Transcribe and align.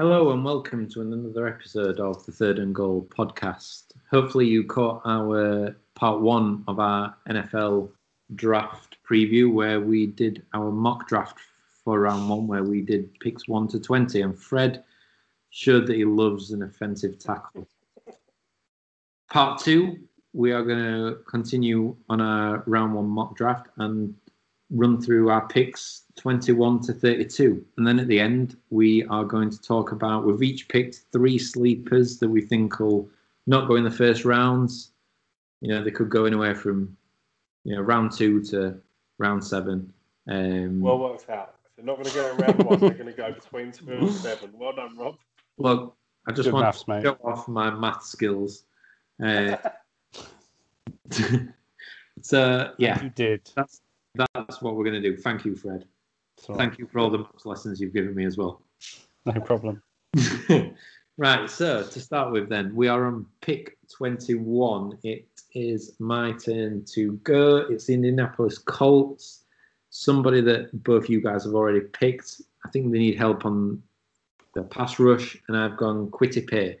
Hello 0.00 0.30
and 0.30 0.42
welcome 0.42 0.88
to 0.88 1.02
another 1.02 1.46
episode 1.46 2.00
of 2.00 2.24
the 2.24 2.32
Third 2.32 2.58
and 2.58 2.74
Goal 2.74 3.06
podcast. 3.14 3.92
Hopefully, 4.10 4.46
you 4.46 4.64
caught 4.64 5.02
our 5.04 5.76
part 5.94 6.22
one 6.22 6.64
of 6.66 6.80
our 6.80 7.14
NFL 7.28 7.90
draft 8.34 8.96
preview 9.06 9.52
where 9.52 9.78
we 9.78 10.06
did 10.06 10.42
our 10.54 10.72
mock 10.72 11.06
draft 11.06 11.36
for 11.84 12.00
round 12.00 12.30
one, 12.30 12.46
where 12.46 12.64
we 12.64 12.80
did 12.80 13.12
picks 13.20 13.46
one 13.46 13.68
to 13.68 13.78
20. 13.78 14.22
And 14.22 14.38
Fred 14.38 14.84
showed 15.50 15.86
that 15.88 15.96
he 15.96 16.06
loves 16.06 16.52
an 16.52 16.62
offensive 16.62 17.18
tackle. 17.18 17.68
Part 19.30 19.60
two, 19.60 19.98
we 20.32 20.50
are 20.52 20.62
going 20.62 20.78
to 20.78 21.18
continue 21.28 21.94
on 22.08 22.22
our 22.22 22.62
round 22.66 22.94
one 22.94 23.06
mock 23.06 23.36
draft 23.36 23.66
and 23.76 24.14
run 24.70 25.00
through 25.00 25.30
our 25.30 25.46
picks 25.48 26.02
21 26.16 26.80
to 26.82 26.92
32. 26.92 27.64
And 27.76 27.86
then 27.86 27.98
at 27.98 28.06
the 28.08 28.20
end, 28.20 28.56
we 28.70 29.04
are 29.06 29.24
going 29.24 29.50
to 29.50 29.60
talk 29.60 29.92
about, 29.92 30.24
we've 30.24 30.42
each 30.42 30.68
picked 30.68 31.00
three 31.12 31.38
sleepers 31.38 32.18
that 32.18 32.28
we 32.28 32.40
think 32.40 32.78
will 32.78 33.08
not 33.46 33.66
go 33.68 33.76
in 33.76 33.84
the 33.84 33.90
first 33.90 34.24
rounds. 34.24 34.92
You 35.60 35.68
know, 35.68 35.82
they 35.82 35.90
could 35.90 36.08
go 36.10 36.24
anywhere 36.24 36.54
from, 36.54 36.96
you 37.64 37.74
know, 37.74 37.82
round 37.82 38.12
two 38.12 38.42
to 38.44 38.78
round 39.18 39.42
seven. 39.44 39.92
Um, 40.28 40.80
well 40.80 40.98
worked 40.98 41.28
out. 41.30 41.54
If 41.64 41.76
they're 41.76 41.84
not 41.84 41.96
going 41.96 42.08
to 42.08 42.14
go 42.14 42.30
in 42.30 42.36
round 42.36 42.62
one, 42.64 42.80
they're 42.80 42.90
going 42.90 43.06
to 43.06 43.12
go 43.12 43.32
between 43.32 43.72
two 43.72 43.90
and 43.90 44.10
seven. 44.26 44.50
Well 44.58 44.72
done, 44.74 44.96
Rob. 44.96 45.16
Well, 45.56 45.96
I 46.28 46.32
just 46.32 46.46
Good 46.46 46.54
want 46.54 46.64
maths, 46.66 46.84
to 46.84 46.90
mate. 46.90 47.02
show 47.02 47.18
off 47.24 47.48
my 47.48 47.70
math 47.70 48.04
skills. 48.04 48.64
Uh, 49.22 49.56
so, 52.22 52.72
yeah, 52.78 53.02
You 53.02 53.10
did. 53.10 53.50
that's 53.56 53.80
that's 54.14 54.62
what 54.62 54.76
we're 54.76 54.84
going 54.84 55.00
to 55.00 55.10
do. 55.10 55.16
Thank 55.16 55.44
you, 55.44 55.54
Fred. 55.54 55.84
It's 56.36 56.46
Thank 56.46 56.78
you 56.78 56.86
for 56.86 56.98
all 56.98 57.10
the 57.10 57.18
maths 57.18 57.44
lessons 57.44 57.80
you've 57.80 57.92
given 57.92 58.14
me 58.14 58.24
as 58.24 58.36
well. 58.36 58.62
No 59.26 59.40
problem. 59.40 59.82
right, 61.18 61.50
so 61.50 61.82
to 61.84 62.00
start 62.00 62.32
with, 62.32 62.48
then 62.48 62.74
we 62.74 62.88
are 62.88 63.06
on 63.06 63.26
pick 63.40 63.76
21. 63.94 64.98
It 65.02 65.28
is 65.54 65.96
my 65.98 66.32
turn 66.32 66.84
to 66.86 67.12
go. 67.24 67.58
It's 67.58 67.86
the 67.86 67.94
Indianapolis 67.94 68.58
Colts. 68.58 69.44
Somebody 69.90 70.40
that 70.42 70.82
both 70.84 71.10
you 71.10 71.20
guys 71.20 71.44
have 71.44 71.54
already 71.54 71.80
picked. 71.80 72.40
I 72.64 72.70
think 72.70 72.90
they 72.92 72.98
need 72.98 73.18
help 73.18 73.44
on 73.44 73.82
the 74.54 74.62
pass 74.62 74.98
rush, 74.98 75.36
and 75.48 75.56
I've 75.56 75.76
gone 75.76 76.08
Kwity 76.10 76.48
Paye. 76.48 76.78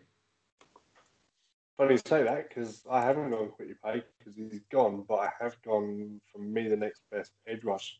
Funny 1.76 1.92
you 1.92 1.98
say 1.98 2.22
that 2.22 2.48
because 2.48 2.82
I 2.90 3.02
haven't 3.02 3.30
gone 3.30 3.50
Kwity 3.58 3.74
Paye 3.82 4.02
because 4.18 4.34
he's 4.34 4.60
gone, 4.70 5.04
but 5.08 5.16
I 5.16 5.30
have 5.40 5.60
gone 5.62 6.20
for 6.32 6.38
me 6.38 6.68
the 6.68 6.76
next 6.76 7.02
best 7.20 7.32
edge 7.46 7.64
rush 7.64 7.98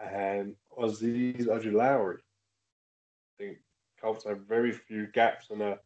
and 0.00 0.54
Azeez 0.78 1.46
Ojulari. 1.46 2.16
I 2.16 3.42
think 3.42 3.58
Colts 4.00 4.24
have 4.24 4.40
very 4.48 4.72
few 4.72 5.06
gaps 5.08 5.50
and 5.50 5.60
are, 5.62 5.78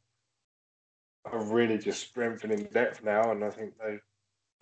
are 1.24 1.44
really 1.44 1.78
just 1.78 2.00
strengthening 2.00 2.68
depth 2.72 3.02
now, 3.02 3.32
and 3.32 3.44
I 3.44 3.50
think 3.50 3.74
they 3.78 3.98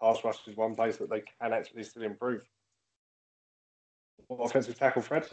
pass 0.01 0.25
rush 0.25 0.39
is 0.47 0.57
one 0.57 0.75
place 0.75 0.97
that 0.97 1.11
they 1.11 1.23
can 1.41 1.53
actually 1.53 1.85
still 1.85 2.03
improve. 2.03 2.43
What 4.29 4.47
offensive 4.47 4.79
tackle, 4.79 5.03
Fred? 5.03 5.29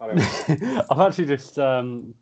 I've 0.00 1.00
actually 1.00 1.26
just 1.26 1.58
um, 1.58 2.14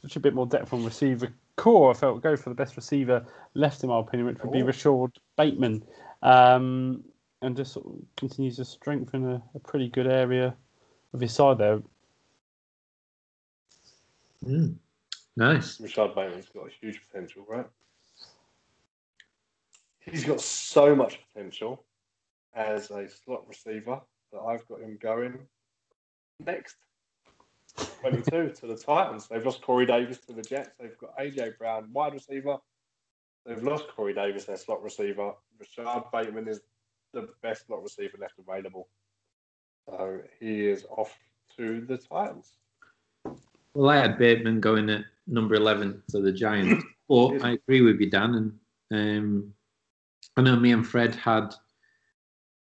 such 0.00 0.14
a 0.14 0.20
bit 0.20 0.32
more 0.32 0.46
depth 0.46 0.72
on 0.72 0.84
receiver 0.84 1.34
core. 1.56 1.90
I 1.90 1.94
felt 1.94 2.22
go 2.22 2.36
for 2.36 2.50
the 2.50 2.54
best 2.54 2.76
receiver 2.76 3.26
left, 3.54 3.82
in 3.82 3.88
my 3.88 3.98
opinion, 3.98 4.28
which 4.28 4.42
would 4.42 4.52
be 4.52 4.62
Oh. 4.62 4.66
Rashad 4.66 5.16
Bateman, 5.36 5.84
um, 6.22 7.02
and 7.42 7.56
just 7.56 7.72
sort 7.72 7.86
of 7.86 7.92
continues 8.16 8.56
to 8.56 8.64
strengthen 8.64 9.30
a, 9.30 9.42
a 9.54 9.58
pretty 9.58 9.88
good 9.88 10.06
area 10.06 10.54
of 11.12 11.20
his 11.20 11.32
side 11.32 11.58
there. 11.58 11.82
Mm, 14.44 14.76
nice. 15.36 15.78
Rashad 15.78 16.14
Bateman's 16.14 16.48
got 16.48 16.66
a 16.66 16.70
huge 16.80 17.00
potential, 17.06 17.44
right? 17.48 17.66
He's 20.00 20.24
got 20.24 20.40
so 20.40 20.94
much 20.94 21.20
potential 21.32 21.84
as 22.54 22.90
a 22.90 23.08
slot 23.08 23.46
receiver 23.48 24.00
that 24.32 24.38
I've 24.38 24.66
got 24.68 24.80
him 24.80 24.98
going 25.00 25.38
next. 26.44 26.76
22 28.00 28.54
to 28.60 28.66
the 28.66 28.76
Titans. 28.76 29.28
They've 29.28 29.44
lost 29.44 29.62
Corey 29.62 29.84
Davis 29.84 30.18
to 30.26 30.32
the 30.32 30.42
Jets. 30.42 30.70
They've 30.80 30.96
got 30.98 31.18
AJ 31.18 31.58
Brown, 31.58 31.88
wide 31.92 32.14
receiver. 32.14 32.58
They've 33.44 33.62
lost 33.62 33.88
Corey 33.94 34.14
Davis, 34.14 34.44
their 34.44 34.56
slot 34.56 34.82
receiver. 34.82 35.32
Rashad 35.60 36.10
Bateman 36.10 36.48
is 36.48 36.60
the 37.20 37.28
best 37.42 37.66
slot 37.66 37.82
receiver 37.82 38.18
left 38.20 38.34
available. 38.38 38.88
So 39.88 40.20
he 40.40 40.66
is 40.66 40.84
off 40.90 41.16
to 41.56 41.80
the 41.86 41.96
Titans. 41.96 42.52
Well, 43.74 43.90
I 43.90 43.96
had 43.96 44.18
Bateman 44.18 44.60
going 44.60 44.90
at 44.90 45.04
number 45.26 45.54
11 45.54 46.02
to 46.10 46.20
the 46.20 46.32
Giants. 46.32 46.84
but 47.08 47.42
I 47.42 47.52
agree 47.52 47.80
with 47.82 48.00
you, 48.00 48.10
Dan. 48.10 48.58
And 48.90 49.18
um, 49.18 49.54
I 50.36 50.42
know 50.42 50.56
me 50.56 50.72
and 50.72 50.86
Fred 50.86 51.14
had 51.14 51.54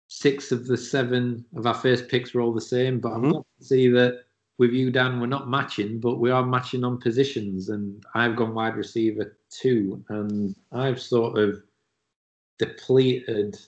six 0.09 0.53
of 0.53 0.67
the 0.67 0.77
seven 0.77 1.45
of 1.57 1.67
our 1.67 1.75
first 1.75 2.09
picks 2.09 2.35
were 2.35 2.43
all 2.43 2.53
the 2.53 2.61
same, 2.61 3.01
but 3.01 3.13
I'm 3.13 3.23
Mhm. 3.23 3.31
glad 3.31 3.45
to 3.59 3.65
see 3.65 3.89
that 3.89 4.25
with 4.59 4.73
you, 4.73 4.91
Dan, 4.91 5.21
we're 5.21 5.27
not 5.27 5.49
matching, 5.49 5.99
but 5.99 6.19
we 6.19 6.31
are 6.31 6.45
matching 6.45 6.85
on 6.85 7.01
positions. 7.01 7.71
And 7.71 8.05
I've 8.15 8.37
gone 8.37 8.55
wide 8.55 8.77
receiver 8.77 9.37
two, 9.49 10.05
and 10.09 10.55
I've 10.71 11.01
sort 11.01 11.39
of 11.39 11.63
depleted 12.59 13.59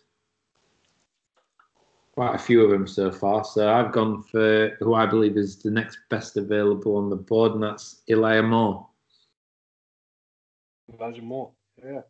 quite 2.14 2.36
a 2.36 2.38
few 2.38 2.62
of 2.64 2.70
them 2.70 2.86
so 2.86 3.10
far. 3.10 3.44
So 3.44 3.68
I've 3.72 3.90
gone 3.92 4.22
for 4.22 4.76
who 4.78 4.94
I 4.94 5.04
believe 5.04 5.36
is 5.36 5.56
the 5.60 5.70
next 5.70 5.98
best 6.10 6.36
available 6.36 6.96
on 6.96 7.10
the 7.10 7.16
board, 7.16 7.52
and 7.52 7.62
that's 7.62 8.02
Elijah 8.08 8.44
Moore. 8.44 8.86
Imagine 10.96 11.24
more. 11.24 11.50
Yeah. 11.84 12.02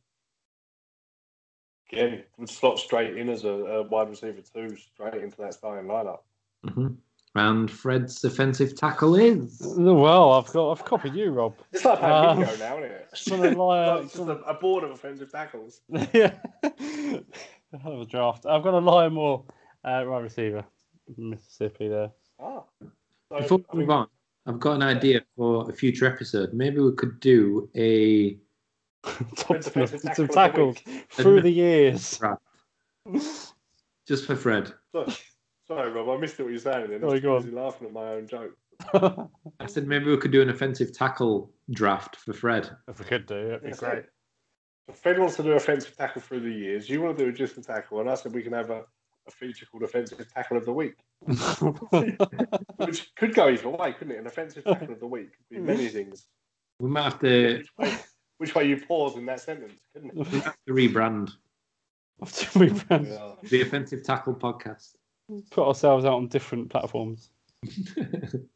Again, 1.91 2.23
would 2.39 2.51
slot 2.51 2.79
straight 2.79 3.17
in 3.17 3.29
as 3.31 3.45
a, 3.45 3.49
a 3.49 3.83
wide 3.85 4.11
receiver 4.11 4.43
too, 4.43 4.77
straight 4.77 5.23
into 5.23 5.37
that 5.39 5.55
starting 5.55 5.89
lineup. 5.89 6.21
hmm 6.69 6.89
And 7.35 7.71
Fred's 7.71 8.23
offensive 8.25 8.77
tackle 8.77 9.15
is. 9.17 9.63
Well, 9.77 10.33
I've 10.33 10.53
got 10.53 10.73
I've 10.73 10.85
copied 10.85 11.15
you, 11.15 11.31
Rob. 11.31 11.55
It's 11.73 11.85
like 11.85 12.01
playing 12.01 12.15
Um, 12.15 12.37
bingo 12.39 12.57
now, 12.57 12.79
isn't 12.79 12.91
it? 12.91 13.09
gonna 13.31 13.63
lie, 13.65 13.99
It's 14.01 14.15
just 14.15 14.29
a, 14.29 14.39
a 14.41 14.55
board 14.55 14.85
of 14.85 14.91
offensive 14.91 15.31
tackles. 15.33 15.81
yeah, 16.13 16.35
hell 16.63 17.23
of 17.85 18.01
a 18.03 18.07
draft. 18.07 18.45
I've 18.45 18.63
got 18.63 18.75
Elijah 18.75 19.11
Moore, 19.11 19.45
uh, 19.85 20.05
wide 20.07 20.23
receiver, 20.23 20.65
Mississippi 21.17 21.89
there. 21.89 22.11
Ah. 22.41 22.63
So, 23.31 23.39
Before 23.39 23.59
I 23.71 23.73
we 23.75 23.79
move 23.81 23.89
mean, 23.89 23.97
on, 23.97 24.07
I've 24.47 24.61
got 24.61 24.75
an 24.77 24.83
idea 24.83 25.23
for 25.37 25.69
a 25.69 25.73
future 25.73 26.07
episode. 26.07 26.53
Maybe 26.53 26.79
we 26.81 26.93
could 26.93 27.21
do 27.21 27.69
a 27.77 28.39
Top 29.37 29.61
defensive 29.61 30.01
defensive 30.03 30.31
tackle 30.31 30.71
of 30.71 30.77
the 30.77 30.83
tackles 30.83 31.07
through 31.11 31.43
the 31.43 31.51
years. 31.51 32.21
just 34.09 34.27
for 34.27 34.37
Fred. 34.37 34.73
sorry, 34.93 35.13
sorry, 35.67 35.91
Rob, 35.91 36.09
I 36.09 36.17
missed 36.21 36.39
what 36.39 36.47
you 36.47 36.53
were 36.55 36.59
saying 36.59 36.89
then. 36.91 36.99
I 37.05 37.09
Sorry, 37.09 37.13
was 37.13 37.21
go 37.21 37.37
on. 37.37 37.53
laughing 37.55 37.87
at 37.89 37.93
my 37.93 38.09
own 38.13 38.27
joke. 38.27 38.57
I 39.61 39.67
said 39.67 39.87
maybe 39.87 40.07
we 40.07 40.17
could 40.17 40.33
do 40.33 40.43
an 40.43 40.51
offensive 40.51 40.93
tackle 40.93 41.53
draft 41.73 42.17
for 42.17 42.33
Fred. 42.33 42.71
if 42.89 42.99
we 42.99 43.05
could 43.05 43.27
do, 43.27 43.35
it'd 43.37 43.63
be 43.63 43.69
Yes, 43.69 43.81
great. 43.81 44.05
so 44.89 44.95
Fred 44.95 45.19
wants 45.19 45.37
to 45.37 45.43
do 45.43 45.53
offensive 45.53 45.97
tackle 45.97 46.21
through 46.23 46.41
the 46.41 46.51
years. 46.51 46.89
You 46.91 47.01
want 47.03 47.17
to 47.19 47.25
do 47.25 47.33
just 47.33 47.57
a 47.57 47.63
tackle, 47.63 48.01
and 48.01 48.11
I 48.11 48.15
said 48.15 48.35
we 48.35 48.43
can 48.43 48.53
have 48.53 48.71
a, 48.71 48.83
a 49.27 49.31
feature 49.31 49.67
called 49.67 49.83
offensive 49.83 50.25
tackle 50.33 50.57
of 50.57 50.65
the 50.65 50.73
week, 50.73 50.95
which 52.77 53.15
could 53.17 53.35
go 53.35 53.49
either 53.49 53.69
way, 53.69 53.93
couldn't 53.93 54.15
it? 54.15 54.19
An 54.19 54.27
offensive 54.27 54.65
tackle 54.65 54.93
of 54.93 55.01
the 55.01 55.07
week 55.07 55.31
could 55.33 55.49
be 55.57 55.61
many 55.61 55.89
things. 55.89 56.27
We 56.81 56.89
might 56.91 57.05
have 57.05 57.21
to, 57.21 57.59
Which 57.59 57.71
way, 57.79 57.97
which 58.39 58.55
way 58.55 58.69
you 58.69 58.77
pause 58.77 59.17
in 59.17 59.27
that 59.27 59.41
sentence, 59.41 59.81
couldn't 59.93 60.11
it? 60.11 60.15
we 60.17 60.23
might 60.25 60.45
have 60.45 60.57
to 60.67 60.73
rebrand 60.75 61.31
we 62.55 62.69
Yeah. 62.91 63.35
the 63.43 63.63
offensive 63.63 64.05
tackle 64.05 64.35
podcast. 64.35 64.95
put 65.51 65.67
ourselves 65.67 66.05
out 66.05 66.15
on 66.15 66.29
different 66.29 66.71
platforms. 66.71 67.31
Who 67.95 68.47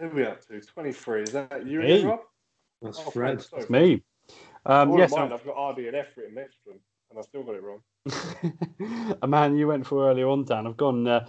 are 0.00 0.08
we 0.08 0.24
up 0.24 0.44
to? 0.48 0.60
23. 0.60 1.22
Is 1.22 1.32
that 1.32 1.66
you 1.66 1.80
Me. 1.80 1.92
again, 1.92 2.06
Rob? 2.08 2.20
That's 2.82 2.98
Oh, 3.00 3.10
Fred. 3.10 3.42
sorry. 3.42 3.62
It's 3.62 3.70
me. 3.70 4.02
Um, 4.66 4.96
yes, 4.98 5.12
of 5.12 5.18
mine, 5.18 5.32
I've 5.32 5.44
got 5.44 5.70
RD 5.70 5.86
and 5.86 5.96
F 5.96 6.06
written 6.16 6.34
next 6.34 6.56
to 6.64 6.70
them, 6.70 6.80
and 7.10 7.18
I 7.18 7.22
still 7.22 7.42
got 7.42 7.54
it 7.54 7.62
wrong. 7.62 9.16
a 9.22 9.26
man 9.26 9.56
you 9.56 9.66
went 9.66 9.86
for 9.86 10.08
earlier 10.08 10.28
on, 10.28 10.44
Dan. 10.44 10.66
I've 10.66 10.76
gone 10.76 11.06
uh, 11.06 11.26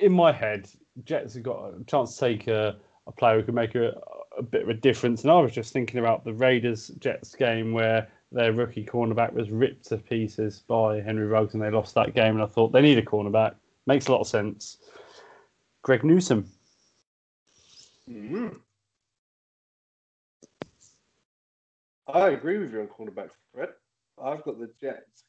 in 0.00 0.12
my 0.12 0.32
head. 0.32 0.68
Jets 1.04 1.34
have 1.34 1.42
got 1.42 1.74
a 1.74 1.84
chance 1.84 2.14
to 2.14 2.20
take 2.20 2.46
a, 2.48 2.76
a 3.06 3.12
player 3.12 3.38
who 3.38 3.44
could 3.44 3.54
make 3.54 3.74
a, 3.74 3.92
a 4.36 4.42
bit 4.42 4.62
of 4.62 4.68
a 4.68 4.74
difference, 4.74 5.22
and 5.22 5.30
I 5.30 5.40
was 5.40 5.52
just 5.52 5.72
thinking 5.72 6.00
about 6.00 6.24
the 6.24 6.34
Raiders 6.34 6.88
Jets 6.98 7.34
game 7.34 7.72
where 7.72 8.08
their 8.32 8.52
rookie 8.52 8.84
cornerback 8.84 9.32
was 9.32 9.50
ripped 9.50 9.86
to 9.88 9.96
pieces 9.96 10.60
by 10.66 11.00
Henry 11.00 11.26
Ruggs, 11.26 11.54
and 11.54 11.62
they 11.62 11.70
lost 11.70 11.94
that 11.94 12.14
game. 12.14 12.34
And 12.34 12.42
I 12.42 12.46
thought 12.46 12.72
they 12.72 12.82
need 12.82 12.98
a 12.98 13.02
cornerback. 13.02 13.54
Makes 13.86 14.08
a 14.08 14.12
lot 14.12 14.20
of 14.20 14.28
sense. 14.28 14.78
Greg 15.82 16.04
Newsome. 16.04 16.46
Mm. 18.08 18.56
I 22.12 22.30
agree 22.30 22.58
with 22.58 22.72
you 22.72 22.80
on 22.80 22.88
cornerback, 22.88 23.30
Fred. 23.54 23.70
I've 24.22 24.42
got 24.44 24.58
the 24.58 24.70
Jets 24.80 25.24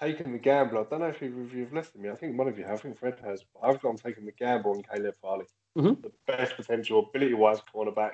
taken 0.00 0.32
the 0.32 0.38
gamble. 0.38 0.78
I 0.78 0.84
don't 0.84 1.00
know 1.00 1.06
if 1.06 1.20
you've, 1.20 1.54
you've 1.54 1.72
listened 1.72 1.94
to 1.94 2.00
me. 2.00 2.10
I 2.10 2.16
think 2.16 2.36
one 2.36 2.48
of 2.48 2.58
you 2.58 2.64
have. 2.64 2.78
I 2.80 2.82
think 2.82 2.98
Fred 2.98 3.18
has. 3.24 3.44
But 3.54 3.68
I've 3.68 3.80
gone 3.80 3.96
taking 3.96 4.24
the 4.24 4.32
gamble 4.32 4.72
on 4.72 4.82
Caleb 4.82 5.14
Farley. 5.20 5.46
Mhm. 5.76 6.02
The 6.02 6.12
best 6.26 6.56
potential 6.56 7.08
ability 7.08 7.34
wise 7.34 7.60
cornerback 7.74 8.12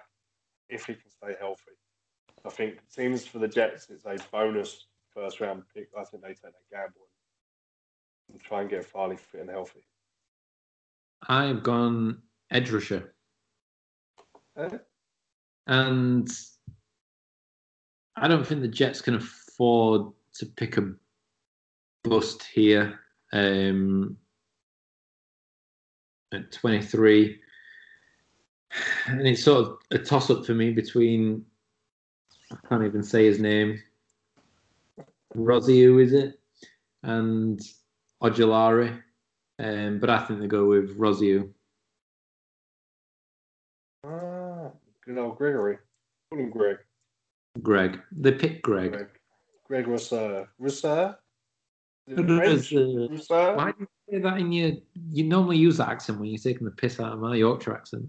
if 0.69 0.87
he 0.87 0.95
can 0.95 1.11
stay 1.11 1.35
healthy. 1.39 1.73
I 2.45 2.51
think 2.51 2.75
it 2.75 2.93
seems 2.93 3.27
for 3.27 3.39
the 3.39 3.49
Jets 3.49 3.91
it's 3.91 4.05
a 4.05 4.17
bonus 4.31 4.87
first 5.11 5.41
round 5.41 5.63
pick. 5.75 5.89
I 5.99 6.05
think 6.05 6.23
they 6.23 6.29
take 6.29 6.43
that 6.43 6.71
gamble 6.71 7.09
and 8.31 8.41
try 8.41 8.61
and 8.61 8.71
get 8.71 8.85
Farley 8.85 9.17
fit 9.17 9.41
and 9.41 9.51
healthy. 9.51 9.81
I've 11.23 11.63
gone 11.63 12.23
edge 12.51 12.71
rusher. 12.71 13.15
Eh? 14.57 14.79
And 15.67 16.29
I 18.21 18.27
don't 18.27 18.47
think 18.47 18.63
the 18.63 18.69
Jets 18.69 19.01
can 19.01 19.15
afford 19.15 20.13
to 20.35 20.47
pick 20.47 20.77
a 20.77 20.93
bust 22.03 22.43
here 22.43 22.99
um, 23.33 24.17
at 26.33 26.51
23. 26.51 27.41
And 29.07 29.27
it's 29.27 29.45
sort 29.45 29.67
of 29.67 29.79
a 29.93 29.99
toss 29.99 30.31
up 30.31 30.45
for 30.45 30.55
me 30.55 30.71
between, 30.71 31.45
I 32.53 32.57
can't 32.69 32.85
even 32.85 33.03
say 33.03 33.25
his 33.25 33.39
name, 33.39 33.81
Roziu, 35.37 36.03
is 36.03 36.13
it? 36.13 36.41
And 37.03 37.61
Ojulari. 38.23 39.01
Um, 39.61 39.99
but 40.01 40.11
I 40.11 40.25
think 40.25 40.41
they 40.41 40.47
go 40.47 40.67
with 40.67 40.97
Roziu. 40.97 41.51
Ah, 44.05 44.71
good 45.05 45.19
old 45.19 45.37
Gregory. 45.37 45.79
Greg. 46.53 46.79
Greg. 47.63 48.01
They 48.13 48.33
pick 48.33 48.63
Greg. 48.63 48.93
Greg. 48.93 49.09
Greg 49.67 49.87
Rousseau. 49.87 50.47
Rousseau? 50.59 51.15
Is 52.07 52.19
it 52.73 53.31
uh, 53.31 53.55
Why 53.55 53.73
do 53.73 53.77
you 53.81 53.89
say 54.11 54.19
that 54.21 54.39
in 54.39 54.51
your? 54.51 54.73
You 55.11 55.25
normally 55.25 55.59
use 55.59 55.77
that 55.77 55.89
accent 55.91 56.19
when 56.19 56.31
you're 56.31 56.39
taking 56.39 56.65
the 56.65 56.71
piss 56.71 56.99
out 57.01 57.13
of 57.13 57.19
my 57.19 57.37
Yorkshire 57.37 57.75
accent. 57.75 58.09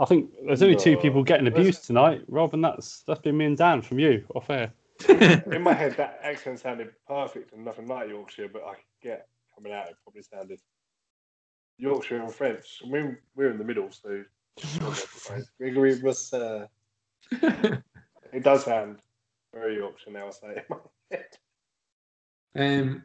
I 0.00 0.04
think 0.06 0.30
there's 0.46 0.62
only 0.62 0.76
two 0.76 0.96
people 0.96 1.22
getting 1.22 1.44
Where's- 1.44 1.58
abused 1.58 1.84
tonight, 1.84 2.22
Rob, 2.26 2.52
and 2.54 2.64
that's 2.64 3.02
that's 3.06 3.20
been 3.20 3.36
me 3.36 3.44
and 3.44 3.56
Dan 3.56 3.80
from 3.82 3.98
you 4.00 4.24
off 4.34 4.50
air. 4.50 4.72
In 5.08 5.62
my 5.62 5.72
head, 5.72 5.96
that 5.96 6.18
accent 6.22 6.58
sounded 6.60 6.90
perfect 7.06 7.52
and 7.52 7.64
nothing 7.64 7.86
like 7.86 8.08
Yorkshire, 8.08 8.48
but 8.52 8.62
I 8.66 8.74
get 9.02 9.28
coming 9.54 9.72
out, 9.72 9.88
it 9.88 9.96
probably 10.02 10.22
sounded 10.22 10.60
Yorkshire 11.78 12.20
and 12.20 12.32
French. 12.32 12.82
I 12.84 12.88
mean, 12.88 13.16
we're 13.36 13.50
in 13.50 13.58
the 13.58 13.64
middle, 13.64 13.90
so 13.90 14.24
Gregory 15.58 16.00
was. 16.02 16.34
It 18.32 18.42
does 18.42 18.64
sound 18.64 18.98
very 19.52 19.76
Yorkshire 19.76 20.10
now. 20.10 20.28
I 20.28 20.30
say 20.30 20.46
it. 20.48 20.66
in 20.68 20.76
my 20.76 21.16
head. 21.16 22.80
um, 22.82 23.02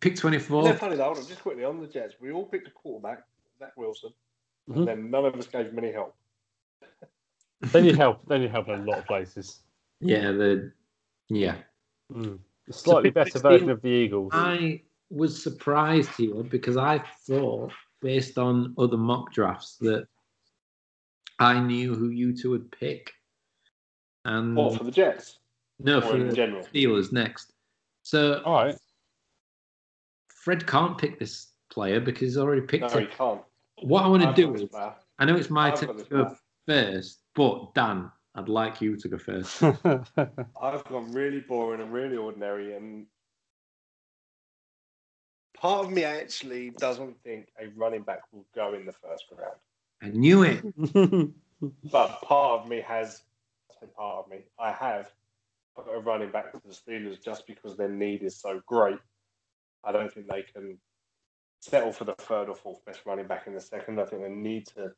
pick 0.00 0.16
twenty 0.16 0.36
Isn't 0.38 0.78
funny 0.78 0.96
though? 0.96 1.04
Hold 1.04 1.18
on, 1.18 1.26
just 1.26 1.42
quickly 1.42 1.64
on 1.64 1.80
the 1.80 1.86
Jets, 1.86 2.14
we 2.20 2.32
all 2.32 2.46
picked 2.46 2.68
a 2.68 2.70
quarterback, 2.70 3.24
Zach 3.58 3.72
Wilson, 3.76 4.10
Mhm. 4.68 4.76
and 4.76 4.88
then 4.88 5.10
none 5.10 5.24
of 5.26 5.34
us 5.34 5.46
gave 5.46 5.66
him 5.66 5.78
any 5.78 5.92
help. 5.92 6.14
They 7.72 7.80
need 7.80 7.96
help. 7.96 8.26
They 8.26 8.38
need 8.38 8.50
help 8.50 8.68
in 8.68 8.80
a 8.80 8.84
lot 8.84 8.98
of 8.98 9.06
places. 9.06 9.60
Yeah, 10.00 10.32
the 10.32 10.72
yeah. 11.28 11.56
Mm. 12.12 12.38
A 12.68 12.72
slightly 12.72 13.08
pick 13.10 13.14
better 13.14 13.30
16 13.30 13.50
version 13.50 13.70
of 13.70 13.80
the 13.80 13.88
Eagles. 13.88 14.32
I 14.34 14.82
was 15.10 15.42
surprised 15.42 16.10
here 16.16 16.42
because 16.42 16.76
I 16.76 16.98
thought, 17.26 17.72
based 18.02 18.36
on 18.36 18.74
other 18.76 18.98
mock 18.98 19.32
drafts, 19.32 19.76
that 19.78 20.06
I 21.38 21.58
knew 21.60 21.94
who 21.94 22.10
you 22.10 22.36
two 22.36 22.50
would 22.50 22.70
pick. 22.72 23.12
And 24.24 24.56
What 24.56 24.78
for 24.78 24.84
the 24.84 24.90
Jets? 24.90 25.38
no, 25.78 25.98
or 25.98 26.02
for 26.02 26.16
in 26.16 26.28
the 26.28 26.34
general? 26.34 26.62
Steelers 26.64 27.12
next. 27.12 27.52
So 28.02 28.42
All 28.44 28.54
right. 28.64 28.76
Fred 30.28 30.66
can't 30.66 30.96
pick 30.98 31.18
this 31.18 31.48
player 31.70 32.00
because 32.00 32.20
he's 32.20 32.36
already 32.36 32.60
picked 32.62 32.92
No, 32.92 32.98
he 32.98 33.04
it. 33.06 33.12
can't. 33.12 33.40
What 33.82 34.04
I 34.04 34.08
want 34.08 34.22
to 34.22 34.28
I've 34.28 34.34
do 34.34 34.54
is, 34.54 34.64
I 35.18 35.24
know 35.24 35.36
it's 35.36 35.50
my 35.50 35.72
I've 35.72 35.80
turn 35.80 35.96
to 35.96 36.04
go 36.04 36.24
player. 36.24 36.36
first, 36.66 37.20
but 37.34 37.74
Dan, 37.74 38.10
I'd 38.34 38.48
like 38.48 38.80
you 38.80 38.96
to 38.96 39.08
go 39.08 39.18
first. 39.18 39.62
I've 39.62 40.84
gone 40.84 41.10
really 41.12 41.40
boring 41.40 41.80
and 41.80 41.92
really 41.92 42.16
ordinary, 42.16 42.74
and 42.76 43.06
part 45.56 45.86
of 45.86 45.92
me 45.92 46.04
actually 46.04 46.70
doesn't 46.70 47.20
think 47.24 47.48
a 47.60 47.68
running 47.76 48.02
back 48.02 48.20
will 48.32 48.46
go 48.54 48.74
in 48.74 48.86
the 48.86 48.92
first 48.92 49.24
round. 49.36 49.56
I 50.02 50.08
knew 50.16 50.42
it. 50.42 50.64
But 51.90 52.20
part 52.20 52.60
of 52.60 52.68
me 52.68 52.82
has, 52.82 53.22
Part 53.88 54.24
of 54.24 54.30
me, 54.30 54.38
I 54.58 54.72
have 54.72 55.12
put 55.76 55.86
a 55.92 55.98
running 55.98 56.30
back 56.30 56.52
to 56.52 56.60
the 56.64 56.72
Steelers 56.72 57.22
just 57.22 57.46
because 57.46 57.76
their 57.76 57.88
need 57.88 58.22
is 58.22 58.36
so 58.40 58.60
great. 58.66 58.98
I 59.82 59.92
don't 59.92 60.12
think 60.12 60.28
they 60.28 60.42
can 60.42 60.78
settle 61.60 61.92
for 61.92 62.04
the 62.04 62.14
third 62.14 62.48
or 62.48 62.54
fourth 62.54 62.84
best 62.84 63.00
running 63.06 63.26
back 63.26 63.46
in 63.46 63.54
the 63.54 63.60
second. 63.60 64.00
I 64.00 64.04
think 64.04 64.22
they 64.22 64.28
need 64.28 64.66
to 64.68 64.92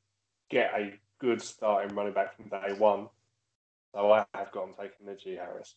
get 0.50 0.72
a 0.74 0.92
good 1.20 1.40
starting 1.40 1.94
running 1.96 2.12
back 2.12 2.36
from 2.36 2.48
day 2.48 2.74
one. 2.78 3.08
So 3.94 4.12
I 4.12 4.24
have 4.34 4.52
them 4.52 4.74
taking 4.78 5.06
Najee 5.06 5.38
Harris. 5.38 5.76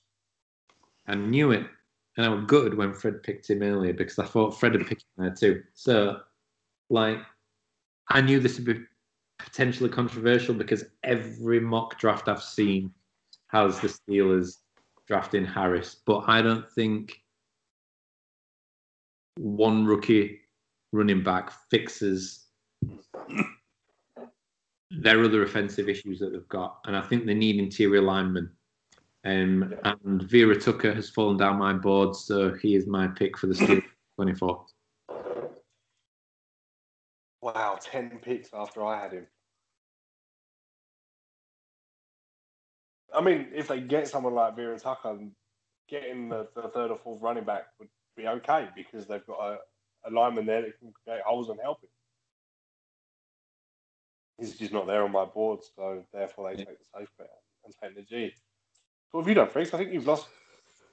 I 1.08 1.16
knew 1.16 1.52
it. 1.52 1.66
And 2.18 2.26
I 2.26 2.30
was 2.30 2.46
gutted 2.46 2.74
when 2.74 2.94
Fred 2.94 3.24
picked 3.24 3.50
him 3.50 3.62
earlier 3.62 3.94
because 3.94 4.20
I 4.20 4.26
thought 4.26 4.60
Fred 4.60 4.74
had 4.74 4.86
picked 4.88 5.04
him 5.04 5.26
there 5.26 5.34
too. 5.34 5.64
So, 5.74 6.20
like, 6.90 7.20
I 8.10 8.20
knew 8.20 8.40
this 8.40 8.58
would 8.58 8.66
be 8.66 8.84
potentially 9.38 9.90
controversial 9.90 10.54
because 10.54 10.84
every 11.04 11.60
mock 11.60 11.98
draft 11.98 12.28
I've 12.28 12.44
seen 12.44 12.92
has 13.50 13.80
the 13.80 13.88
Steelers 13.88 14.58
drafting 15.08 15.46
Harris, 15.46 15.98
but 16.06 16.24
I 16.28 16.42
don't 16.42 16.70
think 16.72 17.20
one 19.38 19.86
rookie 19.86 20.40
running 20.92 21.24
back 21.24 21.52
fixes 21.70 22.48
their 24.92 25.24
other 25.24 25.44
offensive 25.44 25.90
issues 25.90 26.20
that 26.20 26.32
they've 26.32 26.48
got. 26.48 26.80
And 26.86 26.96
I 26.96 27.02
think 27.02 27.26
they 27.26 27.34
need 27.34 27.58
interior 27.58 28.02
linemen. 28.02 28.50
Um, 29.26 29.74
and 29.84 30.24
Vera 30.24 30.60
Tucker 30.60 30.94
has 30.94 31.10
fallen 31.10 31.38
down 31.38 31.58
my 31.58 31.74
board, 31.74 32.16
so 32.16 32.54
he 32.54 32.76
is 32.76 32.88
my 32.88 33.08
pick 33.08 33.38
for 33.38 33.48
the 33.48 33.54
Steelers 33.54 33.84
24. 34.16 34.66
Wow, 37.42 37.80
10 37.82 38.20
picks 38.22 38.50
after 38.54 38.84
I 38.84 39.02
had 39.02 39.14
him. 39.14 39.28
I 43.20 43.22
mean, 43.22 43.48
if 43.54 43.68
they 43.68 43.82
get 43.82 44.08
someone 44.08 44.34
like 44.34 44.56
Vera 44.56 44.80
Tucker, 44.80 45.18
getting 45.90 46.30
the, 46.30 46.48
the 46.56 46.70
third 46.70 46.90
or 46.90 46.98
fourth 46.98 47.22
running 47.22 47.44
back 47.44 47.64
would 47.78 47.90
be 48.16 48.26
okay 48.28 48.70
because 48.78 49.08
they've 49.08 49.26
got 49.28 49.40
a, 49.42 49.58
a 50.08 50.10
lineman 50.10 50.46
there 50.46 50.62
that 50.62 50.80
can 50.80 50.94
create 51.04 51.22
holes 51.26 51.50
and 51.50 51.60
help 51.62 51.82
him. 51.84 51.90
He's 54.40 54.56
just 54.58 54.72
not 54.72 54.88
there 54.88 55.04
on 55.04 55.12
my 55.12 55.26
board, 55.26 55.60
so 55.76 56.02
therefore 56.14 56.50
they 56.54 56.60
Yeah. 56.60 56.66
take 56.66 56.78
the 56.80 57.00
safe 57.00 57.10
bet 57.18 57.28
and 57.66 57.74
take 57.84 57.98
Najee. 58.10 58.32
What 59.12 59.22
have 59.22 59.28
you 59.28 59.34
done, 59.36 59.50
Freaks? 59.50 59.74
I 59.74 59.78
think 59.80 59.92
you've 59.92 60.08
lost 60.08 60.28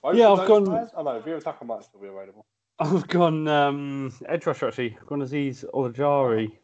both 0.03 0.17
Yeah, 0.17 0.33
I've 0.33 0.49
gone- 0.49 0.65
players. 0.67 0.91
Oh 0.97 1.05
no, 1.05 1.21
Vera 1.21 1.41
Tucker 1.41 1.65
might 1.65 1.85
still 1.85 2.01
be 2.01 2.09
available. 2.09 2.45
I've 2.81 3.07
gone 3.07 3.47
um, 3.47 4.13
edge 4.29 4.47
rusher 4.47 4.67
actually. 4.67 4.97
I've 5.01 5.07
gone 5.07 5.21
Azeez 5.21 5.65
Ojulari. 5.73 6.59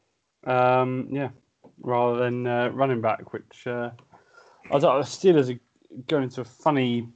Um, 0.44 1.06
yeah, 1.12 1.28
rather 1.78 2.18
than 2.18 2.46
uh, 2.48 2.68
running 2.70 3.00
back, 3.00 3.32
which 3.32 3.64
uh, 3.68 3.90
I 4.70 4.78
don't. 4.78 5.00
The 5.00 5.06
Steelers 5.06 5.54
are 5.54 5.60
going 6.08 6.28
to 6.30 6.40
a 6.42 6.44
funny 6.44 7.08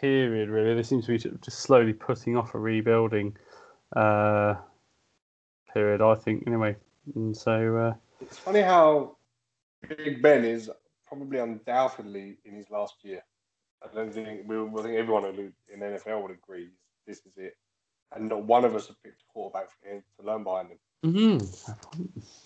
period. 0.00 0.48
Really, 0.48 0.74
they 0.74 0.82
seem 0.82 1.02
to 1.02 1.08
be 1.08 1.18
just 1.18 1.60
slowly 1.60 1.92
putting 1.92 2.36
off 2.36 2.54
a 2.54 2.58
rebuilding 2.58 3.36
uh, 3.96 4.54
period. 5.72 6.00
I 6.00 6.14
think 6.14 6.44
anyway, 6.46 6.76
and 7.14 7.36
so 7.36 7.76
uh, 7.76 7.94
It's 8.20 8.38
funny 8.38 8.60
how 8.60 9.16
Big 9.88 10.22
Ben 10.22 10.44
is 10.44 10.70
probably 11.06 11.38
undoubtedly 11.38 12.38
in 12.44 12.54
his 12.54 12.70
last 12.70 12.96
year. 13.02 13.22
I 13.82 13.92
don't 13.94 14.12
think 14.12 14.42
we, 14.46 14.56
I 14.58 14.82
think 14.82 14.96
everyone 14.96 15.22
would- 15.22 15.52
in 15.72 15.80
NFL 15.80 16.22
would 16.22 16.32
agree 16.32 16.68
this 17.06 17.18
is 17.26 17.36
it. 17.38 17.56
And 18.14 18.28
not 18.28 18.42
one 18.44 18.64
of 18.64 18.74
us 18.74 18.88
have 18.88 19.00
picked 19.02 19.22
a 19.22 19.32
quarterback 19.32 19.68
for 19.70 19.88
him 19.88 20.02
to 20.18 20.26
learn 20.26 20.42
behind 20.44 20.68
him. 20.70 21.38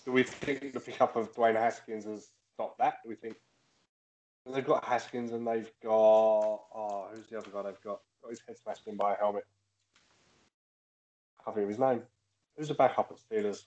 Do 0.05 0.11
we 0.11 0.23
think 0.23 0.73
the 0.73 0.79
pickup 0.79 1.15
of 1.15 1.33
Dwayne 1.33 1.55
Haskins 1.55 2.05
has 2.05 2.29
stopped 2.53 2.77
that? 2.77 2.97
Do 3.03 3.09
we 3.09 3.15
think 3.15 3.35
they've 4.53 4.65
got 4.65 4.83
Haskins 4.85 5.31
and 5.31 5.45
they've 5.47 5.71
got 5.83 5.91
oh, 5.91 7.07
who's 7.13 7.27
the 7.27 7.37
other 7.37 7.49
guy 7.51 7.63
they've 7.63 7.81
got? 7.81 8.01
Got 8.21 8.29
his 8.31 8.41
head 8.47 8.57
smashed 8.57 8.87
in 8.87 8.95
by 8.95 9.13
a 9.13 9.17
helmet. 9.17 9.45
I 11.39 11.43
can't 11.43 11.55
think 11.55 11.63
of 11.63 11.69
his 11.69 11.79
name. 11.79 12.01
Who's 12.57 12.67
the 12.67 12.73
backup 12.73 13.11
at 13.11 13.17
Steelers? 13.17 13.65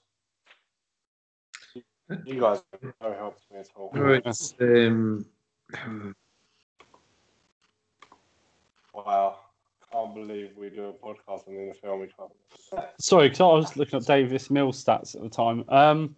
You 2.25 2.40
guys 2.40 2.62
have 2.73 2.94
no 3.02 3.12
help 3.14 3.37
to 3.37 3.54
me 3.54 3.61
at 3.61 3.68
all. 3.76 3.90
No, 3.94 4.20
it's, 4.25 4.54
um, 4.61 5.26
Wow. 8.94 9.38
I 9.82 9.94
can't 9.94 10.14
believe 10.14 10.50
we 10.56 10.70
do 10.70 10.87
a 10.87 10.92
podcast 10.92 11.47
and 11.47 11.56
then 11.58 11.70
a 11.70 11.75
film 11.75 12.00
we 12.00 12.08
can't. 12.08 12.32
sorry, 13.00 13.28
because 13.28 13.40
I 13.40 13.44
was 13.44 13.76
looking 13.76 13.99
at 13.99 14.06
Davis 14.06 14.50
Mills 14.50 14.82
stats 14.82 15.14
at 15.14 15.23
the 15.23 15.28
time. 15.28 15.64
Um, 15.68 16.16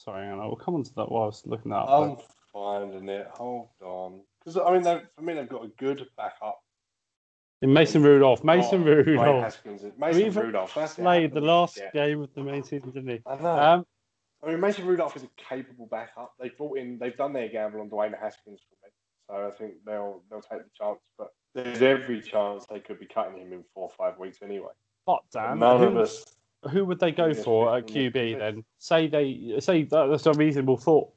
sorry, 0.00 0.26
Anna, 0.26 0.46
we'll 0.46 0.56
come 0.56 0.74
on 0.74 0.82
to 0.84 0.94
that 0.94 1.10
while 1.10 1.24
I 1.24 1.26
was 1.26 1.42
looking 1.46 1.70
that 1.70 1.76
up. 1.76 1.88
I'm 1.90 2.16
finding 2.52 3.08
it. 3.08 3.26
Hold 3.34 3.68
on. 3.82 4.20
Because, 4.44 4.56
I 4.56 4.72
mean, 4.72 5.02
for 5.14 5.22
me, 5.22 5.34
they've 5.34 5.48
got 5.48 5.64
a 5.64 5.68
good 5.78 6.06
backup 6.16 6.58
In 7.60 7.72
Mason 7.72 8.02
Rudolph. 8.02 8.42
Mason 8.42 8.82
Oh, 8.82 8.86
Rudolph. 8.86 9.62
Mason 9.98 10.32
Rudolph. 10.32 10.74
That's. 10.74 10.94
Played 10.94 11.34
the 11.34 11.40
last 11.42 11.78
yeah. 11.78 11.90
game 11.92 12.22
of 12.22 12.32
the 12.34 12.42
main 12.42 12.62
season, 12.64 12.90
didn't 12.90 13.10
he? 13.10 13.20
I 13.26 13.36
know. 13.36 13.58
Um, 13.58 13.86
I 14.42 14.46
mean, 14.48 14.60
Mason 14.60 14.86
Rudolph 14.86 15.14
is 15.16 15.24
a 15.24 15.28
capable 15.36 15.86
backup. 15.90 16.32
They've 16.40 16.56
brought 16.56 16.78
in, 16.78 16.98
they've 16.98 17.16
done 17.16 17.34
their 17.34 17.48
gamble 17.50 17.82
on 17.82 17.90
Dwayne 17.90 18.18
Haskins 18.18 18.60
for 18.66 18.86
me, 18.86 18.92
so 19.28 19.46
I 19.46 19.50
think 19.58 19.74
they'll 19.84 20.22
they'll 20.30 20.40
take 20.40 20.60
the 20.64 20.70
chance. 20.78 20.98
But 21.18 21.28
there's 21.54 21.82
every 21.82 22.22
chance 22.22 22.64
they 22.64 22.80
could 22.80 22.98
be 22.98 23.04
cutting 23.04 23.38
him 23.38 23.52
in 23.52 23.62
four 23.74 23.84
or 23.84 23.90
five 23.98 24.18
weeks 24.18 24.38
anyway. 24.42 24.72
but 25.04 25.20
Dan, 25.30 25.58
None 25.58 25.80
who, 25.80 25.84
of 25.88 25.96
us. 25.98 26.24
Who 26.68 26.84
would 26.84 27.00
they 27.00 27.12
go 27.12 27.28
Yes, 27.28 27.42
for 27.42 27.76
at 27.76 27.86
QB 27.86 28.38
then? 28.38 28.64
Say 28.78 29.06
they 29.06 29.56
say 29.60 29.84
that, 29.84 30.06
that's 30.06 30.26
a 30.26 30.32
reasonable 30.32 30.76
thought 30.76 31.10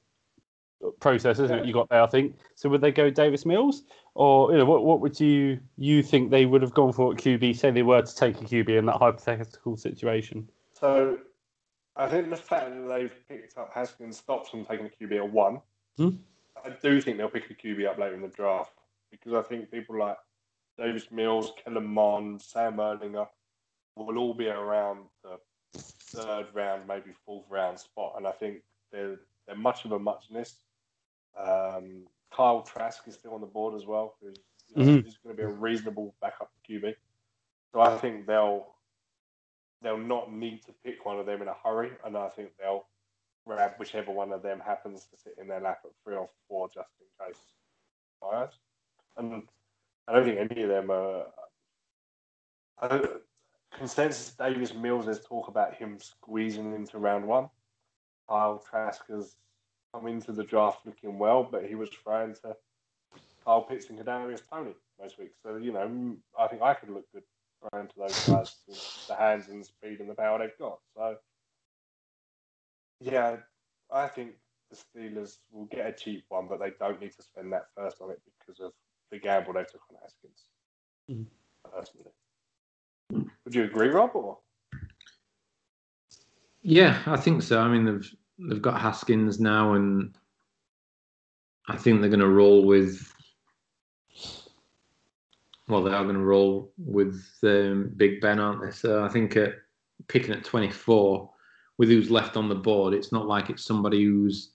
process, 0.99 1.39
isn't 1.39 1.59
it? 1.59 1.65
You 1.65 1.73
got 1.73 1.89
there, 1.89 2.01
I 2.01 2.07
think. 2.07 2.37
So 2.55 2.69
would 2.69 2.81
they 2.81 2.91
go 2.91 3.09
Davis 3.09 3.45
Mills, 3.45 3.83
or 4.15 4.51
you 4.51 4.57
know, 4.57 4.65
what 4.65 4.85
what 4.85 5.01
would 5.01 5.19
you 5.19 5.59
you 5.77 6.01
think 6.03 6.31
they 6.31 6.45
would 6.45 6.61
have 6.61 6.73
gone 6.73 6.93
for 6.93 7.11
at 7.11 7.19
QB? 7.19 7.57
Say 7.57 7.71
they 7.71 7.83
were 7.83 8.01
to 8.01 8.15
take 8.15 8.39
a 8.41 8.45
QB 8.45 8.69
in 8.69 8.85
that 8.85 8.97
hypothetical 8.97 9.75
situation. 9.75 10.47
So 10.73 11.17
I 11.95 12.07
think 12.07 12.29
the 12.29 12.37
fact 12.37 12.69
that 12.69 12.87
they've 12.87 13.13
picked 13.27 13.57
up 13.57 13.71
Haskins 13.73 14.17
stops 14.17 14.51
them 14.51 14.65
taking 14.65 14.87
a 14.87 14.89
QB 14.89 15.17
at 15.17 15.31
one. 15.31 15.61
Hmm. 15.97 16.09
I 16.63 16.69
do 16.81 17.01
think 17.01 17.17
they'll 17.17 17.29
pick 17.29 17.49
a 17.49 17.53
QB 17.53 17.87
up 17.87 17.97
later 17.97 18.15
in 18.15 18.21
the 18.21 18.29
draft 18.29 18.73
because 19.11 19.33
I 19.33 19.41
think 19.41 19.69
people 19.69 19.99
like 19.99 20.17
Davis 20.77 21.11
Mills, 21.11 21.51
Kellen 21.63 21.85
Mond, 21.85 22.41
Sam 22.41 22.77
Ehlinger 22.77 23.27
will 23.95 24.17
all 24.17 24.33
be 24.33 24.47
around 24.47 25.05
the 25.23 25.37
third 26.13 26.47
round, 26.53 26.87
maybe 26.87 27.11
fourth 27.25 27.45
round 27.49 27.79
spot, 27.79 28.13
and 28.17 28.27
I 28.27 28.31
think 28.31 28.61
they're 28.91 29.19
they're 29.45 29.55
much 29.55 29.85
of 29.85 29.91
a 29.91 29.99
muchness. 29.99 30.55
Um, 31.37 32.07
Kyle 32.31 32.61
Trask 32.61 33.07
is 33.07 33.15
still 33.15 33.33
on 33.33 33.41
the 33.41 33.47
board 33.47 33.75
as 33.75 33.85
well, 33.85 34.15
who's 34.21 34.37
you 34.69 34.83
know, 34.83 34.91
Mhm. 34.91 35.03
he's 35.03 35.17
going 35.17 35.35
to 35.35 35.41
be 35.41 35.43
a 35.43 35.53
reasonable 35.53 36.15
backup 36.21 36.51
QB. 36.67 36.95
So 37.71 37.81
I 37.81 37.97
think 37.97 38.25
they'll 38.25 38.73
they'll 39.81 39.97
not 39.97 40.31
need 40.31 40.63
to 40.63 40.71
pick 40.83 41.05
one 41.05 41.19
of 41.19 41.25
them 41.25 41.41
in 41.41 41.47
a 41.49 41.53
hurry, 41.53 41.91
and 42.05 42.17
I 42.17 42.29
think 42.29 42.55
they'll 42.57 42.87
grab 43.45 43.77
whichever 43.77 44.11
one 44.13 44.31
of 44.31 44.41
them 44.41 44.61
happens 44.61 45.05
to 45.07 45.17
sit 45.17 45.37
in 45.37 45.47
their 45.47 45.59
lap 45.59 45.81
at 45.83 45.91
three 46.03 46.15
or 46.15 46.29
four, 46.47 46.69
just 46.69 46.89
in 47.01 47.25
case. 47.25 47.53
Right? 48.21 48.49
And 49.17 49.49
I 50.07 50.13
don't 50.13 50.23
think 50.23 50.51
any 50.51 50.63
of 50.63 50.69
them 50.69 50.89
are. 50.89 51.25
I 52.79 52.87
don't, 52.87 53.21
consensus 53.77 54.31
Davis 54.31 54.73
Mills. 54.73 55.05
There's 55.05 55.21
talk 55.21 55.47
about 55.47 55.75
him 55.75 55.99
squeezing 55.99 56.73
into 56.73 56.97
round 56.97 57.27
one. 57.27 57.49
Kyle 58.29 58.63
Trask 58.69 59.03
has 59.09 59.35
come 59.93 60.07
into 60.07 60.31
the 60.31 60.43
draft 60.43 60.85
looking 60.85 61.19
well, 61.19 61.43
but 61.43 61.65
he 61.65 61.75
was 61.75 61.89
thrown 61.89 62.33
to 62.35 62.55
Kyle 63.45 63.61
Pitts 63.63 63.89
and 63.89 63.99
Kadarius 63.99 64.41
Toney 64.49 64.73
most 64.99 65.19
weeks. 65.19 65.37
So 65.43 65.57
you 65.57 65.73
know, 65.73 66.15
I 66.39 66.47
think 66.47 66.61
I 66.61 66.73
could 66.73 66.89
look 66.89 67.05
good 67.13 67.23
thrown 67.71 67.87
to 67.87 67.93
those 67.97 68.27
guys 68.27 68.55
with 68.67 69.07
the 69.07 69.15
hands 69.15 69.47
and 69.47 69.61
the 69.61 69.65
speed 69.65 69.99
and 69.99 70.09
the 70.09 70.15
power 70.15 70.39
they've 70.39 70.57
got. 70.59 70.79
So 70.95 71.15
yeah, 72.99 73.37
I 73.91 74.07
think 74.07 74.31
the 74.69 74.77
Steelers 74.77 75.37
will 75.51 75.65
get 75.65 75.87
a 75.87 75.93
cheap 75.93 76.25
one, 76.29 76.47
but 76.47 76.59
they 76.59 76.71
don't 76.79 76.99
need 76.99 77.13
to 77.13 77.23
spend 77.23 77.51
that 77.53 77.67
first 77.75 78.01
on 78.01 78.11
it 78.11 78.21
because 78.39 78.59
of 78.59 78.71
the 79.11 79.19
gamble 79.19 79.53
they 79.53 79.63
took 79.63 79.81
on 79.89 79.97
Haskins. 80.01 80.45
Mhm. 81.09 81.27
Personally, 81.71 82.11
would 83.53 83.59
you 83.59 83.69
agree, 83.69 83.89
Rob? 83.89 84.11
Or 84.15 84.39
Yeah, 86.63 87.01
I 87.05 87.17
think 87.17 87.43
so. 87.43 87.59
I 87.59 87.67
mean, 87.67 87.85
they've 87.85 88.15
they've 88.49 88.61
got 88.61 88.81
Haskins 88.81 89.39
now, 89.39 89.73
and 89.73 90.15
I 91.67 91.77
think 91.77 92.01
they're 92.01 92.09
going 92.09 92.19
to 92.19 92.27
roll 92.27 92.65
with. 92.65 93.11
Well, 95.67 95.83
they 95.83 95.91
are 95.91 96.03
going 96.03 96.15
to 96.15 96.21
roll 96.21 96.73
with 96.77 97.23
um, 97.43 97.93
Big 97.95 98.19
Ben, 98.19 98.39
aren't 98.39 98.61
they? 98.61 98.71
So 98.71 99.03
I 99.03 99.09
think 99.09 99.37
at 99.37 99.53
picking 100.07 100.33
at 100.33 100.43
twenty 100.43 100.71
four, 100.71 101.29
with 101.77 101.89
who's 101.89 102.09
left 102.09 102.37
on 102.37 102.49
the 102.49 102.55
board, 102.55 102.93
it's 102.93 103.11
not 103.11 103.27
like 103.27 103.49
it's 103.49 103.63
somebody 103.63 104.03
who's 104.03 104.51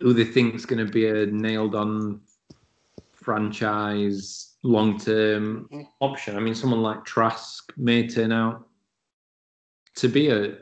who 0.00 0.12
they 0.12 0.24
think 0.24 0.54
is 0.54 0.66
going 0.66 0.84
to 0.84 0.90
be 0.90 1.08
a 1.08 1.26
nailed 1.26 1.74
on 1.74 2.20
franchise 3.12 4.55
long 4.66 4.98
term 4.98 5.68
option. 6.00 6.36
I 6.36 6.40
mean, 6.40 6.54
someone 6.54 6.82
like 6.82 7.04
Trask 7.04 7.72
may 7.76 8.06
turn 8.06 8.32
out 8.32 8.68
to 9.96 10.08
be 10.08 10.28
a 10.28 10.56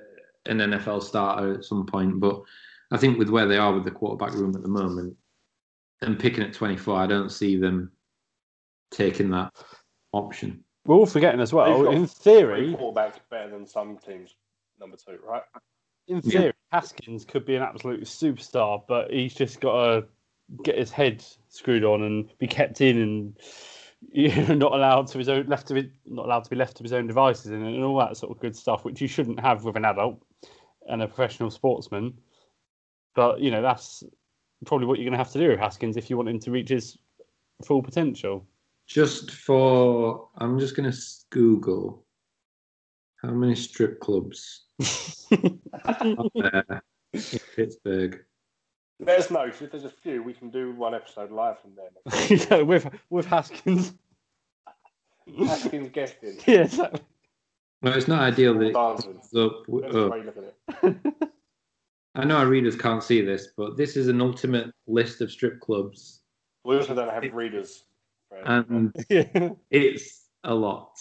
an 0.46 0.58
NFL 0.58 1.02
starter 1.02 1.54
at 1.54 1.64
some 1.64 1.86
point, 1.86 2.20
but 2.20 2.42
I 2.90 2.98
think 2.98 3.18
with 3.18 3.30
where 3.30 3.46
they 3.46 3.56
are 3.56 3.72
with 3.72 3.84
the 3.84 3.90
quarterback 3.90 4.34
room 4.34 4.54
at 4.54 4.62
the 4.62 4.68
moment 4.68 5.16
and 6.02 6.18
picking 6.18 6.44
at 6.44 6.52
24, 6.52 6.98
I 6.98 7.06
don't 7.06 7.32
see 7.32 7.56
them 7.56 7.90
taking 8.90 9.30
that 9.30 9.54
option. 10.12 10.62
We're 10.84 10.96
all 10.96 11.06
forgetting 11.06 11.40
as 11.40 11.54
well. 11.54 11.90
In 11.90 12.06
theory, 12.06 12.76
quarterbacks 12.78 13.20
better 13.30 13.50
than 13.50 13.66
some 13.66 13.96
teams, 13.96 14.36
number 14.78 14.98
two, 14.98 15.18
right? 15.26 15.42
in 16.08 16.20
Yeah. 16.24 16.40
theory, 16.40 16.52
Haskins 16.72 17.24
could 17.24 17.46
be 17.46 17.56
an 17.56 17.62
absolute 17.62 18.02
superstar, 18.02 18.82
but 18.86 19.10
he's 19.10 19.34
just 19.34 19.60
got 19.60 19.86
to 19.86 20.06
get 20.62 20.76
his 20.76 20.90
head 20.90 21.24
screwed 21.48 21.84
on 21.84 22.02
and 22.02 22.36
be 22.38 22.46
kept 22.46 22.82
in 22.82 22.98
and 23.00 23.38
you 24.12 24.34
know, 24.34 24.54
not 24.54 24.72
allowed 24.72 25.06
to 25.08 25.18
his 25.18 25.28
own 25.28 25.46
left 25.46 25.68
to 25.68 25.74
his, 25.74 25.86
not 26.06 26.26
allowed 26.26 26.44
to 26.44 26.50
be 26.50 26.56
left 26.56 26.76
to 26.76 26.82
his 26.82 26.92
own 26.92 27.06
devices 27.06 27.46
and, 27.46 27.64
and 27.64 27.82
all 27.82 27.98
that 27.98 28.16
sort 28.16 28.32
of 28.32 28.40
good 28.40 28.56
stuff, 28.56 28.84
which 28.84 29.00
you 29.00 29.08
shouldn't 29.08 29.40
have 29.40 29.64
with 29.64 29.76
an 29.76 29.84
adult 29.84 30.22
and 30.88 31.02
a 31.02 31.06
professional 31.08 31.50
sportsman. 31.50 32.14
But 33.14 33.40
you 33.40 33.50
know, 33.50 33.62
that's 33.62 34.02
probably 34.66 34.86
what 34.86 34.98
you're 34.98 35.04
going 35.04 35.18
to 35.18 35.24
have 35.24 35.32
to 35.32 35.38
do 35.38 35.50
with 35.50 35.58
Haskins 35.58 35.96
if 35.96 36.10
you 36.10 36.16
want 36.16 36.28
him 36.28 36.40
to 36.40 36.50
reach 36.50 36.68
his 36.68 36.98
full 37.64 37.82
potential. 37.82 38.46
Just 38.86 39.30
for, 39.30 40.28
I'm 40.38 40.58
just 40.58 40.76
going 40.76 40.90
to 40.90 40.98
Google 41.30 42.04
how 43.22 43.30
many 43.30 43.54
strip 43.54 44.00
clubs 44.00 44.64
are 45.84 46.14
there 46.34 46.82
in 47.12 47.40
Pittsburgh. 47.56 48.22
Let 49.00 49.18
us 49.18 49.30
know 49.30 49.50
'cause 49.50 49.62
if 49.62 49.70
there's 49.70 49.84
a 49.84 49.90
few, 49.90 50.22
we 50.22 50.32
can 50.32 50.50
do 50.50 50.72
one 50.72 50.94
episode 50.94 51.30
live 51.30 51.58
from 51.60 51.72
there. 51.74 52.28
yeah, 52.50 52.62
with 52.62 52.88
with 53.10 53.26
Haskins. 53.26 53.94
Haskins 55.38 55.90
guesting. 55.90 56.38
yeah, 56.46 56.62
exactly. 56.62 57.00
Well, 57.82 57.94
it's 57.94 58.08
not 58.08 58.20
ideal 58.20 58.54
that 58.54 58.66
it 58.66 58.72
Dancing. 58.72 59.12
comes 59.14 59.34
up. 59.34 59.52
That's 59.68 59.92
the 59.92 59.98
oh. 59.98 60.08
way 60.10 60.18
you 60.18 60.24
look 60.24 60.36
at 60.36 60.94
it. 60.94 61.30
I 62.14 62.24
know 62.24 62.36
our 62.36 62.46
readers 62.46 62.76
can't 62.76 63.02
see 63.02 63.20
this, 63.20 63.48
but 63.56 63.76
this 63.76 63.96
is 63.96 64.06
an 64.08 64.20
ultimate 64.20 64.72
list 64.86 65.20
of 65.20 65.30
strip 65.32 65.60
clubs, 65.60 66.20
We 66.64 66.76
also 66.76 66.94
don't 66.94 67.10
have 67.10 67.34
readers. 67.34 67.84
Fred. 68.28 68.44
and 68.46 68.94
yeah. 69.10 69.50
it's 69.70 70.28
a 70.44 70.54
lot. 70.54 70.96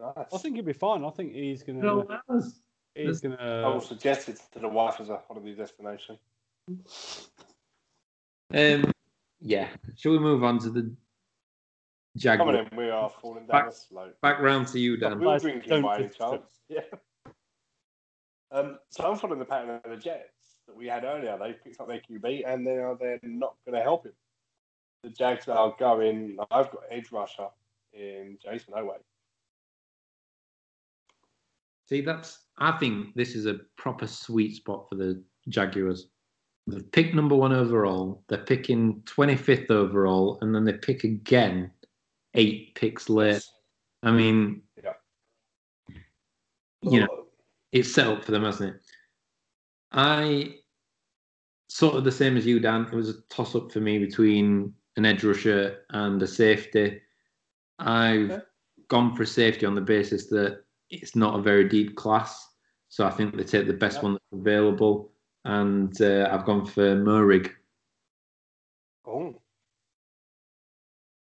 Nice. 0.00 0.26
I 0.32 0.38
think 0.38 0.56
he'll 0.56 0.64
be 0.64 0.72
fine. 0.72 1.04
I 1.04 1.10
think 1.10 1.32
he's 1.32 1.62
gonna. 1.62 1.80
No, 1.80 2.20
ours. 2.96 3.20
he's 3.22 3.24
I 3.24 3.28
will 3.28 3.36
gonna. 3.72 3.80
suggest 3.80 4.28
it 4.28 4.40
to 4.52 4.58
the 4.58 4.68
wife 4.68 5.00
as 5.00 5.08
a 5.08 5.20
holiday 5.28 5.54
destination. 5.54 6.18
Um, 8.54 8.92
yeah. 9.40 9.68
Shall 9.96 10.12
we 10.12 10.18
move 10.18 10.44
on 10.44 10.58
to 10.60 10.70
the 10.70 10.80
Coming 10.82 10.96
Jaguars? 12.16 12.68
in, 12.70 12.76
we 12.78 12.90
are 12.90 13.10
falling 13.10 13.46
down 13.46 13.48
Back- 13.48 13.70
the 13.70 13.76
slope. 13.76 14.20
Back 14.22 14.40
round 14.40 14.68
to 14.68 14.78
you, 14.78 14.96
Dan. 14.96 15.18
we 15.18 15.26
were 15.26 15.32
Guys, 15.32 15.42
drinking 15.42 15.68
don't 15.70 15.82
by 15.82 15.96
any 15.98 16.08
chance. 16.08 16.42
Yeah. 16.68 16.80
Um, 18.50 18.78
so 18.88 19.04
I'm 19.10 19.18
following 19.18 19.40
the 19.40 19.44
pattern 19.44 19.80
of 19.84 19.90
the 19.90 19.96
Jets 19.96 20.60
that 20.66 20.74
we 20.76 20.86
had 20.86 21.04
earlier. 21.04 21.36
They 21.38 21.52
picked 21.52 21.78
up 21.80 21.88
their 21.88 22.00
QB 22.00 22.44
and 22.46 22.66
they 22.66 22.78
are 22.78 22.96
they're 22.96 23.18
not 23.22 23.56
going 23.66 23.76
to 23.76 23.82
help 23.82 24.06
him. 24.06 24.12
The 25.02 25.10
Jags 25.10 25.46
are 25.48 25.74
going. 25.78 26.36
I've 26.50 26.70
got 26.70 26.82
edge 26.90 27.10
rusher 27.12 27.48
in 27.92 28.38
Jayson 28.42 28.72
Oweh. 28.74 28.94
See, 31.86 32.00
that's. 32.00 32.38
I 32.58 32.72
think 32.72 33.14
this 33.14 33.34
is 33.34 33.46
a 33.46 33.60
proper 33.76 34.06
sweet 34.06 34.56
spot 34.56 34.86
for 34.88 34.94
the 34.94 35.22
Jaguars. 35.48 36.08
They've 36.66 36.90
picked 36.92 37.14
number 37.14 37.34
one 37.34 37.52
overall. 37.52 38.22
They're 38.28 38.38
picking 38.38 39.02
25th 39.02 39.70
overall, 39.70 40.38
and 40.40 40.54
then 40.54 40.64
they 40.64 40.72
pick 40.74 41.04
again 41.04 41.70
eight 42.34 42.74
picks 42.74 43.08
late. 43.10 43.42
I 44.02 44.10
mean, 44.12 44.62
Yeah. 44.82 44.94
you 46.82 47.00
know, 47.00 47.26
it's 47.72 47.92
set 47.92 48.06
up 48.06 48.24
for 48.24 48.32
them, 48.32 48.44
hasn't 48.44 48.76
it? 48.76 48.82
I 49.92 50.60
sort 51.68 51.96
of 51.96 52.04
the 52.04 52.12
same 52.12 52.36
as 52.36 52.46
you, 52.46 52.60
Dan. 52.60 52.86
It 52.86 52.92
was 52.92 53.10
a 53.10 53.20
toss 53.28 53.54
up 53.54 53.72
for 53.72 53.80
me 53.80 53.98
between 53.98 54.74
an 54.96 55.04
edge 55.04 55.24
rusher 55.24 55.84
and 55.90 56.22
a 56.22 56.26
safety. 56.26 57.00
I've 57.78 58.30
Okay. 58.30 58.42
gone 58.88 59.16
for 59.16 59.24
safety 59.26 59.66
on 59.66 59.74
the 59.74 59.80
basis 59.80 60.28
that 60.28 60.63
it's 61.02 61.16
not 61.16 61.38
a 61.38 61.42
very 61.42 61.68
deep 61.68 61.96
class, 61.96 62.48
so 62.88 63.06
I 63.06 63.10
think 63.10 63.36
they 63.36 63.44
take 63.44 63.66
the 63.66 63.72
best 63.72 63.98
Yeah. 63.98 64.02
one 64.02 64.12
that's 64.14 64.32
available, 64.32 65.12
and 65.44 66.00
uh, 66.00 66.28
I've 66.30 66.44
gone 66.44 66.66
for 66.66 66.96
Moehrig. 66.96 67.50
Oh. 69.06 69.40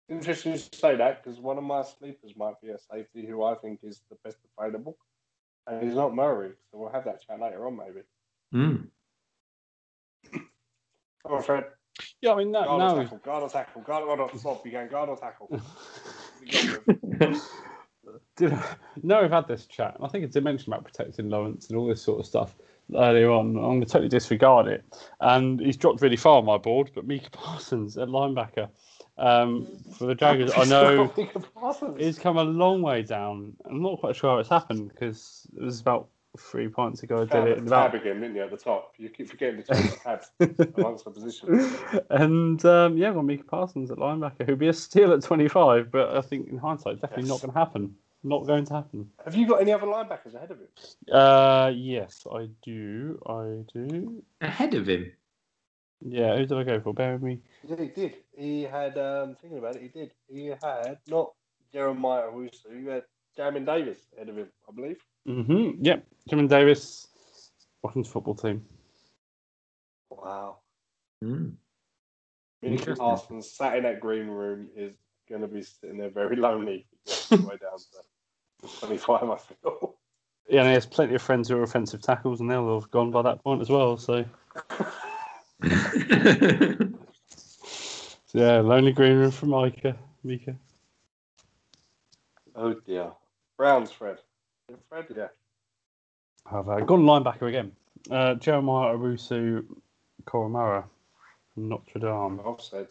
Interesting 0.08 0.54
to 0.54 0.58
say 0.58 0.96
that 0.96 1.22
because 1.22 1.38
one 1.38 1.58
of 1.58 1.64
my 1.64 1.82
sleepers 1.82 2.34
might 2.36 2.60
be 2.62 2.70
a 2.70 2.78
safety 2.78 3.26
who 3.26 3.44
I 3.44 3.54
think 3.54 3.80
is 3.82 4.00
the 4.10 4.16
best 4.24 4.38
available. 4.58 4.96
And 5.66 5.82
he's 5.82 5.94
not 5.94 6.14
Murray, 6.14 6.52
so 6.70 6.78
we'll 6.78 6.88
have 6.88 7.04
that 7.04 7.20
chat 7.20 7.38
later 7.38 7.66
on 7.66 7.76
maybe. 7.76 8.00
Mm. 8.54 8.86
Come 10.32 11.36
on, 11.36 11.42
Fred. 11.42 11.64
Yeah, 12.22 12.32
I 12.32 12.36
mean, 12.36 12.52
that, 12.52 12.64
Guard 12.64 12.80
or 12.80 13.02
tackle, 13.02 13.18
guard 13.18 13.42
or 13.42 13.48
tackle, 13.50 13.82
guard 13.82 14.04
or 14.04 14.16
not. 14.16 14.44
Rob, 14.44 14.64
you 14.64 14.72
going 14.72 14.88
guard 14.88 15.10
or 15.10 15.18
tackle? 15.18 15.50
did, 18.38 18.52
now 19.02 19.22
we've 19.22 19.30
had 19.30 19.48
this 19.48 19.66
chat, 19.66 19.94
and 19.96 20.04
I 20.04 20.08
think 20.08 20.24
it's 20.24 20.36
a 20.36 20.40
mention 20.40 20.72
about 20.72 20.84
protecting 20.84 21.28
Lawrence 21.28 21.68
and 21.68 21.76
all 21.78 21.86
this 21.86 22.00
sort 22.02 22.20
of 22.20 22.26
stuff 22.26 22.56
earlier 22.94 23.30
on. 23.30 23.56
I'm 23.56 23.62
going 23.62 23.80
to 23.82 23.86
totally 23.86 24.08
disregard 24.08 24.66
it. 24.66 24.84
And 25.20 25.60
he's 25.60 25.76
dropped 25.76 26.00
really 26.00 26.16
far 26.16 26.38
on 26.38 26.44
my 26.44 26.56
board, 26.58 26.90
but 26.94 27.06
Micah 27.06 27.30
Parsons 27.32 27.98
at 27.98 28.08
linebacker 28.08 28.68
um, 29.18 29.66
for 29.98 30.06
the 30.06 30.14
Jaguars, 30.14 30.52
I 30.56 30.64
know 30.68 31.12
he's 31.98 32.18
come 32.18 32.38
a 32.38 32.44
long 32.44 32.82
way 32.82 33.02
down. 33.02 33.54
I'm 33.64 33.82
not 33.82 34.00
quite 34.00 34.16
sure 34.16 34.30
how 34.30 34.38
it's 34.38 34.48
happened 34.48 34.90
because 34.90 35.46
it 35.56 35.62
was 35.62 35.80
about 35.80 36.08
three 36.38 36.68
points 36.68 37.02
ago. 37.02 37.16
I 37.16 37.20
did 37.20 37.30
Tab, 37.30 37.46
it. 37.46 37.66
tab 37.68 37.94
again, 37.94 38.20
didn't 38.20 38.36
you, 38.36 38.42
at 38.42 38.50
the 38.50 38.56
top? 38.56 38.92
You 38.96 39.08
keep 39.08 39.28
forgetting 39.28 39.62
to 39.64 39.74
the 39.74 39.98
tabs 40.04 40.30
amongst 40.76 41.04
the 41.04 41.10
positions. 41.10 41.74
and 42.10 42.64
um, 42.64 42.96
yeah, 42.96 43.10
well, 43.10 43.22
Micah 43.24 43.44
Parsons 43.44 43.90
at 43.90 43.98
linebacker, 43.98 44.46
who'd 44.46 44.58
be 44.58 44.68
a 44.68 44.72
steal 44.72 45.12
at 45.12 45.22
25, 45.22 45.90
but 45.90 46.16
I 46.16 46.20
think 46.20 46.48
in 46.48 46.58
hindsight, 46.58 47.00
definitely 47.00 47.24
Yes. 47.24 47.30
not 47.30 47.40
going 47.40 47.52
to 47.52 47.58
happen. 47.58 47.94
Not 48.24 48.46
going 48.46 48.64
to 48.66 48.74
happen. 48.74 49.10
Have 49.24 49.36
you 49.36 49.46
got 49.46 49.60
any 49.60 49.72
other 49.72 49.86
linebackers 49.86 50.34
ahead 50.34 50.50
of 50.50 50.58
him? 50.58 50.68
Uh, 51.12 51.70
yes, 51.74 52.26
I 52.30 52.48
do. 52.62 53.18
I 53.26 53.62
do. 53.72 54.22
Ahead 54.40 54.74
of 54.74 54.88
him. 54.88 55.12
Yeah, 56.00 56.36
who 56.36 56.46
did 56.46 56.58
I 56.58 56.62
go 56.64 56.80
for? 56.80 56.92
Bear 56.94 57.14
with 57.14 57.22
me. 57.22 57.40
He 57.66 57.74
did. 57.74 58.16
He 58.36 58.62
had, 58.62 58.98
um, 58.98 59.36
thinking 59.40 59.58
about 59.58 59.76
it, 59.76 59.82
he 59.82 59.88
did. 59.88 60.12
He 60.28 60.46
had 60.46 60.98
not 61.08 61.32
Jeremiah 61.72 62.22
Owusu, 62.22 62.80
he 62.80 62.86
had 62.86 63.04
Jamin 63.36 63.66
Davis 63.66 64.00
ahead 64.16 64.28
of 64.28 64.36
him, 64.36 64.48
I 64.68 64.72
believe. 64.72 64.98
Mm-hmm. 65.26 65.84
Yep, 65.84 66.06
Jamin 66.30 66.48
Davis, 66.48 67.08
Washington 67.82 68.10
football 68.10 68.34
team. 68.34 68.64
Wow. 70.10 70.58
Micah 71.20 71.52
Interesting. 72.62 72.96
Parsons 72.96 73.52
sat 73.52 73.76
in 73.76 73.82
that 73.84 74.00
green 74.00 74.26
room 74.26 74.68
is 74.74 74.96
going 75.28 75.42
to 75.42 75.48
be 75.48 75.62
sitting 75.62 75.98
there 75.98 76.10
very 76.10 76.36
lonely. 76.36 76.86
All 77.30 77.38
the 77.38 77.46
way 77.46 77.56
down 77.56 77.78
to 77.78 78.78
25, 78.80 79.30
I 79.30 79.36
feel. 79.36 79.94
Yeah, 80.48 80.60
and 80.60 80.68
he 80.68 80.74
has 80.74 80.86
plenty 80.86 81.14
of 81.14 81.22
friends 81.22 81.48
who 81.48 81.58
are 81.58 81.62
offensive 81.62 82.00
tackles, 82.00 82.40
and 82.40 82.50
they'll 82.50 82.80
have 82.80 82.90
gone 82.90 83.10
by 83.10 83.22
that 83.22 83.42
point 83.44 83.60
as 83.60 83.68
well. 83.68 83.98
So, 83.98 84.24
so 88.26 88.38
yeah, 88.38 88.60
lonely 88.60 88.92
green 88.92 89.16
room 89.16 89.30
for 89.30 89.46
Micah. 89.46 89.96
Mika. 90.24 90.56
Oh 92.54 92.74
dear. 92.86 93.12
Browns, 93.56 93.90
Fred. 93.90 94.18
Fred, 94.88 95.06
yeah. 95.16 95.28
I've 96.50 96.68
uh, 96.68 96.80
gone 96.80 97.02
linebacker 97.02 97.48
again. 97.48 97.72
Uh, 98.10 98.34
Jeremiah 98.34 98.94
Owusu 98.94 99.64
Koramoah 100.24 100.84
from 101.52 101.68
Notre 101.68 101.98
Dame. 101.98 102.40
Offside. 102.40 102.88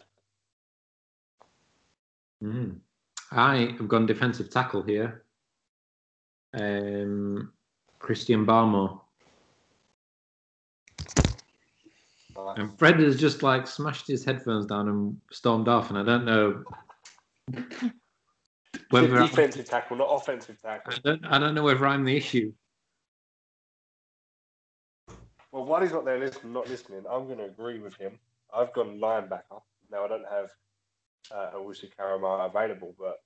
Hmm. 2.40 2.70
I 3.30 3.74
have 3.76 3.88
gone 3.88 4.06
defensive 4.06 4.50
tackle 4.50 4.82
here. 4.82 5.24
Um, 6.54 7.52
Christian 7.98 8.46
Barmore. 8.46 9.00
And 12.56 12.76
Fred 12.78 13.00
has 13.00 13.18
just 13.18 13.42
like 13.42 13.66
smashed 13.66 14.06
his 14.06 14.24
headphones 14.24 14.66
down 14.66 14.88
and 14.88 15.20
stormed 15.30 15.68
off, 15.68 15.90
and 15.90 15.98
I 15.98 16.02
don't 16.02 16.24
know 16.24 16.62
whether 18.90 19.18
defensive 19.18 19.66
tackle, 19.66 19.96
not 19.96 20.08
offensive 20.08 20.60
tackle. 20.62 20.94
I 20.94 20.98
don't, 21.04 21.24
I 21.26 21.38
don't 21.38 21.54
know 21.54 21.64
whether 21.64 21.86
I'm 21.86 22.04
the 22.04 22.16
issue. 22.16 22.52
Well, 25.50 25.64
while 25.64 25.82
he's 25.82 25.92
not 25.92 26.04
there 26.04 26.18
listening, 26.18 26.52
not 26.52 26.68
listening, 26.68 27.04
I'm 27.10 27.26
going 27.26 27.38
to 27.38 27.44
agree 27.44 27.80
with 27.80 27.96
him. 27.96 28.18
I've 28.54 28.72
gone 28.72 28.98
linebacker. 28.98 29.60
Now, 29.90 30.04
I 30.04 30.08
don't 30.08 30.28
have 30.30 30.50
uh, 31.30 31.50
Owusu 31.54 31.90
Koramoah 31.98 32.48
available, 32.48 32.94
but 32.98 33.18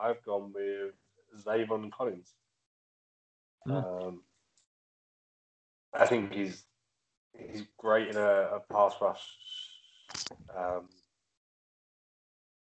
I've 0.00 0.22
gone 0.22 0.52
with 0.54 0.94
Zaven 1.44 1.90
Collins. 1.90 2.32
Hmm. 3.64 3.72
Um, 3.72 4.22
I 5.92 6.06
think 6.06 6.32
he's 6.32 6.64
he's 7.36 7.64
great 7.78 8.08
in 8.08 8.16
a, 8.16 8.20
a 8.56 8.60
pass 8.72 8.94
rush 9.00 9.22
um, 10.56 10.88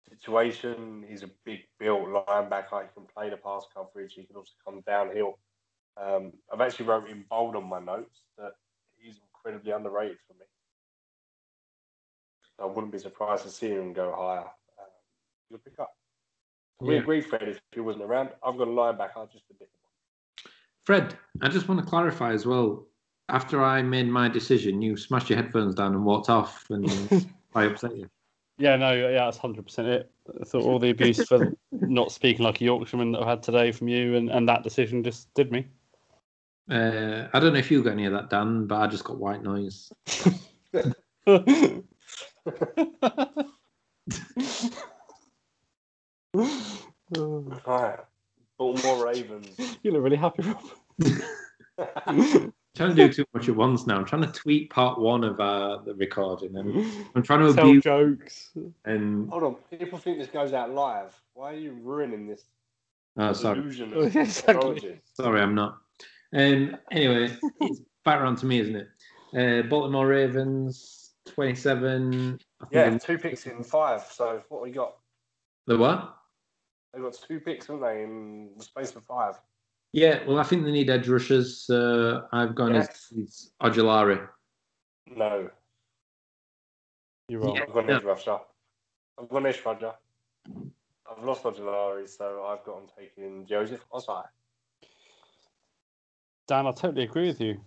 situation. 0.10 1.06
He's 1.08 1.24
a 1.24 1.30
big 1.46 1.60
built 1.80 2.08
linebacker. 2.08 2.84
He 2.84 2.94
can 2.94 3.06
play 3.14 3.30
the 3.30 3.38
pass 3.38 3.66
coverage. 3.74 4.14
He 4.14 4.24
can 4.24 4.36
also 4.36 4.54
come 4.66 4.82
downhill. 4.88 5.40
Um, 5.98 6.34
I've 6.52 6.62
actually 6.62 6.86
wrote 6.86 7.10
in 7.10 7.26
bold 7.30 7.56
on 7.56 7.68
my 7.68 7.80
notes 7.80 8.22
that 8.38 8.54
he's 8.98 9.20
incredibly 9.34 9.72
underrated 9.72 10.18
for 10.28 10.34
me. 10.34 10.46
I 12.62 12.66
wouldn't 12.66 12.92
be 12.92 13.00
surprised 13.00 13.44
to 13.44 13.50
see 13.50 13.70
him 13.70 13.94
go 13.94 14.14
higher. 14.16 14.50
Good 15.52 15.64
pick 15.64 15.80
up. 15.80 15.96
We 16.80 16.96
Yeah. 16.96 17.02
agreed, 17.02 17.26
Fred, 17.26 17.50
if 17.50 17.60
he 17.74 17.80
wasn't 17.80 18.06
around. 18.06 18.30
I've 18.44 18.58
got 18.58 18.68
a 18.68 18.72
linebacker, 18.72 19.32
just 19.32 19.46
a 19.50 19.54
different 19.54 19.72
one. 19.82 20.52
Fred, 20.84 21.18
I 21.42 21.50
just 21.50 21.68
want 21.68 21.82
to 21.82 21.88
clarify 21.88 22.34
as 22.34 22.46
well. 22.46 22.86
After 23.30 23.64
I 23.64 23.82
made 23.82 24.08
my 24.08 24.30
decision, 24.30 24.82
you 24.82 24.96
smashed 24.96 25.30
your 25.30 25.38
headphones 25.38 25.76
down 25.76 25.94
and 25.94 26.06
walked 26.06 26.30
off, 26.30 26.70
and 26.70 26.86
I 27.56 27.66
upset 27.66 27.96
you. 27.96 28.10
Yeah, 28.58 28.76
no, 28.76 28.94
yeah, 28.94 29.26
that's 29.26 29.38
hundred 29.38 29.66
percent 29.66 29.88
it. 29.88 30.12
I 30.40 30.44
thought 30.44 30.66
all 30.66 30.80
the 30.80 30.90
abuse 30.90 31.28
for 31.28 31.56
not 31.72 32.12
speaking 32.12 32.44
like 32.44 32.62
a 32.62 32.66
Yorkshireman 32.66 33.14
that 33.14 33.22
I've 33.22 33.28
had 33.28 33.44
today 33.44 33.72
from 33.72 33.88
you, 33.88 34.16
and, 34.16 34.30
and 34.30 34.48
that 34.50 34.64
decision 34.64 35.04
just 35.04 35.34
did 35.34 35.52
me. 35.52 35.68
Uh, 36.70 37.28
I 37.34 37.40
don't 37.40 37.54
know 37.54 37.60
if 37.60 37.72
you 37.72 37.84
got 37.84 37.94
any 37.94 38.06
of 38.06 38.14
that, 38.14 38.30
Dan, 38.30 38.68
but 38.68 38.82
I 38.82 38.88
just 38.88 39.04
got 39.04 39.18
white 39.18 39.44
noise. 39.44 39.92
Right. 47.66 48.00
Baltimore 48.58 49.06
Ravens. 49.06 49.48
you 49.84 49.92
look 49.92 50.04
really 50.04 50.18
happy, 50.18 50.44
Rob. 50.44 50.62
trying 52.76 52.96
to 52.96 52.96
do 52.96 53.12
too 53.12 53.26
much 53.34 53.50
at 53.50 53.56
once 53.56 53.88
now. 53.88 53.98
I'm 53.98 54.06
trying 54.06 54.22
to 54.24 54.32
tweet 54.32 54.70
part 54.70 55.00
one 55.00 55.24
of 55.24 55.40
uh, 55.40 55.80
the 55.86 55.96
recording, 55.96 56.56
and 56.58 56.86
I'm 57.16 57.24
trying 57.24 57.46
to 57.48 57.54
Tell 57.54 57.68
abuse 57.68 57.84
jokes. 57.84 58.52
and 58.86 59.30
Hold 59.30 59.44
on. 59.44 59.56
People 59.78 59.98
think 59.98 60.20
this 60.20 60.28
goes 60.28 60.54
out 60.54 60.72
live. 60.72 61.14
Why 61.34 61.54
are 61.54 61.58
you 61.58 61.72
ruining 61.82 62.28
this 62.28 62.44
oh, 63.18 63.34
sorry, 63.34 63.60
illusion 63.60 63.94
Oh, 63.96 64.02
of 64.02 64.16
yeah, 64.16 64.22
exactly. 64.22 65.00
sorry, 65.14 65.42
I'm 65.42 65.56
not. 65.56 65.78
Um, 66.34 66.78
anyway, 66.92 67.36
it's 67.62 67.82
back 68.06 68.20
around 68.22 68.38
to 68.40 68.46
me, 68.46 68.60
isn't 68.60 68.76
it? 68.76 68.88
Uh, 69.36 69.68
Baltimore 69.68 70.08
Ravens, 70.08 71.12
27. 71.28 72.40
I 72.62 72.66
think 72.66 72.74
Yeah, 72.74 72.90
the- 72.90 73.00
two 73.00 73.18
picks 73.18 73.46
in 73.46 73.64
five. 73.64 74.04
So 74.12 74.42
what 74.50 74.62
we 74.62 74.72
got? 74.72 74.96
The 75.66 75.78
what? 75.78 76.16
They 76.94 77.00
got 77.02 77.14
two 77.14 77.40
picks, 77.40 77.68
haven't 77.68 77.82
they, 77.84 78.04
in 78.04 78.50
the 78.58 78.64
space 78.64 78.96
of 78.96 79.04
five? 79.04 79.36
Yeah, 79.92 80.24
well, 80.28 80.40
I 80.40 80.44
think 80.44 80.64
they 80.66 80.72
need 80.72 80.90
edge 80.90 81.08
rushers. 81.08 81.70
Uh, 81.70 82.28
I've 82.32 82.56
gone 82.56 82.76
Yes. 82.76 83.12
as 83.12 83.18
as 83.20 83.52
Ojulari. 83.62 84.28
No, 85.08 85.50
You're 87.28 87.42
wrong. 87.42 87.56
Yeah. 87.56 87.64
I've 87.64 87.74
gone 87.74 87.90
edge 87.90 88.04
rusher. 88.04 88.40
I've 89.20 89.30
gone 89.30 89.46
edge 89.46 89.64
rusher. 89.66 89.94
I've 90.48 91.24
lost 91.24 91.44
Ojulari, 91.44 92.08
so 92.08 92.46
I've 92.46 92.64
got 92.64 92.82
him 92.82 92.88
taking 92.98 93.46
Joseph 93.48 93.84
Ossai. 93.92 94.24
Dan, 96.48 96.68
I 96.68 96.72
totally 96.72 97.04
agree 97.04 97.28
with 97.28 97.42
you. 97.42 97.60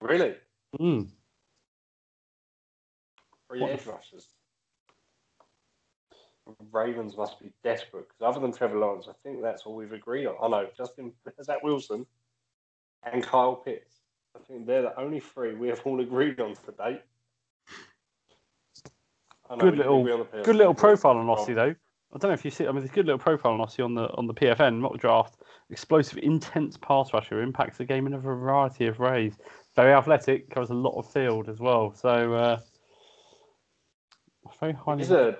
Really? 0.00 0.34
Mm. 0.78 1.08
Three 3.48 3.60
What 3.60 3.72
edge 3.72 3.86
rushers. 3.86 4.28
Ravens 6.72 7.16
must 7.16 7.40
be 7.40 7.52
desperate 7.62 8.06
because 8.08 8.22
other 8.22 8.40
than 8.40 8.52
Trevor 8.52 8.78
Lawrence, 8.78 9.06
I 9.08 9.12
think 9.22 9.42
that's 9.42 9.62
all 9.62 9.74
we've 9.74 9.92
agreed 9.92 10.26
on. 10.26 10.36
I 10.42 10.48
know 10.48 10.68
Justin 10.76 11.12
Zach 11.42 11.62
Wilson 11.62 12.06
and 13.02 13.22
Kyle 13.22 13.56
Pitts. 13.56 13.96
I 14.36 14.38
think 14.46 14.66
they're 14.66 14.82
the 14.82 14.98
only 14.98 15.20
three 15.20 15.54
we 15.54 15.68
have 15.68 15.80
all 15.84 16.00
agreed 16.00 16.40
on 16.40 16.54
to 16.54 16.72
date. 16.72 17.02
Know 19.50 19.56
Good 19.56 19.78
little-. 19.78 20.26
Good 20.44 20.56
little 20.56 20.74
profile 20.74 21.16
on. 21.16 21.26
Ossie 21.26 21.54
though. 21.54 21.74
I 22.12 22.18
don't 22.18 22.30
know 22.30 22.34
if 22.34 22.44
you 22.44 22.50
see. 22.50 22.64
I 22.64 22.68
mean, 22.68 22.80
there's 22.80 22.90
a 22.90 22.94
good 22.94 23.06
little 23.06 23.18
profile 23.18 23.52
on 23.52 23.60
Ossie 23.60 23.84
on 23.84 23.94
the 23.94 24.08
on 24.14 24.26
the 24.26 24.34
PFN 24.34 24.78
mock 24.78 24.98
draft. 24.98 25.36
Explosive, 25.70 26.18
intense 26.18 26.76
pass 26.76 27.12
rusher 27.12 27.40
impacts 27.42 27.78
the 27.78 27.84
game 27.84 28.06
in 28.06 28.14
a 28.14 28.18
variety 28.18 28.86
of 28.86 28.98
ways. 28.98 29.38
Very 29.76 29.92
athletic, 29.92 30.50
covers 30.50 30.70
a 30.70 30.74
lot 30.74 30.98
of 30.98 31.10
field 31.10 31.48
as 31.48 31.60
well. 31.60 31.94
So 31.94 32.34
uh, 32.34 32.60
very 34.58 34.72
highly. 34.72 35.02
He's 35.02 35.10
a 35.10 35.38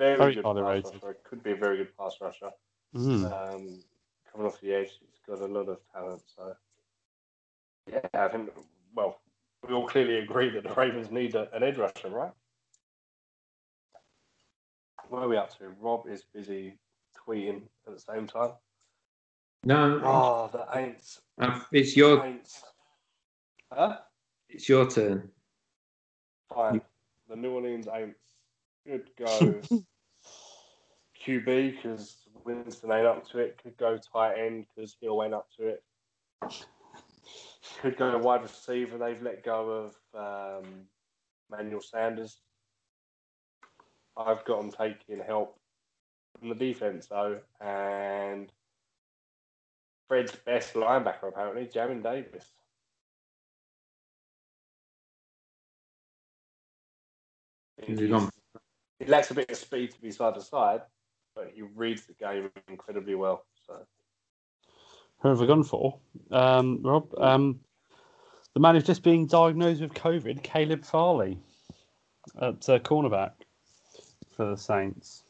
very, 0.00 0.16
Very 0.16 0.34
good 0.34 0.44
highly 0.44 0.62
pass 0.62 0.84
rated. 0.86 1.02
rusher. 1.02 1.16
Could 1.24 1.42
be 1.42 1.50
a 1.52 1.56
very 1.56 1.76
good 1.76 1.96
pass 1.96 2.14
rusher. 2.22 2.50
Mm. 2.96 3.24
um, 3.54 3.80
coming 4.32 4.46
off 4.46 4.60
the 4.60 4.72
edge. 4.74 4.88
He's 5.00 5.20
got 5.28 5.40
a 5.40 5.46
lot 5.46 5.68
of 5.68 5.78
talent. 5.92 6.22
So, 6.34 6.54
yeah, 7.90 8.00
I 8.14 8.28
think, 8.28 8.50
well, 8.94 9.20
we 9.68 9.74
all 9.74 9.86
clearly 9.86 10.18
agree 10.18 10.48
that 10.50 10.62
the 10.64 10.72
Ravens 10.74 11.10
need 11.10 11.34
a, 11.34 11.54
an 11.54 11.62
edge 11.62 11.76
rusher, 11.76 12.08
right? 12.08 12.32
Where 15.10 15.22
are 15.22 15.28
we 15.28 15.36
up 15.36 15.56
to? 15.58 15.68
Rob 15.80 16.06
is 16.08 16.24
busy 16.34 16.78
tweeting 17.28 17.62
at 17.86 17.92
the 17.94 18.00
same 18.00 18.26
time. 18.26 18.52
No, 19.64 20.00
Oh, 20.02 20.48
the 20.52 20.64
Aints. 20.78 21.20
I've- 21.38 21.64
it's 21.72 21.94
your 21.96 22.18
Aints. 22.18 22.62
Huh? 23.72 23.98
it's 24.48 24.68
your 24.68 24.88
turn. 24.90 25.30
Fine. 26.52 26.80
the 27.28 27.36
New 27.36 27.52
Orleans 27.52 27.86
Aints 27.86 28.14
could 28.86 29.08
go 29.16 29.60
QB 31.26 31.76
because 31.76 32.16
Winston 32.44 32.92
ain't 32.92 33.06
up 33.06 33.28
to 33.30 33.38
it. 33.38 33.60
Could 33.62 33.76
go 33.76 33.98
tight 33.98 34.38
end 34.38 34.66
because 34.74 34.96
Hill 35.00 35.22
ain't 35.22 35.34
up 35.34 35.48
to 35.58 35.66
it. 35.66 35.84
Could 37.82 37.96
go 37.96 38.16
wide 38.18 38.42
receiver. 38.42 38.98
They've 38.98 39.22
let 39.22 39.44
go 39.44 39.90
of 40.14 40.62
um, 40.64 40.70
Manuel 41.50 41.80
Sanders. 41.80 42.38
I've 44.16 44.44
got 44.44 44.60
them 44.60 44.72
taking 44.72 45.24
help 45.24 45.58
from 46.38 46.48
the 46.48 46.54
defense 46.54 47.06
though, 47.06 47.38
and 47.60 48.50
Fred's 50.08 50.34
best 50.34 50.74
linebacker 50.74 51.28
apparently, 51.28 51.66
Jamin 51.66 52.02
Davis. 52.02 52.46
Who's 57.86 57.98
he 57.98 58.08
gone? 58.08 58.28
He 58.98 59.06
lacks 59.06 59.30
a 59.30 59.34
bit 59.34 59.50
of 59.50 59.56
speed 59.56 59.92
to 59.92 60.00
be 60.00 60.10
side 60.10 60.34
to 60.34 60.42
side, 60.42 60.82
but 61.34 61.50
he 61.54 61.62
reads 61.62 62.06
the 62.06 62.14
game 62.14 62.50
incredibly 62.68 63.14
well. 63.14 63.44
So 63.66 63.74
Who 65.20 65.28
have 65.28 65.40
we 65.40 65.46
gone 65.46 65.64
for? 65.64 65.98
Um, 66.30 66.80
Rob, 66.82 67.12
um, 67.18 67.60
the 68.54 68.60
man 68.60 68.74
who's 68.74 68.84
just 68.84 69.02
being 69.02 69.26
diagnosed 69.26 69.80
with 69.80 69.94
COVID, 69.94 70.42
Caleb 70.42 70.84
Farley, 70.84 71.38
at 72.40 72.68
uh, 72.68 72.78
cornerback 72.80 73.32
for 74.36 74.46
the 74.46 74.56
Saints. 74.56 75.22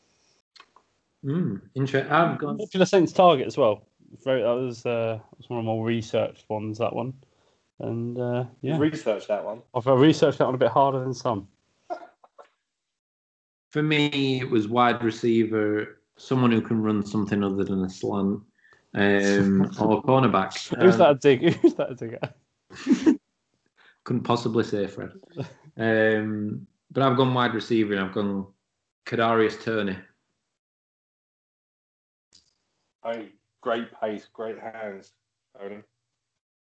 Mm, 1.24 1.60
interesting. 1.74 2.10
I've 2.10 2.38
gone. 2.38 2.58
Popular 2.58 2.86
Saints 2.86 3.12
target 3.12 3.46
as 3.46 3.56
well. 3.56 3.82
Very, 4.24 4.42
that 4.42 4.48
was 4.48 4.84
uh, 4.86 5.18
that 5.18 5.38
was 5.38 5.48
one 5.48 5.58
of 5.60 5.64
my 5.64 5.72
more 5.72 5.84
researched 5.84 6.44
ones. 6.48 6.78
That 6.78 6.94
one, 6.94 7.12
and 7.78 8.18
uh, 8.18 8.44
yeah, 8.62 8.78
research 8.78 9.28
that 9.28 9.44
one. 9.44 9.62
I've 9.74 9.86
researched 9.86 10.38
that 10.38 10.46
one 10.46 10.54
a 10.54 10.58
bit 10.58 10.70
harder 10.70 11.00
than 11.00 11.14
some. 11.14 11.46
For 13.70 13.82
me, 13.82 14.40
it 14.40 14.50
was 14.50 14.66
wide 14.68 15.02
receiver, 15.02 16.00
someone 16.16 16.50
who 16.50 16.60
can 16.60 16.82
run 16.82 17.04
something 17.04 17.42
other 17.44 17.64
than 17.64 17.84
a 17.84 17.88
slant, 17.88 18.40
um, 18.94 19.62
or 19.80 20.02
cornerback. 20.02 20.52
Who's 20.80 20.94
Um, 20.94 20.98
that 20.98 21.10
a 21.10 21.14
dig? 21.14 21.54
Who's 21.60 21.74
that 21.74 21.92
a 21.92 21.94
dig 21.94 22.18
at? 22.20 22.36
Couldn't 24.04 24.24
possibly 24.24 24.64
say 24.64 24.86
Fred. 24.86 25.12
Um, 25.76 26.66
but 26.90 27.02
I've 27.04 27.16
gone 27.16 27.32
wide 27.32 27.54
receiver 27.54 27.94
and 27.94 28.02
I've 28.04 28.12
gone 28.14 28.46
Kadarius 29.06 29.62
Toney. 29.62 29.96
I 33.02 33.16
mean, 33.16 33.30
great 33.60 33.88
pace, 34.00 34.26
great 34.32 34.58
hands, 34.58 35.12
Toney. 35.58 35.82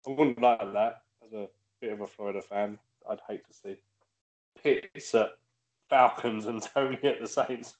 I 0.08 0.10
wouldn't 0.10 0.42
like 0.42 0.60
that 0.74 1.02
as 1.26 1.34
a 1.34 1.48
bit 1.82 1.94
of 1.94 2.02
a 2.02 2.08
Florida 2.08 2.42
fan. 2.42 2.80
I'd 3.10 3.20
hate 3.28 3.46
to 3.48 3.54
see 3.54 3.76
Pitts 4.62 5.14
at 5.16 5.32
Falcons 5.90 6.46
and 6.48 6.62
Toney 6.74 7.00
at 7.04 7.20
the 7.22 7.28
Saints. 7.28 7.76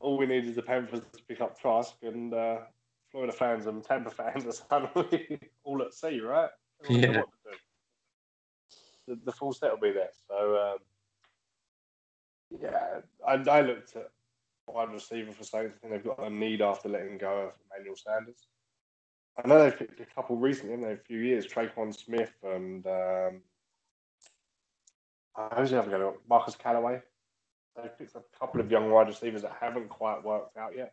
All 0.00 0.16
we 0.16 0.26
need 0.26 0.46
is 0.46 0.56
the 0.56 0.62
Panthers 0.62 1.00
to 1.12 1.22
pick 1.28 1.40
up 1.40 1.58
Trask, 1.60 1.94
and 2.02 2.32
uh, 2.32 2.58
Florida 3.10 3.32
fans 3.32 3.66
and 3.66 3.84
Tampa 3.84 4.10
fans 4.10 4.46
are 4.46 4.52
suddenly 4.52 5.38
all 5.64 5.82
at 5.82 5.92
sea, 5.92 6.20
right? 6.20 6.48
They 6.82 6.88
won't 6.94 7.02
know 7.02 7.12
Yeah. 7.12 7.18
what 7.18 7.28
to 7.30 7.50
do. 7.50 7.56
The, 9.08 9.20
the 9.26 9.32
full 9.32 9.52
set 9.52 9.72
will 9.72 9.80
be 9.80 9.92
there. 9.92 10.10
So, 10.28 10.56
um, 10.56 10.78
yeah, 12.62 13.00
I, 13.26 13.34
I 13.34 13.60
looked 13.62 13.96
at 13.96 14.10
wide 14.66 14.92
receiver 14.92 15.32
for 15.32 15.44
Saints. 15.44 15.74
I 15.76 15.80
think 15.88 15.92
they've 15.92 16.16
got 16.16 16.24
a 16.24 16.30
need 16.30 16.62
after 16.62 16.88
letting 16.88 17.18
go 17.18 17.48
of 17.48 17.52
Emmanuel 17.74 17.96
Sanders. 17.96 18.46
I 19.42 19.46
know 19.48 19.62
they've 19.62 19.78
picked 19.78 20.00
a 20.00 20.06
couple 20.14 20.36
recently, 20.36 20.72
haven't? 20.76 20.92
A 20.92 20.96
few 20.96 21.18
years, 21.18 21.46
Tre'Quan 21.46 21.94
Smith 21.94 22.32
and 22.42 22.86
um, 22.86 23.40
uh, 25.36 25.48
who's 25.56 25.70
the 25.70 25.80
other 25.80 25.90
guy? 25.90 26.10
Marquez 26.28 26.56
Callaway. 26.56 27.00
They've 27.76 27.98
picked 27.98 28.16
a 28.16 28.22
couple 28.38 28.60
of 28.60 28.70
young 28.70 28.90
wide 28.90 29.08
receivers 29.08 29.42
that 29.42 29.56
haven't 29.60 29.88
quite 29.88 30.24
worked 30.24 30.56
out 30.56 30.76
yet. 30.76 30.92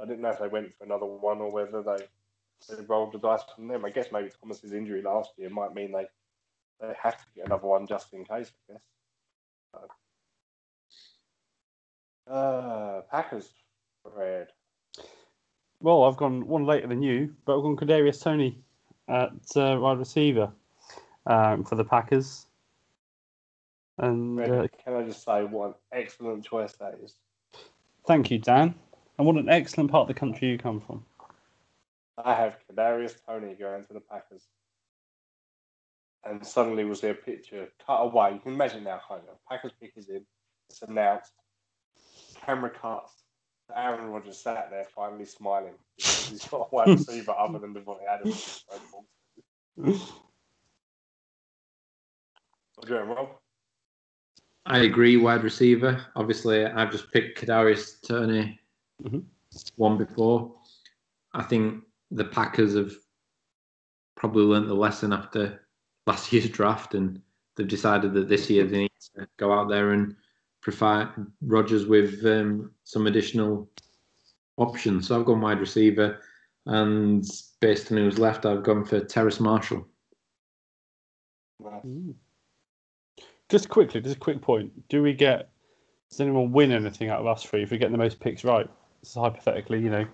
I 0.00 0.04
didn't 0.04 0.20
know 0.20 0.30
if 0.30 0.38
they 0.38 0.48
went 0.48 0.74
for 0.74 0.84
another 0.84 1.06
one 1.06 1.38
or 1.38 1.50
whether 1.50 1.82
they, 1.82 2.74
they 2.74 2.82
rolled 2.84 3.12
the 3.12 3.18
dice 3.18 3.42
from 3.54 3.68
them. 3.68 3.84
I 3.84 3.90
guess 3.90 4.08
maybe 4.12 4.30
Thomas's 4.40 4.72
injury 4.72 5.02
last 5.02 5.30
year 5.36 5.50
might 5.50 5.74
mean 5.74 5.92
they 5.92 6.06
they 6.80 6.92
have 7.02 7.16
to 7.16 7.24
get 7.34 7.46
another 7.46 7.66
one 7.66 7.86
just 7.86 8.12
in 8.12 8.24
case. 8.24 8.52
I 8.68 8.72
guess. 8.72 8.82
So. 9.72 12.32
Uh, 12.32 13.00
Packers, 13.10 13.50
Fred. 14.02 14.48
Well, 15.80 16.04
I've 16.04 16.16
gone 16.16 16.46
one 16.46 16.66
later 16.66 16.86
than 16.86 17.02
you, 17.02 17.34
but 17.44 17.56
I've 17.56 17.62
gone 17.62 17.76
Kadarius 17.76 18.22
Toney 18.22 18.58
at 19.08 19.30
uh, 19.56 19.78
wide 19.80 19.98
receiver 19.98 20.50
um, 21.26 21.64
for 21.64 21.76
the 21.76 21.84
Packers. 21.84 22.46
And 23.98 24.36
Fred, 24.36 24.50
uh, 24.50 24.68
can 24.84 24.94
I 24.94 25.02
just 25.04 25.24
say 25.24 25.44
what 25.44 25.68
an 25.68 25.74
excellent 25.92 26.44
choice 26.44 26.74
that 26.74 26.98
is? 27.02 27.14
thank 28.06 28.30
you, 28.30 28.38
Dan. 28.38 28.74
And 29.18 29.26
what 29.26 29.36
an 29.36 29.48
excellent 29.48 29.90
part 29.90 30.02
of 30.02 30.08
the 30.08 30.18
country 30.18 30.48
you 30.48 30.58
come 30.58 30.80
from. 30.80 31.04
I 32.22 32.34
have 32.34 32.58
Kadarius 32.70 33.14
Toney 33.26 33.54
going 33.58 33.84
to 33.84 33.92
the 33.92 34.00
Packers. 34.00 34.46
And 36.24 36.44
suddenly 36.46 36.84
we'll 36.84 36.94
see 36.94 37.08
a 37.08 37.14
picture 37.14 37.68
cut 37.84 37.98
away. 37.98 38.34
You 38.34 38.40
can 38.40 38.52
imagine 38.52 38.84
now, 38.84 39.00
kind 39.06 39.22
of. 39.30 39.38
Packers 39.48 39.72
pick 39.80 39.92
is 39.96 40.08
in. 40.08 40.24
It's 40.68 40.82
announced. 40.82 41.32
Camera 42.44 42.70
cuts. 42.70 43.12
Aaron 43.74 44.10
Rodgers 44.10 44.38
sat 44.38 44.70
there 44.70 44.84
finally 44.94 45.24
smiling 45.24 45.74
because 45.96 46.28
he's 46.28 46.44
got 46.46 46.68
a 46.70 46.74
wide 46.74 46.88
receiver 46.98 47.34
other 47.36 47.58
than 47.58 47.74
Davante 47.74 48.06
Adams. 48.08 48.64
What 52.76 52.88
do 52.88 52.92
you 52.92 53.00
reckon, 53.00 53.16
Rob? 53.16 53.28
I 54.66 54.80
agree, 54.80 55.16
wide 55.16 55.44
receiver. 55.44 56.04
Obviously, 56.16 56.64
I've 56.64 56.90
just 56.90 57.12
picked 57.12 57.38
Kadarius 57.38 58.00
Toney 58.06 58.58
Mhm. 59.02 59.24
one 59.76 59.96
before. 59.96 60.60
I 61.32 61.42
think 61.44 61.84
the 62.10 62.24
Packers 62.24 62.74
have 62.74 62.92
probably 64.16 64.42
learnt 64.44 64.66
the 64.66 64.74
lesson 64.74 65.12
after 65.12 65.66
last 66.06 66.32
year's 66.32 66.48
draft, 66.48 66.94
and 66.94 67.22
they've 67.54 67.68
decided 67.68 68.12
that 68.14 68.28
this 68.28 68.50
year 68.50 68.64
they 68.64 68.78
need 68.82 68.92
to 69.14 69.28
go 69.36 69.52
out 69.52 69.68
there 69.68 69.92
and 69.92 70.16
provide 70.62 71.08
Rodgers 71.42 71.86
with 71.86 72.24
um, 72.26 72.72
some 72.82 73.06
additional 73.06 73.70
options. 74.56 75.06
So 75.06 75.18
I've 75.20 75.26
gone 75.26 75.40
wide 75.40 75.60
receiver, 75.60 76.20
and 76.66 77.24
based 77.60 77.92
on 77.92 77.98
who's 77.98 78.18
left, 78.18 78.46
I've 78.46 78.64
gone 78.64 78.84
for 78.84 78.98
Terrace 79.00 79.38
Marshall. 79.38 79.86
No. 81.60 81.80
Mm. 81.84 82.14
Just 83.48 83.68
quickly, 83.68 84.00
just 84.00 84.16
a 84.16 84.18
quick 84.18 84.40
point. 84.42 84.88
Do 84.88 85.02
we 85.02 85.12
get, 85.12 85.50
does 86.10 86.20
anyone 86.20 86.52
win 86.52 86.72
anything 86.72 87.10
out 87.10 87.20
of 87.20 87.26
us 87.26 87.44
three 87.44 87.62
if 87.62 87.70
we 87.70 87.78
get 87.78 87.92
the 87.92 87.98
most 87.98 88.18
picks 88.20 88.44
right? 88.44 88.68
So 89.02 89.20
hypothetically, 89.20 89.80
you 89.80 89.90
know. 89.90 90.06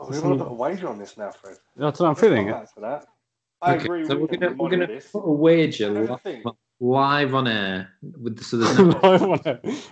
Oh, 0.00 0.06
we're 0.10 0.20
going 0.20 0.38
to 0.38 0.44
put 0.44 0.50
a 0.50 0.54
wager 0.54 0.88
on 0.88 0.98
this 0.98 1.16
now, 1.16 1.30
Fred. 1.30 1.56
That's 1.76 2.00
what 2.00 2.08
I'm 2.08 2.14
feeling. 2.16 2.48
come 2.48 2.60
back 2.60 2.74
to 2.74 2.80
that. 2.80 3.06
I 3.62 3.74
Okay, 3.76 3.84
agree 3.84 4.06
so 4.06 4.16
we 4.16 4.20
we're 4.22 4.26
gonna 4.26 4.52
we're 4.58 4.68
gonna 4.68 4.86
this. 4.86 5.06
put 5.06 5.20
a 5.20 5.30
wager 5.32 5.94
Have 5.94 5.96
a 6.10 6.12
li- 6.12 6.18
think. 6.22 6.44
live 6.80 7.34
on 7.34 7.48
air 7.48 7.94
with 8.20 8.42
so 8.42 8.58
there's 8.58 8.78
no 8.78 9.36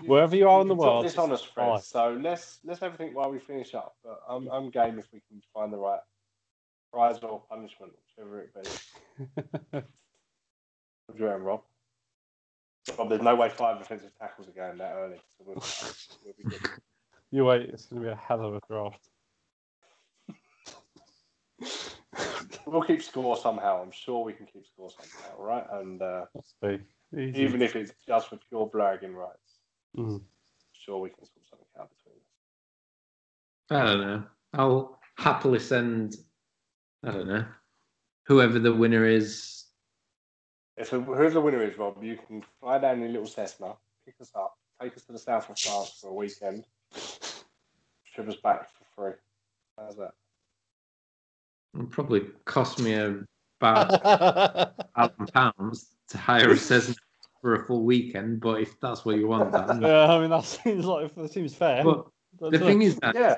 Wherever 0.05 0.37
you 0.37 0.47
are 0.47 0.61
in 0.61 0.69
the 0.69 0.75
world. 0.75 1.07
This 1.07 1.17
on 1.17 1.33
us, 1.33 1.43
Fred. 1.43 1.69
fine. 1.69 1.81
So 1.81 2.19
let's 2.21 2.59
let's 2.65 2.81
have 2.81 2.93
a 2.93 2.97
think 2.99 3.17
while 3.17 3.31
we 3.31 3.39
finish 3.39 3.75
up. 3.75 3.97
But 4.05 4.21
I'm 4.29 4.47
I'm 4.49 4.69
game 4.69 4.99
if 4.99 5.07
we 5.11 5.23
can 5.27 5.41
find 5.55 5.73
the 5.73 5.79
right 5.79 6.01
prize 6.93 7.19
or 7.23 7.41
punishment, 7.49 7.93
whichever 8.17 8.41
it 8.41 8.53
be. 9.73 9.81
What 11.13 11.19
do 11.19 11.25
you 11.25 11.29
reckon, 11.31 11.45
Rob? 11.45 11.61
Rob, 12.97 13.09
there's 13.11 13.21
no 13.21 13.37
way 13.37 13.51
five 13.51 13.79
defensive 13.79 14.13
tackles 14.19 14.49
are 14.49 14.53
going 14.53 14.79
that 14.79 14.95
early. 14.95 15.19
So 15.37 15.45
we'll, 15.47 15.57
we'll 16.25 16.35
be 16.39 16.45
good. 16.45 16.63
You 17.31 17.45
wait, 17.45 17.69
it's 17.69 17.85
going 17.85 18.01
to 18.01 18.09
be 18.09 18.13
a 18.13 18.17
hell 18.17 18.43
of 18.47 18.55
a 18.55 18.61
draft. 18.67 19.09
We'll 22.67 22.83
keep 22.83 23.03
score 23.03 23.37
somehow. 23.37 23.83
I'm 23.83 23.91
sure 23.91 24.25
we 24.25 24.33
can 24.33 24.47
keep 24.47 24.65
score 24.67 24.89
somehow, 24.91 25.43
right? 25.43 25.67
And 25.73 26.01
uh, 26.01 26.25
see. 26.63 26.79
Even 27.13 27.61
if 27.61 27.75
it's 27.75 27.93
just 28.07 28.29
for 28.29 28.39
pure 28.49 28.67
bragging 28.67 29.15
rights, 29.15 29.59
Mhm. 29.97 30.23
sure 30.73 30.99
we 30.99 31.11
can 31.11 31.25
sort 31.25 31.45
something 31.51 31.67
out 31.79 31.91
between 31.91 32.17
us. 32.21 33.83
I 33.83 33.85
don't 33.85 34.01
know. 34.01 34.25
I'll 34.55 35.01
happily 35.19 35.59
send. 35.59 36.17
I 37.03 37.11
don't 37.11 37.27
know. 37.27 37.45
Whoever 38.27 38.59
the 38.59 38.75
winner 38.75 39.05
is. 39.07 39.62
If 40.77 40.89
whoever 40.89 41.31
the 41.31 41.41
winner 41.41 41.63
is, 41.63 41.77
Rob, 41.77 42.03
you 42.03 42.19
can 42.27 42.43
fly 42.61 42.79
down 42.79 43.03
in 43.03 43.11
a 43.11 43.13
little 43.13 43.27
Cessna, 43.27 43.75
pick 44.07 44.15
us 44.21 44.31
up, 44.35 44.57
take 44.81 44.97
us 44.97 45.03
to 45.05 45.13
the 45.13 45.19
south 45.19 45.51
of 45.51 45.59
France 45.59 45.99
for 46.01 46.11
a 46.11 46.15
weekend, 46.15 46.65
ship 46.95 48.29
us 48.29 48.37
back 48.37 48.69
for 48.71 48.85
free. 48.97 49.13
How's 49.79 49.97
that? 49.97 50.13
It'll 51.75 51.87
probably 51.87 52.23
cost 52.45 52.79
me 52.81 52.95
about 53.61 54.03
thousand 54.97 55.33
pounds 55.33 55.89
to 56.09 56.19
hire 56.19 56.51
a 56.51 56.57
Cessna 56.57 56.95
for 57.41 57.55
a 57.55 57.65
full 57.65 57.85
weekend. 57.85 58.41
But 58.41 58.63
if 58.63 58.81
that's 58.81 59.05
what 59.05 59.17
you 59.17 59.29
want, 59.29 59.53
Dan. 59.53 59.83
yeah, 59.83 60.07
I 60.07 60.21
mean, 60.21 60.31
that 60.31 60.45
seems 60.45 60.87
like 60.87 61.15
that 61.15 61.33
seems 61.33 61.55
fair. 61.55 61.85
But 61.85 62.07
the 62.39 62.59
thing 62.59 62.83
is 62.83 62.97
that 62.97 63.15
Yeah, 63.15 63.37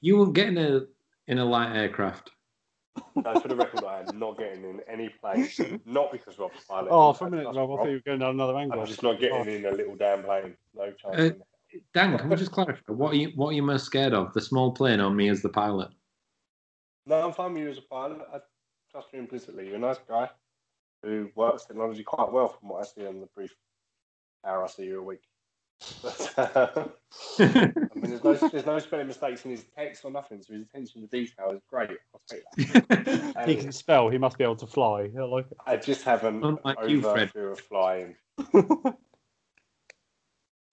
you 0.00 0.16
won't 0.16 0.34
get 0.34 0.48
in 0.48 0.58
a 0.58 0.86
in 1.26 1.38
a 1.38 1.44
light 1.44 1.76
aircraft. 1.76 2.30
No, 3.16 3.40
for 3.40 3.48
the 3.48 3.56
record, 3.56 3.84
I 3.84 4.00
am 4.00 4.18
not 4.18 4.38
getting 4.38 4.64
in 4.64 4.80
any 4.88 5.08
plane. 5.08 5.48
Not 5.86 6.12
because 6.12 6.38
Rob's 6.38 6.64
pilot. 6.68 6.88
Oh, 6.90 7.12
for 7.12 7.26
a 7.26 7.30
minute, 7.30 7.44
That's 7.44 7.56
Rob, 7.56 7.70
I 7.70 7.76
thought 7.76 7.86
you 7.86 7.94
were 7.94 8.00
going 8.00 8.18
down 8.18 8.30
another 8.30 8.56
angle. 8.56 8.80
I'm 8.80 8.86
just 8.86 9.02
not 9.02 9.20
getting 9.20 9.46
in 9.46 9.66
a 9.66 9.70
little 9.70 9.94
damn 9.96 10.22
plane. 10.22 10.56
No 10.74 10.90
chance. 10.92 11.16
Uh. 11.16 11.30
Dan, 11.94 12.18
can 12.18 12.28
we 12.28 12.36
just 12.36 12.52
clarify 12.52 12.80
what 12.88 13.12
are 13.12 13.16
you 13.16 13.32
what 13.34 13.48
are 13.48 13.52
you 13.52 13.62
most 13.62 13.86
scared 13.86 14.12
of? 14.12 14.34
The 14.34 14.42
small 14.42 14.72
plane 14.72 15.00
or 15.00 15.10
me 15.10 15.30
as 15.30 15.40
the 15.40 15.48
pilot? 15.48 15.88
No, 17.06 17.26
I'm 17.26 17.32
fine 17.32 17.54
with 17.54 17.62
you 17.62 17.70
as 17.70 17.78
a 17.78 17.82
pilot. 17.82 18.20
I 18.32 18.40
trust 18.90 19.08
you 19.12 19.20
implicitly. 19.20 19.66
You're 19.66 19.76
a 19.76 19.80
nice 19.80 19.98
guy 20.06 20.28
who 21.02 21.30
works 21.34 21.64
technology 21.64 22.02
quite 22.02 22.30
well 22.30 22.48
from 22.48 22.68
what 22.68 22.82
I 22.82 22.84
see 22.84 23.06
in 23.06 23.20
the 23.20 23.28
brief 23.34 23.54
hour 24.46 24.64
I 24.64 24.68
see 24.68 24.84
you 24.84 25.00
a 25.00 25.02
week. 25.02 25.22
But, 26.02 26.34
uh, 26.36 26.68
I 27.38 27.44
mean, 27.94 28.10
there's 28.10 28.24
no, 28.24 28.34
there's 28.34 28.66
no 28.66 28.78
spelling 28.78 29.06
mistakes 29.06 29.44
in 29.44 29.50
his 29.50 29.64
text 29.76 30.04
or 30.04 30.10
nothing, 30.10 30.42
so 30.42 30.54
his 30.54 30.62
attention 30.62 31.02
to 31.02 31.06
detail 31.08 31.50
is 31.50 31.60
great. 31.68 31.90
I'll 32.14 32.22
take 32.28 32.42
that. 32.56 33.44
he 33.48 33.56
can 33.56 33.72
spell. 33.72 34.08
He 34.08 34.18
must 34.18 34.38
be 34.38 34.44
able 34.44 34.56
to 34.56 34.66
fly. 34.66 35.10
I 35.16 35.22
like 35.22 35.46
it. 35.50 35.56
I 35.66 35.76
just 35.76 36.02
have 36.02 36.24
an 36.24 36.42
Unlike 36.42 36.78
over 36.78 36.88
you, 36.88 37.02
Fred. 37.02 37.30
fear 37.32 37.52
of 37.52 37.60
flying. 37.60 38.16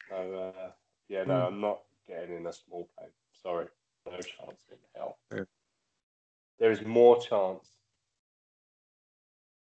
So, 0.09 0.53
uh, 0.57 0.71
yeah, 1.07 1.23
no, 1.23 1.35
I'm 1.45 1.61
not 1.61 1.81
getting 2.07 2.35
in 2.35 2.47
a 2.47 2.53
small 2.53 2.89
plane. 2.97 3.11
Sorry. 3.43 3.67
No 4.05 4.13
chance 4.13 4.65
in 4.71 4.77
hell. 4.95 5.17
Fair. 5.29 5.47
There 6.59 6.71
is 6.71 6.81
more 6.83 7.21
chance 7.21 7.69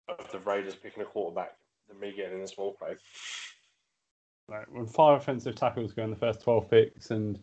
of 0.09 0.31
the 0.31 0.39
Raiders 0.39 0.75
picking 0.75 1.03
a 1.03 1.05
quarterback 1.05 1.53
than 1.87 1.99
me 1.99 2.13
getting 2.15 2.39
in 2.39 2.43
a 2.43 2.47
small 2.47 2.73
plane. 2.73 2.97
Right, 4.47 4.71
when 4.71 4.85
five 4.85 5.21
offensive 5.21 5.55
tackles 5.55 5.93
go 5.93 6.03
in 6.03 6.11
the 6.11 6.15
first 6.15 6.41
12 6.43 6.69
picks 6.69 7.11
and 7.11 7.39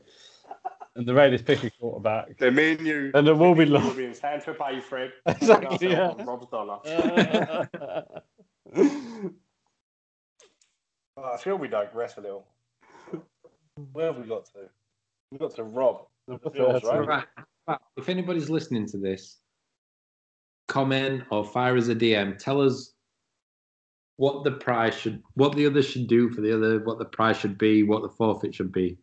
and 0.94 1.06
the 1.06 1.14
Raiders 1.14 1.42
pick 1.42 1.64
a 1.64 1.70
quarterback, 1.70 2.36
Then 2.38 2.54
me 2.54 2.72
and 2.72 2.86
you 2.86 3.10
and 3.14 3.26
there 3.26 3.34
will 3.34 3.54
be 3.54 3.64
will 3.64 3.80
long. 3.80 3.96
be 3.96 4.04
in 4.04 4.14
Santa 4.14 4.54
Fe, 4.54 4.80
Fred. 4.80 5.12
Exactly, 5.26 5.90
yeah. 5.90 6.10
On 6.10 6.24
Rob's 6.24 6.46
dollar. 6.48 6.78
Oh, 11.16 11.32
I 11.34 11.36
feel 11.36 11.56
we 11.56 11.68
digress 11.68 12.16
a 12.16 12.20
little. 12.22 12.46
Where 13.92 14.06
have 14.06 14.16
we 14.16 14.26
got 14.26 14.46
to? 14.46 14.68
We 15.30 15.38
got 15.38 15.54
to 15.56 15.64
Rob. 15.64 16.06
The 16.26 16.38
Bills, 16.50 16.82
right? 16.84 17.06
Right. 17.06 17.24
Right. 17.68 17.78
If 17.96 18.08
anybody's 18.08 18.48
listening 18.48 18.86
to 18.88 18.98
this, 18.98 19.38
comment 20.68 21.24
or 21.30 21.44
fire 21.44 21.76
us 21.76 21.88
a 21.88 21.94
DM. 21.94 22.38
Tell 22.38 22.62
us 22.62 22.94
what 24.16 24.44
the 24.44 24.52
price 24.52 24.94
should, 24.96 25.22
what 25.34 25.54
the 25.56 25.66
other 25.66 25.82
should 25.82 26.06
do 26.06 26.30
for 26.30 26.40
the 26.40 26.54
other, 26.54 26.80
what 26.80 26.98
the 26.98 27.04
price 27.04 27.36
should 27.38 27.58
be, 27.58 27.82
what 27.82 28.02
the 28.02 28.08
forfeit 28.10 28.54
should 28.54 28.72
be, 28.72 28.98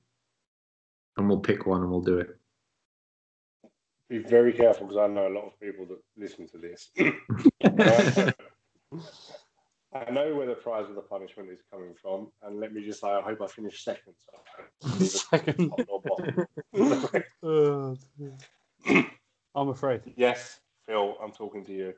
and 1.18 1.28
we'll 1.28 1.40
pick 1.40 1.66
one 1.66 1.82
and 1.82 1.90
we'll 1.90 2.02
do 2.02 2.20
it. 2.20 2.30
Be 4.10 4.20
very 4.20 4.54
careful 4.54 4.88
because 4.88 4.98
I 5.02 5.08
know 5.08 5.28
a 5.28 5.34
lot 5.36 5.46
of 5.46 5.60
people 5.60 5.86
that 5.88 6.00
listen 6.18 6.48
to 6.50 6.58
this. 6.58 6.90
I 9.92 10.12
know 10.12 10.36
where 10.36 10.46
the 10.48 10.54
prize 10.54 10.88
of 10.88 10.94
the 10.96 11.02
punishment 11.02 11.50
is 11.50 11.60
coming 11.72 11.94
from, 12.00 12.32
and 12.44 12.60
let 12.60 12.74
me 12.74 12.84
just 12.84 13.02
say, 13.02 13.08
I 13.08 13.22
hope 13.22 13.42
I 13.42 13.48
finish 13.48 13.84
second. 13.84 14.14
So 14.18 14.32
I 14.84 15.04
Second. 15.04 15.70
top 15.70 16.04
bottom. 16.04 16.46
Oh. 17.44 17.98
I'm 19.56 19.70
afraid. 19.70 20.02
yes, 20.16 20.60
Phil, 20.86 21.16
I'm 21.22 21.32
talking 21.32 21.66
to 21.66 21.74
you. 21.74 21.94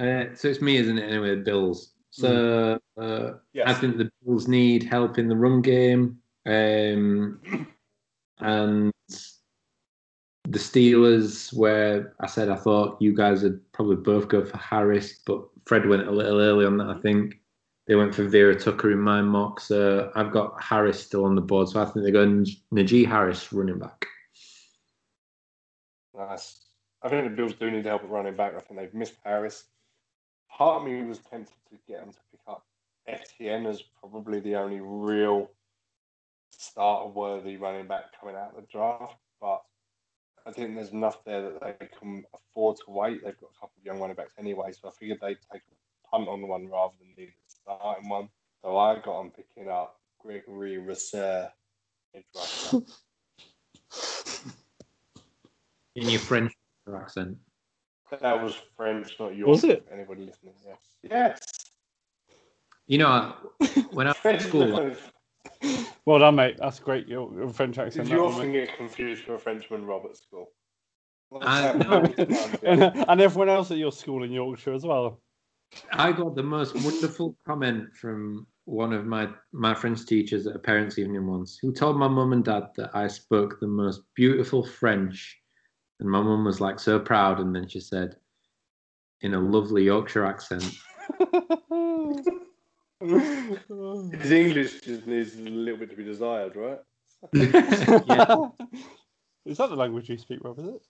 Uh, 0.00 0.34
so 0.34 0.48
it's 0.48 0.62
me, 0.62 0.76
isn't 0.76 0.96
it? 0.96 1.10
Anyway, 1.10 1.30
the 1.30 1.42
Bills. 1.42 1.92
So 2.08 2.78
uh, 3.00 3.32
I 3.64 3.74
think 3.74 3.98
the 3.98 4.10
Bills 4.24 4.48
need 4.48 4.82
help 4.82 5.18
in 5.18 5.28
the 5.28 5.36
run 5.36 5.60
game, 5.60 6.18
um, 6.46 7.40
and 8.38 8.92
the 10.48 10.58
Steelers, 10.58 11.52
where 11.52 12.14
I 12.18 12.26
said 12.26 12.48
I 12.48 12.56
thought 12.56 13.00
you 13.00 13.14
guys 13.14 13.42
would 13.42 13.60
probably 13.72 13.96
both 13.96 14.28
go 14.28 14.44
for 14.44 14.56
Harris, 14.56 15.20
but 15.26 15.42
Fred 15.66 15.86
went 15.86 16.08
a 16.08 16.10
little 16.10 16.40
early 16.40 16.64
on 16.64 16.78
that. 16.78 16.88
I 16.88 16.98
think 17.00 17.34
they 17.86 17.94
went 17.94 18.14
for 18.14 18.24
Vera 18.24 18.58
Tucker 18.58 18.90
in 18.90 19.00
my 19.00 19.20
mock, 19.20 19.60
so 19.60 20.10
I've 20.16 20.32
got 20.32 20.60
Harris 20.62 21.00
still 21.00 21.26
on 21.26 21.34
the 21.34 21.40
board. 21.42 21.68
So 21.68 21.80
I 21.80 21.84
think 21.84 22.02
they're 22.02 22.10
going 22.10 22.46
Najee 22.74 23.06
Harris 23.06 23.52
running 23.52 23.78
back. 23.78 24.06
nice. 26.16 26.56
I 27.02 27.08
think 27.08 27.24
the 27.24 27.36
Bills 27.36 27.54
do 27.54 27.70
need 27.70 27.86
help 27.86 28.02
at 28.02 28.10
running 28.10 28.36
back. 28.36 28.54
I 28.56 28.60
think 28.60 28.80
they've 28.80 28.94
missed 28.94 29.16
Harris. 29.24 29.64
Part 30.60 30.82
of 30.82 30.86
me 30.86 31.02
was 31.04 31.20
tempted 31.20 31.54
to 31.70 31.78
get 31.88 32.00
them 32.00 32.12
to 32.12 32.18
pick 32.30 32.40
up 32.46 32.66
Etienne 33.06 33.64
as 33.64 33.80
probably 33.98 34.40
the 34.40 34.56
only 34.56 34.78
real 34.82 35.50
starter-worthy 36.50 37.56
running 37.56 37.86
back 37.86 38.20
coming 38.20 38.36
out 38.36 38.50
of 38.50 38.56
the 38.56 38.66
draft, 38.70 39.16
but 39.40 39.62
I 40.44 40.52
think 40.52 40.74
there's 40.74 40.90
enough 40.90 41.24
there 41.24 41.40
that 41.40 41.62
they 41.62 41.86
can 41.98 42.24
afford 42.34 42.76
to 42.76 42.90
wait. 42.90 43.24
They've 43.24 43.40
got 43.40 43.52
a 43.56 43.58
couple 43.58 43.72
of 43.78 43.86
young 43.86 44.00
running 44.00 44.16
backs 44.16 44.34
anyway, 44.38 44.72
so 44.72 44.88
I 44.88 44.90
figured 44.90 45.16
they'd 45.22 45.38
take 45.50 45.62
a 45.62 46.08
punt 46.10 46.28
on 46.28 46.46
one 46.46 46.68
rather 46.68 46.92
than 47.00 47.14
need 47.16 47.30
a 47.30 47.32
starting 47.48 48.10
one. 48.10 48.28
So 48.62 48.76
I 48.76 48.96
got 48.96 49.16
on 49.16 49.30
picking 49.30 49.70
up 49.70 49.98
Gregory 50.18 50.76
rusher. 50.76 51.50
In 55.96 56.10
your 56.10 56.20
French 56.20 56.52
accent. 56.94 57.38
That 58.10 58.42
was 58.42 58.56
French, 58.76 59.16
not 59.18 59.36
yours. 59.36 59.48
Was 59.48 59.64
it? 59.64 59.86
Anybody 59.92 60.22
listening? 60.22 60.54
Yes. 60.66 60.78
Yes. 61.10 61.40
You 62.86 62.98
know, 62.98 63.34
when 63.92 64.08
I 64.08 64.10
was 64.10 64.18
at 64.24 64.42
school, 64.42 64.90
Well 66.04 66.18
done, 66.18 66.34
mate. 66.34 66.56
That's 66.58 66.80
great. 66.80 67.06
Your, 67.06 67.32
your 67.34 67.50
French 67.50 67.78
accent. 67.78 68.08
Did 68.08 68.12
you 68.12 68.18
that 68.18 68.24
one, 68.24 68.34
often 68.34 68.52
get 68.52 68.76
confused 68.76 69.24
for 69.24 69.34
a 69.34 69.38
Frenchman 69.38 69.86
Rob 69.86 70.06
at 70.06 70.16
school? 70.16 70.50
I- 71.40 71.72
mate. 71.72 72.18
and, 72.64 72.82
uh, 72.82 73.04
and 73.08 73.20
everyone 73.20 73.48
else 73.48 73.70
at 73.70 73.78
your 73.78 73.92
school 73.92 74.24
in 74.24 74.32
Yorkshire 74.32 74.72
as 74.74 74.84
well. 74.84 75.20
I 75.92 76.10
got 76.10 76.34
the 76.34 76.42
most 76.42 76.74
wonderful 76.74 77.36
comment 77.46 77.94
from 77.94 78.46
one 78.64 78.92
of 78.92 79.06
my 79.06 79.28
my 79.52 79.74
French 79.74 80.04
teachers 80.04 80.46
at 80.46 80.56
a 80.56 80.58
parents' 80.58 80.98
evening 80.98 81.26
once, 81.26 81.58
who 81.60 81.72
told 81.72 81.96
my 81.96 82.08
mum 82.08 82.32
and 82.32 82.44
dad 82.44 82.70
that 82.76 82.90
I 82.94 83.06
spoke 83.06 83.60
the 83.60 83.68
most 83.68 84.02
beautiful 84.16 84.64
French, 84.64 85.39
and 86.00 86.08
my 86.10 86.20
mum 86.20 86.44
was 86.44 86.60
like 86.60 86.80
so 86.80 86.98
proud, 86.98 87.38
and 87.40 87.54
then 87.54 87.68
she 87.68 87.80
said, 87.80 88.16
in 89.20 89.34
a 89.34 89.40
lovely 89.40 89.84
Yorkshire 89.84 90.24
accent, 90.24 90.64
His 93.00 94.30
English 94.30 94.80
just 94.82 95.06
needs 95.06 95.34
a 95.36 95.40
little 95.42 95.78
bit 95.78 95.90
to 95.90 95.96
be 95.96 96.04
desired, 96.04 96.54
right? 96.56 96.78
yeah. 97.32 98.48
Is 99.46 99.56
that 99.58 99.70
the 99.70 99.76
language 99.76 100.08
you 100.08 100.18
speak, 100.18 100.40
Rob? 100.42 100.58
Is 100.58 100.66
it? 100.66 100.82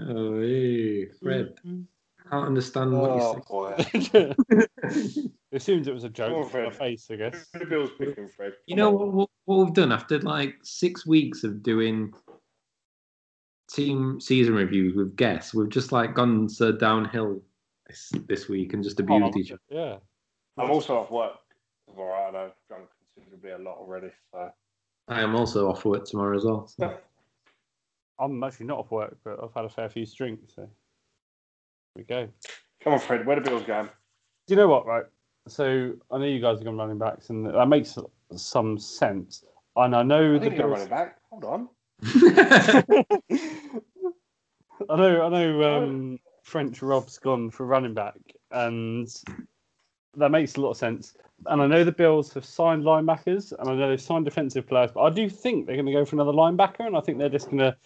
"Oh, 0.00 0.40
hey, 0.40 1.06
Fred, 1.20 1.54
I 1.66 2.30
can't 2.30 2.46
understand 2.46 2.92
what 2.96 3.10
Oh 3.10 3.34
you 3.36 3.42
boy. 3.48 3.74
it 3.94 5.32
assumed 5.52 5.88
it 5.88 5.94
was 5.94 6.04
a 6.04 6.08
joke. 6.08 6.48
From 6.50 6.64
my 6.64 6.70
Fred. 6.70 6.74
face, 6.76 7.08
I 7.10 7.16
guess. 7.16 7.48
the 7.52 7.66
Bills 7.66 7.90
picking 7.98 8.28
Fred. 8.28 8.52
You 8.66 8.76
know 8.76 8.90
what, 8.90 9.12
what, 9.12 9.30
what 9.46 9.64
we've 9.64 9.74
done 9.74 9.90
after 9.92 10.20
like 10.20 10.54
six 10.62 11.04
weeks 11.04 11.42
of 11.42 11.62
doing 11.62 12.14
team 13.74 14.20
season 14.20 14.54
reviews 14.54 14.94
with 14.94 15.16
guests, 15.16 15.54
we've 15.54 15.68
just 15.68 15.92
like 15.92 16.14
gone 16.14 16.48
so 16.48 16.72
downhill 16.72 17.40
this, 17.86 18.12
this 18.28 18.48
week 18.48 18.72
and 18.74 18.82
just 18.84 19.00
abused 19.00 19.34
Oh, 19.34 19.38
each 19.38 19.52
other. 19.52 19.60
Yeah. 19.70 19.96
I'm 20.58 20.70
also 20.70 20.98
off 20.98 21.10
work 21.10 21.32
tomorrow, 21.88 22.28
and 22.28 22.36
I've 22.36 22.52
drunk 22.68 22.84
considerably 23.14 23.52
a 23.52 23.58
lot 23.58 23.78
already. 23.78 24.10
So 24.32 24.50
I 25.08 25.20
am 25.22 25.34
also 25.34 25.70
off 25.70 25.84
work 25.84 26.04
tomorrow 26.04 26.36
as 26.36 26.44
well. 26.44 26.66
so- 26.66 26.98
I'm 28.18 28.42
actually 28.44 28.66
not 28.66 28.78
off 28.78 28.90
work, 28.90 29.16
but 29.24 29.42
I've 29.42 29.52
had 29.54 29.64
a 29.64 29.68
fair 29.68 29.88
few 29.88 30.06
drinks, 30.06 30.54
so 30.54 30.62
here 30.62 30.70
we 31.96 32.02
go. 32.04 32.28
come 32.82 32.92
on, 32.92 33.00
Fred. 33.00 33.26
Where 33.26 33.36
the 33.36 33.42
Bills 33.42 33.62
going? 33.64 33.86
Do 34.46 34.54
you 34.54 34.56
know 34.56 34.68
what, 34.68 34.86
right? 34.86 35.04
So 35.48 35.94
I 36.10 36.18
know 36.18 36.24
you 36.26 36.40
guys 36.40 36.60
are 36.60 36.64
going 36.64 36.76
running 36.76 36.98
backs, 36.98 37.30
and 37.30 37.46
that 37.46 37.66
makes 37.66 37.98
some 38.36 38.78
sense. 38.78 39.44
And 39.74 39.96
I 39.96 40.02
know 40.02 40.36
I 40.36 40.38
the 40.38 40.50
Bills. 40.50 40.70
running 40.70 40.88
back. 40.88 41.18
Hold 41.30 41.44
on. 41.44 41.68
I 44.88 44.96
know, 44.96 45.22
I 45.22 45.28
know. 45.28 45.82
Um, 45.82 46.18
French 46.42 46.82
Rob's 46.82 47.18
gone 47.18 47.50
for 47.50 47.66
running 47.66 47.94
back, 47.94 48.18
and 48.50 49.08
that 50.16 50.30
makes 50.30 50.56
a 50.56 50.60
lot 50.60 50.70
of 50.70 50.76
sense. 50.76 51.14
And 51.46 51.60
I 51.60 51.66
know 51.66 51.84
the 51.84 51.92
Bills 51.92 52.32
have 52.34 52.44
signed 52.44 52.84
linebackers, 52.84 53.52
and 53.58 53.68
I 53.68 53.74
know 53.74 53.88
they've 53.88 54.00
signed 54.00 54.24
defensive 54.24 54.66
players, 54.66 54.90
but 54.92 55.02
I 55.02 55.10
do 55.10 55.28
think 55.28 55.66
they're 55.66 55.76
going 55.76 55.86
to 55.86 55.92
go 55.92 56.04
for 56.04 56.16
another 56.16 56.32
linebacker, 56.32 56.86
and 56.86 56.96
I 56.96 57.00
think 57.00 57.18
they're 57.18 57.28
just 57.28 57.46
going 57.46 57.58
to 57.58 57.76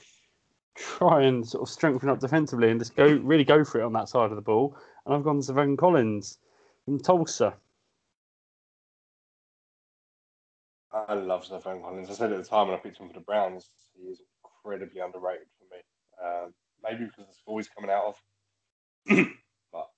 try 0.75 1.23
and 1.23 1.47
sort 1.47 1.63
of 1.63 1.73
strengthen 1.73 2.09
up 2.09 2.21
defensively 2.21 2.71
and 2.71 2.79
just 2.79 2.95
go 2.97 3.07
really 3.23 3.45
go 3.45 3.65
for 3.65 3.81
it 3.81 3.85
on 3.85 3.93
that 3.95 4.09
side 4.09 4.31
of 4.31 4.37
the 4.37 4.43
ball. 4.43 4.77
And 5.05 5.15
I've 5.15 5.25
gone 5.25 5.41
to 5.41 5.53
Van 5.53 5.77
Collins 5.77 6.39
from 6.85 7.01
Tulsa. 7.01 7.55
I 10.93 11.15
love 11.15 11.45
Zaven 11.47 11.83
Collins. 11.83 12.11
I 12.11 12.15
said 12.15 12.33
at 12.33 12.43
the 12.43 12.49
time 12.49 12.69
when 12.69 12.77
I 12.77 12.81
picked 12.81 12.99
him 12.99 13.09
for 13.09 13.15
the 13.15 13.21
Browns, 13.21 13.69
he 13.95 14.09
is 14.09 14.21
incredibly 14.45 15.01
underrated 15.01 15.47
for 15.59 15.65
me. 15.75 15.83
Um, 16.23 16.55
maybe 16.88 17.05
because 17.05 17.20
of 17.20 17.29
the 17.29 17.35
school 17.35 17.59
he's 17.59 17.68
coming 17.68 17.90
out 17.90 18.05
of. 18.05 18.16
but 19.72 19.88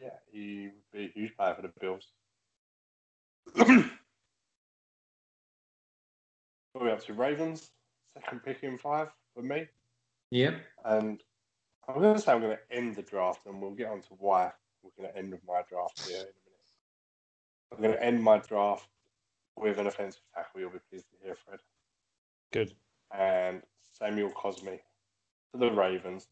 yeah, 0.00 0.16
he 0.32 0.68
would 0.68 0.98
be 0.98 1.04
a 1.04 1.12
huge 1.14 1.36
player 1.36 1.54
for 1.54 1.62
the 1.62 1.72
Bills. 1.80 2.08
what 6.72 6.84
we 6.84 6.90
up 6.90 7.04
to? 7.06 7.12
Ravens? 7.12 7.70
Second 8.14 8.42
pick 8.44 8.62
in 8.62 8.78
five 8.78 9.08
for 9.34 9.42
me. 9.42 9.66
Yeah. 10.30 10.56
And 10.84 11.22
I'm 11.88 12.00
going 12.00 12.14
to 12.14 12.20
say 12.20 12.32
I'm 12.32 12.40
going 12.40 12.56
to 12.56 12.76
end 12.76 12.96
the 12.96 13.02
draft, 13.02 13.46
and 13.46 13.60
we'll 13.60 13.72
get 13.72 13.88
on 13.88 14.00
to 14.02 14.08
why 14.18 14.50
we're 14.82 14.90
going 14.96 15.12
to 15.12 15.18
end 15.18 15.32
with 15.32 15.40
my 15.46 15.62
draft 15.68 16.06
here 16.06 16.18
in 16.18 16.22
a 16.22 16.26
minute. 16.26 16.32
I'm 17.72 17.82
going 17.82 17.94
to 17.94 18.04
end 18.04 18.22
my 18.22 18.38
draft 18.38 18.88
with 19.56 19.78
an 19.78 19.86
offensive 19.86 20.22
tackle. 20.34 20.60
You'll 20.60 20.70
be 20.70 20.78
pleased 20.90 21.06
to 21.10 21.16
hear, 21.24 21.34
Fred. 21.34 21.60
Good. 22.52 22.72
And 23.16 23.62
Samuel 23.92 24.30
Cosmi 24.30 24.80
to 25.52 25.58
the 25.58 25.70
Ravens 25.70 26.26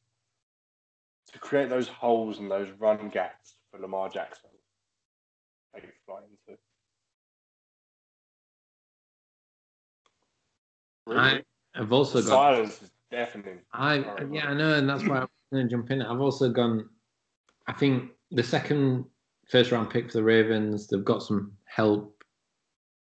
to 1.33 1.39
create 1.39 1.69
those 1.69 1.89
holes 1.89 2.39
and 2.39 2.51
those 2.51 2.69
run 2.79 3.09
gaps 3.09 3.57
for 3.71 3.81
Lamar 3.81 4.09
Jackson. 4.09 4.51
Take 5.75 5.85
flight 6.07 6.25
into. 6.49 6.59
I 11.09 11.43
have 11.75 11.93
also 11.93 12.21
got. 12.21 12.29
Silence 12.29 12.83
is 12.83 12.91
deafening. 13.11 13.59
I 13.73 13.97
yeah, 14.31 14.49
I 14.49 14.55
know, 14.55 14.75
and 14.75 14.89
that's 14.89 15.05
why 15.05 15.21
I'm 15.21 15.29
going 15.53 15.69
to 15.69 15.71
jump 15.71 15.91
in. 15.91 16.03
I've 16.03 16.21
also 16.21 16.51
gone. 16.51 16.89
I 17.67 17.73
think 17.73 18.11
the 18.31 18.43
second 18.43 19.05
first 19.49 19.73
round 19.73 19.91
pick 19.91 20.11
for 20.11 20.19
the 20.19 20.25
Ravens, 20.25 20.87
they've 20.87 21.05
got 21.05 21.23
some 21.23 21.53
help 21.65 22.23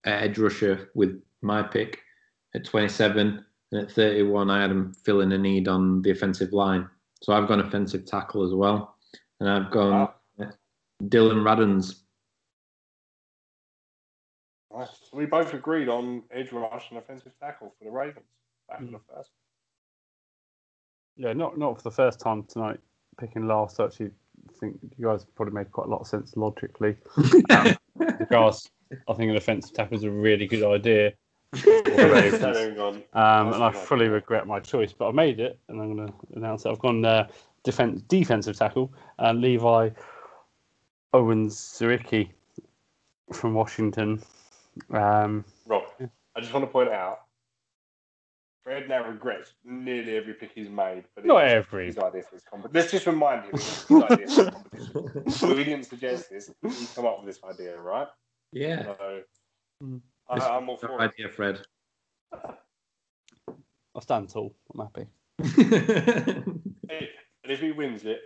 at 0.05 0.23
edge 0.23 0.37
rusher 0.37 0.89
with 0.95 1.21
my 1.41 1.61
pick 1.61 1.99
at 2.55 2.65
27, 2.65 3.45
and 3.71 3.81
at 3.81 3.91
31, 3.91 4.49
I 4.49 4.61
had 4.61 4.71
him 4.71 4.93
filling 4.93 5.31
a 5.31 5.37
need 5.37 5.67
on 5.67 6.01
the 6.01 6.11
offensive 6.11 6.53
line. 6.53 6.87
So 7.21 7.33
I've 7.33 7.47
gone 7.47 7.59
offensive 7.59 8.05
tackle 8.05 8.43
as 8.45 8.53
well, 8.53 8.95
and 9.39 9.49
I've 9.49 9.71
gone 9.71 9.91
Wow. 9.91 10.13
Dillon 11.07 11.37
Radunz. 11.37 12.01
Nice. 14.73 14.89
So 15.09 15.17
we 15.17 15.25
both 15.25 15.53
agreed 15.53 15.89
on 15.89 16.23
edge 16.31 16.51
rush 16.51 16.89
and 16.89 16.99
offensive 16.99 17.31
tackle 17.39 17.73
for 17.77 17.85
the 17.85 17.91
Ravens 17.91 18.25
back 18.67 18.79
Hmm. 18.79 18.87
in 18.87 18.91
the 18.93 18.99
first. 18.99 19.31
Yeah, 21.17 21.33
not 21.33 21.57
not 21.57 21.77
for 21.77 21.83
the 21.83 21.91
first 21.95 22.19
time 22.19 22.43
tonight. 22.43 22.79
Picking 23.17 23.47
last, 23.47 23.79
I 23.79 23.85
actually 23.85 24.11
think 24.59 24.79
you 24.97 25.05
guys 25.05 25.25
probably 25.35 25.53
made 25.53 25.71
quite 25.71 25.87
a 25.87 25.89
lot 25.89 25.99
of 26.01 26.07
sense 26.07 26.35
logically. 26.37 26.97
Because 28.17 28.69
I 29.09 29.13
think 29.13 29.29
an 29.29 29.35
offensive 29.37 29.73
tackle 29.73 29.97
is 29.97 30.03
a 30.03 30.11
really 30.11 30.47
good 30.47 30.63
idea, 30.63 31.11
Ravens. 31.11 31.11
Having 31.11 31.17
gone, 31.17 31.28
um, 31.53 31.63
and 31.63 32.03
I 33.13 33.43
That's 33.43 33.55
a 33.55 33.71
good 33.71 33.87
fully 33.87 34.07
regret 34.07 34.45
my 34.45 34.59
choice, 34.59 34.93
but 34.93 35.09
I 35.09 35.11
made 35.11 35.39
it, 35.39 35.59
and 35.67 35.81
I'm 35.81 35.95
going 35.95 36.07
to 36.07 36.13
announce 36.35 36.65
it. 36.65 36.69
I've 36.69 36.79
gone 36.79 37.03
uh, 37.03 37.27
defense 37.63 38.01
defensive 38.03 38.55
tackle, 38.55 38.93
uh, 39.17 39.33
Levi 39.33 39.89
Onwuzurike 41.13 42.29
from 43.33 43.55
Washington. 43.55 44.21
Um, 44.91 45.43
Rob, 45.65 45.83
I 46.35 46.39
just 46.39 46.53
want 46.53 46.65
to 46.65 46.71
point 46.71 46.89
out, 46.89 47.21
Fred 48.63 48.87
now 48.87 49.07
regrets 49.07 49.53
nearly 49.63 50.17
every 50.17 50.35
pick 50.35 50.51
he's 50.53 50.69
made. 50.69 51.05
But 51.15 51.25
not 51.25 51.45
every. 51.45 51.87
his 51.87 51.97
idea 51.97 52.21
for 52.21 52.35
this 52.35 52.43
competition. 52.43 52.79
Let's 52.79 52.91
just 52.91 53.07
remind 53.07 53.45
him 53.45 53.55
it's 53.55 53.87
his 53.87 54.03
idea 54.03 54.27
for 54.27 54.43
this 54.43 54.89
competition. 54.89 55.49
we 55.57 55.63
didn't 55.63 55.85
suggest 55.85 56.29
this. 56.29 56.51
He 56.61 56.85
come 56.93 57.07
up 57.07 57.23
with 57.23 57.33
this 57.33 57.43
idea, 57.43 57.79
right? 57.79 58.07
yeah, 58.51 58.83
So 58.83 59.21
Mm. 59.83 60.01
I, 60.29 60.39
I'm 60.39 60.69
all 60.69 60.77
Good 60.77 60.89
for 60.89 61.01
it. 61.03 61.11
idea, 61.13 61.29
Fred. 61.29 61.61
I 63.95 63.99
stand 64.01 64.29
tall. 64.29 64.55
I'm 64.73 64.81
happy. 64.85 65.07
Hey, 66.89 67.09
And 67.43 67.51
if 67.51 67.59
he 67.59 67.71
wins 67.71 68.03
it, 68.05 68.19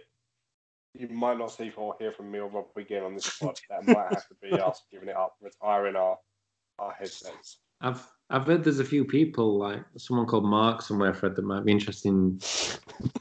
you 0.97 1.09
might 1.09 1.37
not 1.37 1.51
see 1.51 1.71
or 1.75 1.95
hear 1.99 2.11
from 2.13 2.31
me 2.31 2.39
or 2.39 2.47
Rob 2.47 2.67
again 2.77 3.03
on 3.03 3.13
this 3.13 3.37
pod. 3.41 3.59
That 3.69 3.85
might 3.85 4.07
have 4.09 4.27
to 4.29 4.35
be 4.41 4.51
us 4.53 4.83
giving 4.91 5.09
it 5.09 5.15
up, 5.17 5.35
retiring 5.41 5.95
our 5.97 6.17
our 6.79 6.93
headsets. 6.93 7.57
I've 7.81 8.05
I've 8.29 8.45
heard 8.47 8.63
there's 8.63 8.79
a 8.79 8.85
few 8.85 9.03
people 9.03 9.57
like 9.57 9.83
someone 9.97 10.25
called 10.27 10.45
Mark 10.45 10.81
somewhere, 10.81 11.13
Fred, 11.13 11.35
that 11.35 11.43
might 11.43 11.65
be 11.65 11.71
interested 11.73 12.07
in 12.09 12.39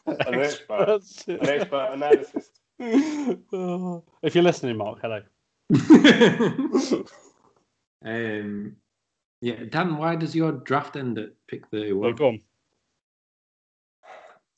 An 0.06 0.34
expert, 0.40 1.02
an 1.26 1.48
expert 1.48 1.90
analysis. 1.92 2.50
Oh. 3.52 4.04
if 4.22 4.34
you're 4.34 4.44
listening, 4.44 4.76
Mark, 4.76 5.00
hello. 5.02 5.22
Um, 8.04 8.76
yeah, 9.40 9.64
Dan, 9.68 9.96
why 9.96 10.16
does 10.16 10.34
your 10.34 10.52
draft 10.52 10.96
end 10.96 11.18
at 11.18 11.30
pick 11.48 11.62
Well, 11.72 11.82
31? 11.82 12.14
go 12.14 12.28
on. 12.28 12.40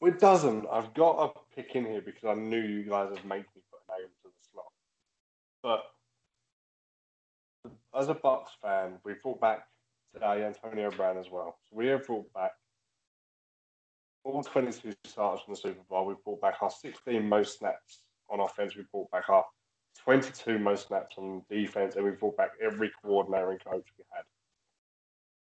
It 0.02 0.18
doesn't. 0.18 0.66
I've 0.70 0.92
got 0.92 1.12
a 1.18 1.56
pick 1.56 1.74
in 1.74 1.86
here 1.86 2.02
because 2.02 2.24
I 2.24 2.34
knew 2.34 2.60
you 2.60 2.82
guys 2.82 3.08
would 3.10 3.24
make 3.24 3.46
me 3.56 3.62
put 3.70 3.80
a 3.88 4.00
name 4.00 4.10
to 4.22 4.28
the 4.28 4.48
slot. 4.52 4.72
But 5.62 5.82
as 7.98 8.08
a 8.08 8.14
Bucks 8.14 8.52
fan, 8.60 8.98
we 9.04 9.14
brought 9.22 9.40
back 9.40 9.66
today 10.12 10.44
Antonio 10.44 10.90
Brown 10.90 11.16
as 11.16 11.30
well. 11.30 11.56
So 11.68 11.76
we 11.76 11.86
have 11.86 12.06
brought 12.06 12.30
back 12.34 12.52
all 14.24 14.42
22 14.42 14.92
starters 15.04 15.42
from 15.44 15.54
the 15.54 15.60
Super 15.60 15.82
Bowl. 15.88 16.06
We 16.06 16.14
brought 16.22 16.40
back 16.40 16.56
our 16.60 16.70
16 16.70 17.26
most 17.26 17.58
snaps 17.58 18.00
on 18.28 18.40
offense. 18.40 18.76
We 18.76 18.84
brought 18.92 19.10
back 19.10 19.28
our 19.28 19.44
22 20.02 20.58
most 20.58 20.88
snaps 20.88 21.16
on 21.18 21.42
defense, 21.50 21.96
and 21.96 22.04
we 22.04 22.10
brought 22.10 22.36
back 22.36 22.50
every 22.62 22.90
coordinator 23.02 23.50
and 23.50 23.64
coach 23.64 23.86
we 23.98 24.04
had. 24.12 24.24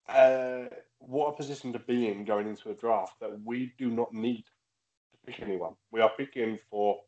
Uh, 0.09 0.69
what 0.99 1.27
a 1.27 1.37
position 1.37 1.71
to 1.73 1.79
be 1.79 2.07
in 2.07 2.25
going 2.25 2.47
into 2.47 2.69
a 2.69 2.73
draft 2.73 3.13
that 3.21 3.31
we 3.45 3.73
do 3.77 3.89
not 3.89 4.13
need 4.13 4.43
to 4.43 5.17
pick 5.25 5.41
anyone. 5.41 5.73
We 5.91 6.01
are 6.01 6.11
picking 6.17 6.57
for 6.69 6.99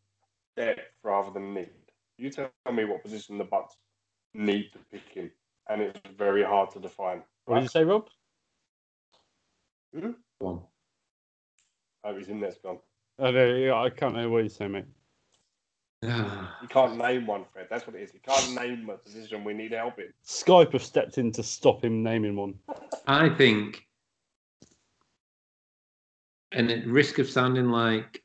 depth 0.55 0.81
rather 1.03 1.31
than 1.31 1.53
need. 1.53 1.69
You 2.17 2.29
tell 2.29 2.51
me 2.71 2.85
what 2.85 3.01
position 3.01 3.37
the 3.37 3.43
Bucks 3.43 3.75
need 4.33 4.69
to 4.73 4.79
pick 4.91 5.15
in, 5.15 5.31
and 5.69 5.81
it's 5.81 5.99
very 6.17 6.43
hard 6.43 6.69
to 6.71 6.79
define. 6.79 7.23
What 7.45 7.55
did 7.55 7.63
you 7.63 7.69
say, 7.69 7.83
Rob? 7.83 8.07
One. 10.39 10.61
Oh, 12.03 12.17
he's 12.17 12.29
in 12.29 12.39
there, 12.39 12.49
it's 12.49 12.59
gone. 12.59 12.79
Oh, 13.19 13.31
no, 13.31 13.45
yeah, 13.53 13.75
I 13.75 13.89
can't 13.89 14.15
know 14.15 14.29
what 14.29 14.43
you 14.43 14.49
say, 14.49 14.67
mate. 14.67 14.85
You 16.03 16.09
can't 16.69 16.97
name 16.97 17.27
one, 17.27 17.45
Fred. 17.53 17.67
That's 17.69 17.85
what 17.85 17.95
it 17.95 18.01
is. 18.01 18.13
You 18.13 18.19
can't 18.27 18.55
name 18.55 18.89
a 18.89 18.97
position 18.97 19.43
we 19.43 19.53
need 19.53 19.71
help 19.71 19.99
in. 19.99 20.11
Skype 20.25 20.73
have 20.73 20.83
stepped 20.83 21.17
in 21.17 21.31
to 21.33 21.43
stop 21.43 21.83
him 21.83 22.01
naming 22.03 22.35
one. 22.35 22.55
I 23.07 23.29
think, 23.29 23.85
and 26.51 26.71
at 26.71 26.85
risk 26.87 27.19
of 27.19 27.29
sounding 27.29 27.69
like 27.69 28.23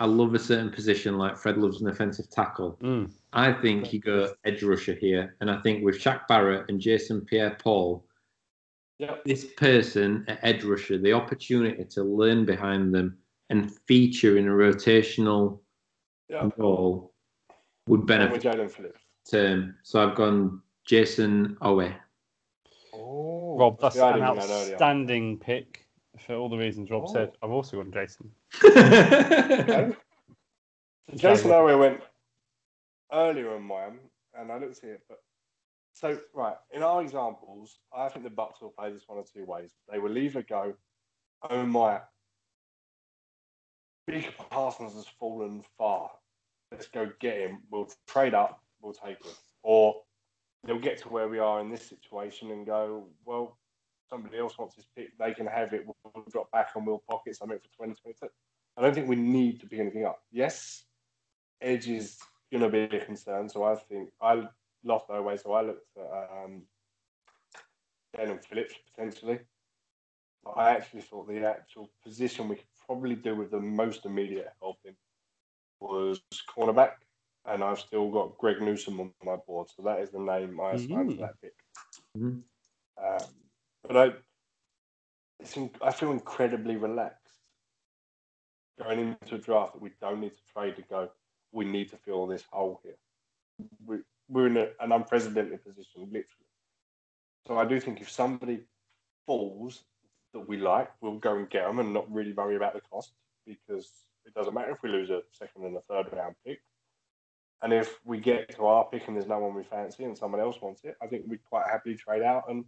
I 0.00 0.06
love 0.06 0.34
a 0.34 0.38
certain 0.38 0.70
position, 0.70 1.16
like 1.18 1.36
Fred 1.36 1.58
loves 1.58 1.80
an 1.80 1.88
offensive 1.88 2.30
tackle, 2.30 2.78
Mm. 2.82 3.10
I 3.32 3.52
think 3.52 3.92
you 3.92 4.00
go 4.00 4.34
edge 4.44 4.62
rusher 4.62 4.94
here. 4.94 5.36
And 5.40 5.50
I 5.50 5.60
think 5.60 5.84
with 5.84 5.98
Shaq 6.00 6.26
Barrett 6.26 6.70
and 6.70 6.80
Jason 6.80 7.20
Pierre 7.22 7.56
Paul, 7.62 8.04
Yep. 8.98 9.24
this 9.24 9.44
person 9.58 10.24
at 10.28 10.38
edge 10.42 10.64
rusher, 10.64 10.96
the 10.96 11.12
opportunity 11.12 11.84
to 11.84 12.02
learn 12.02 12.46
behind 12.46 12.94
them 12.94 13.18
and 13.50 13.70
feature 13.86 14.38
in 14.38 14.48
a 14.48 14.50
rotational 14.50 15.60
Yeah. 16.28 16.48
role 16.56 17.12
would 17.86 18.06
benefit 18.06 18.42
Jaelan 18.42 18.70
Phillips. 18.70 19.00
term. 19.30 19.76
So 19.82 20.02
I've 20.06 20.16
gone 20.16 20.60
Jayson 20.88 21.56
Oweh. 21.60 21.94
Oh, 22.92 23.56
Rob, 23.58 23.80
that's 23.80 23.94
See, 23.94 24.00
I 24.00 24.08
an 24.16 24.20
didn't 24.20 24.36
that 24.36 24.50
outstanding 24.50 25.38
pick 25.38 25.86
for 26.18 26.34
all 26.34 26.48
the 26.48 26.56
reasons 26.56 26.90
Rob 26.90 27.04
Oh. 27.08 27.12
said. 27.12 27.32
I've 27.42 27.50
also 27.50 27.76
gone 27.82 27.92
Jayson. 27.92 28.30
Okay. 28.64 29.96
Jayson 31.14 31.50
Oweh 31.52 31.78
went 31.78 32.00
earlier 33.12 33.54
on 33.54 33.62
mine, 33.62 33.98
and 34.34 34.50
I 34.50 34.58
didn't 34.58 34.74
see 34.74 34.88
it. 34.88 35.02
But 35.08 35.22
so 35.92 36.18
right 36.34 36.56
in 36.72 36.82
our 36.82 37.00
examples, 37.02 37.78
I 37.96 38.08
think 38.08 38.24
the 38.24 38.30
Bucks 38.30 38.60
will 38.60 38.70
play 38.70 38.90
this 38.90 39.04
one 39.06 39.18
of 39.18 39.32
two 39.32 39.44
ways. 39.44 39.72
They 39.90 39.98
will 40.00 40.18
either 40.18 40.42
go, 40.42 40.74
"Oh 41.48 41.64
my, 41.64 42.00
Big 44.06 44.32
Parsons 44.36 44.94
has 44.94 45.06
fallen 45.18 45.62
far. 45.76 46.10
Let's 46.70 46.86
go 46.86 47.10
get 47.20 47.38
him. 47.38 47.62
We'll 47.70 47.88
trade 48.06 48.34
up. 48.34 48.62
We'll 48.80 48.92
take 48.92 49.24
him." 49.24 49.32
Or 49.62 50.02
they'll 50.64 50.78
get 50.78 50.98
to 51.02 51.08
where 51.08 51.28
we 51.28 51.38
are 51.38 51.60
in 51.60 51.70
this 51.70 51.86
situation 51.86 52.50
and 52.50 52.66
go, 52.66 53.08
"Well, 53.24 53.58
somebody 54.08 54.38
else 54.38 54.56
wants 54.58 54.76
his 54.76 54.86
pick. 54.96 55.16
They 55.18 55.34
can 55.34 55.46
have 55.46 55.72
it. 55.72 55.84
We'll, 55.86 56.24
drop 56.30 56.50
back 56.50 56.68
and 56.74 56.86
we'll 56.86 57.02
pocket 57.10 57.36
something 57.36 57.58
for 57.58 57.86
2022." 57.86 58.28
I 58.76 58.82
don't 58.82 58.94
think 58.94 59.08
we 59.08 59.16
need 59.16 59.60
to 59.60 59.66
pick 59.66 59.80
anything 59.80 60.04
up. 60.04 60.22
Yes, 60.30 60.84
edge 61.60 61.88
is 61.88 62.18
going 62.52 62.62
to 62.62 62.68
be 62.68 62.96
a 62.96 63.04
concern. 63.04 63.48
So 63.48 63.64
I 63.64 63.74
think 63.74 64.10
I 64.20 64.46
lost 64.84 65.08
my 65.08 65.20
way. 65.20 65.36
So 65.36 65.52
I 65.52 65.62
looked 65.62 65.86
at 65.96 66.30
um, 66.44 66.62
Jaelan 68.16 68.44
Phillips 68.44 68.74
potentially. 68.94 69.40
I 70.54 70.70
actually 70.70 71.02
thought 71.02 71.26
the 71.26 71.44
actual 71.44 71.90
position 72.04 72.48
we 72.48 72.56
could 72.56 72.75
probably 72.86 73.14
do 73.14 73.34
with 73.36 73.50
the 73.50 73.60
most 73.60 74.06
immediate 74.06 74.52
helping 74.60 74.96
was 75.80 76.20
cornerback. 76.56 76.92
And 77.44 77.62
I've 77.62 77.78
still 77.78 78.10
got 78.10 78.36
Greg 78.38 78.60
Newsome 78.60 79.00
on 79.00 79.12
my 79.24 79.36
board. 79.36 79.68
So 79.74 79.82
that 79.82 80.00
is 80.00 80.10
the 80.10 80.18
name 80.18 80.60
I 80.60 80.72
assigned 80.72 81.10
Mhm. 81.10 81.14
to 81.14 81.20
that 81.20 81.40
pick. 81.40 81.54
Mhm. 82.16 82.42
Um, 82.98 83.50
but 83.82 83.96
I, 83.96 84.14
it's 85.38 85.56
in, 85.56 85.70
I 85.80 85.92
feel 85.92 86.10
incredibly 86.10 86.76
relaxed 86.76 87.38
going 88.78 89.16
into 89.22 89.36
a 89.36 89.38
draft 89.38 89.74
that 89.74 89.82
we 89.82 89.90
don't 90.00 90.20
need 90.20 90.36
to 90.36 90.44
trade 90.52 90.76
to 90.76 90.82
go. 90.82 91.10
We 91.52 91.64
need 91.64 91.90
to 91.90 91.96
fill 91.98 92.26
this 92.26 92.42
hole 92.50 92.80
here. 92.82 92.98
We, 93.86 93.98
we're 94.28 94.48
in 94.48 94.56
a, 94.56 94.68
an 94.80 94.92
unprecedented 94.92 95.62
position, 95.64 96.02
literally. 96.02 96.24
So 97.46 97.56
I 97.58 97.64
do 97.64 97.80
think 97.80 98.00
if 98.00 98.10
somebody 98.10 98.66
falls 99.24 99.84
that 100.36 100.48
we 100.48 100.58
like, 100.58 100.90
we'll 101.00 101.18
go 101.18 101.36
and 101.36 101.48
get 101.48 101.66
them 101.66 101.78
and 101.78 101.92
not 101.92 102.10
really 102.12 102.32
worry 102.32 102.56
about 102.56 102.74
the 102.74 102.80
cost. 102.80 103.12
because 103.46 103.90
it 104.24 104.34
doesn't 104.34 104.54
matter 104.54 104.72
if 104.72 104.82
we 104.82 104.90
lose 104.90 105.08
a 105.08 105.22
second 105.32 105.64
and 105.64 105.76
a 105.76 105.80
third 105.82 106.06
round 106.12 106.34
pick. 106.44 106.60
And 107.62 107.72
if 107.72 107.98
we 108.04 108.20
get 108.20 108.54
to 108.56 108.66
our 108.66 108.84
pick 108.84 109.06
and 109.06 109.16
there's 109.16 109.28
no 109.28 109.38
one 109.38 109.54
we 109.54 109.62
fancy 109.62 110.04
and 110.04 110.18
someone 110.18 110.40
else 110.40 110.60
wants 110.60 110.84
it, 110.84 110.96
I 111.00 111.06
think 111.06 111.24
we'd 111.26 111.44
quite 111.44 111.66
happily 111.70 111.94
trade 111.94 112.22
out 112.22 112.44
and 112.48 112.64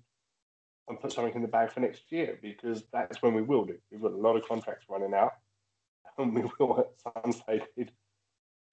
and 0.88 0.98
put 0.98 1.12
something 1.12 1.34
in 1.34 1.42
the 1.42 1.48
bag 1.48 1.70
for 1.70 1.80
next 1.80 2.10
year 2.10 2.38
because 2.40 2.84
that's 2.92 3.20
when 3.20 3.34
we 3.34 3.42
will 3.42 3.66
do. 3.66 3.76
We've 3.90 4.00
got 4.00 4.12
a 4.12 4.16
lot 4.16 4.36
of 4.36 4.48
contracts 4.48 4.86
running 4.88 5.12
out, 5.12 5.32
and 6.18 6.34
we 6.34 6.42
will 6.58 6.80
at 6.80 7.22
some 7.22 7.32
stage 7.32 7.62
need 7.76 7.92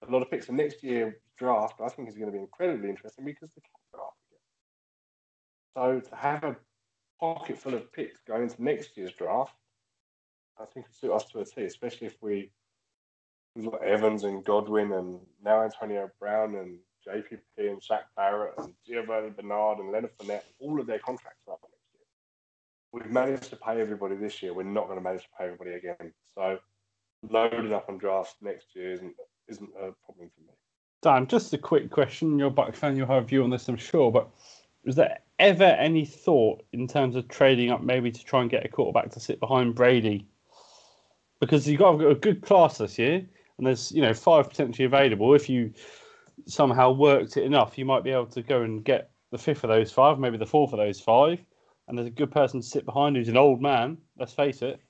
a 0.06 0.10
lot 0.10 0.22
of 0.22 0.30
picks. 0.30 0.48
And 0.48 0.56
next 0.56 0.82
year 0.82 1.20
draft, 1.38 1.80
I 1.82 1.88
think 1.88 2.08
is 2.08 2.16
going 2.16 2.30
to 2.30 2.32
be 2.32 2.38
incredibly 2.38 2.88
interesting 2.88 3.26
because 3.26 3.50
the 3.54 3.60
cap 3.60 3.80
draft 3.92 4.16
again. 5.84 6.00
So 6.02 6.08
to 6.08 6.16
have 6.16 6.44
a 6.44 6.56
pocket 7.20 7.58
full 7.58 7.74
of 7.74 7.92
picks 7.92 8.20
going 8.26 8.42
into 8.42 8.62
next 8.62 8.96
year's 8.96 9.12
draft, 9.12 9.54
I 10.60 10.64
think 10.64 10.86
it'll 10.86 10.94
suit 10.94 11.12
us 11.12 11.30
to 11.30 11.40
a 11.40 11.44
T, 11.44 11.64
especially 11.64 12.06
if 12.06 12.16
we 12.20 12.50
we've 13.54 13.70
got 13.70 13.82
Evans 13.82 14.24
and 14.24 14.44
Godwin 14.44 14.92
and 14.92 15.18
now 15.42 15.62
Antonio 15.62 16.10
Brown 16.20 16.56
and 16.56 16.78
JPP 17.06 17.40
and 17.58 17.80
Shaq 17.80 18.02
Barrett 18.16 18.54
and 18.58 18.72
Giovani 18.86 19.30
Bernard 19.30 19.78
and 19.78 19.90
Leonard 19.92 20.10
Fournette, 20.18 20.42
all 20.58 20.80
of 20.80 20.86
their 20.86 20.98
contracts 20.98 21.42
are 21.48 21.54
up 21.54 21.60
next 21.62 21.86
year. 21.94 22.04
We've 22.92 23.12
managed 23.12 23.50
to 23.50 23.56
pay 23.56 23.80
everybody 23.80 24.16
this 24.16 24.42
year. 24.42 24.52
We're 24.52 24.64
not 24.64 24.86
going 24.86 24.98
to 24.98 25.04
manage 25.04 25.22
to 25.22 25.28
pay 25.38 25.44
everybody 25.44 25.72
again. 25.72 26.12
So 26.34 26.58
loading 27.30 27.72
up 27.72 27.88
on 27.88 27.98
drafts 27.98 28.36
next 28.42 28.74
year 28.74 28.92
isn't 28.92 29.14
isn't 29.48 29.70
a 29.76 29.92
problem 30.04 30.30
for 30.34 30.40
me. 30.42 30.52
Dan, 31.02 31.26
just 31.26 31.52
a 31.52 31.58
quick 31.58 31.90
question. 31.90 32.38
You're 32.38 32.48
a 32.48 32.50
Buck 32.50 32.74
fan, 32.74 32.96
you'll 32.96 33.06
have 33.06 33.22
a 33.22 33.26
view 33.26 33.44
on 33.44 33.50
this, 33.50 33.68
I'm 33.68 33.76
sure, 33.76 34.10
but 34.10 34.28
was 34.84 34.96
there 34.96 35.18
ever 35.38 35.64
any 35.64 36.04
thought 36.04 36.64
in 36.72 36.88
terms 36.88 37.16
of 37.16 37.28
trading 37.28 37.70
up 37.70 37.82
maybe 37.82 38.10
to 38.10 38.24
try 38.24 38.40
and 38.40 38.50
get 38.50 38.64
a 38.64 38.68
quarterback 38.68 39.10
to 39.12 39.20
sit 39.20 39.40
behind 39.40 39.74
Brady? 39.74 40.26
Because 41.40 41.68
you've 41.68 41.80
got 41.80 42.00
a 42.00 42.14
good 42.14 42.42
class 42.42 42.78
this 42.78 42.98
year, 42.98 43.26
and 43.58 43.66
there's 43.66 43.92
you 43.92 44.02
know 44.02 44.14
five 44.14 44.48
potentially 44.48 44.86
available. 44.86 45.34
If 45.34 45.48
you 45.48 45.72
somehow 46.46 46.92
worked 46.92 47.36
it 47.36 47.44
enough, 47.44 47.76
you 47.78 47.84
might 47.84 48.04
be 48.04 48.10
able 48.10 48.26
to 48.26 48.42
go 48.42 48.62
and 48.62 48.84
get 48.84 49.10
the 49.30 49.38
fifth 49.38 49.64
of 49.64 49.68
those 49.68 49.92
five, 49.92 50.18
maybe 50.18 50.38
the 50.38 50.46
fourth 50.46 50.72
of 50.72 50.78
those 50.78 51.00
five, 51.00 51.38
and 51.88 51.98
there's 51.98 52.08
a 52.08 52.12
good 52.12 52.30
person 52.30 52.60
to 52.60 52.66
sit 52.66 52.84
behind 52.84 53.16
who's 53.16 53.28
an 53.28 53.36
old 53.36 53.60
man. 53.60 53.98
Let's 54.18 54.32
face 54.32 54.62
it. 54.62 54.80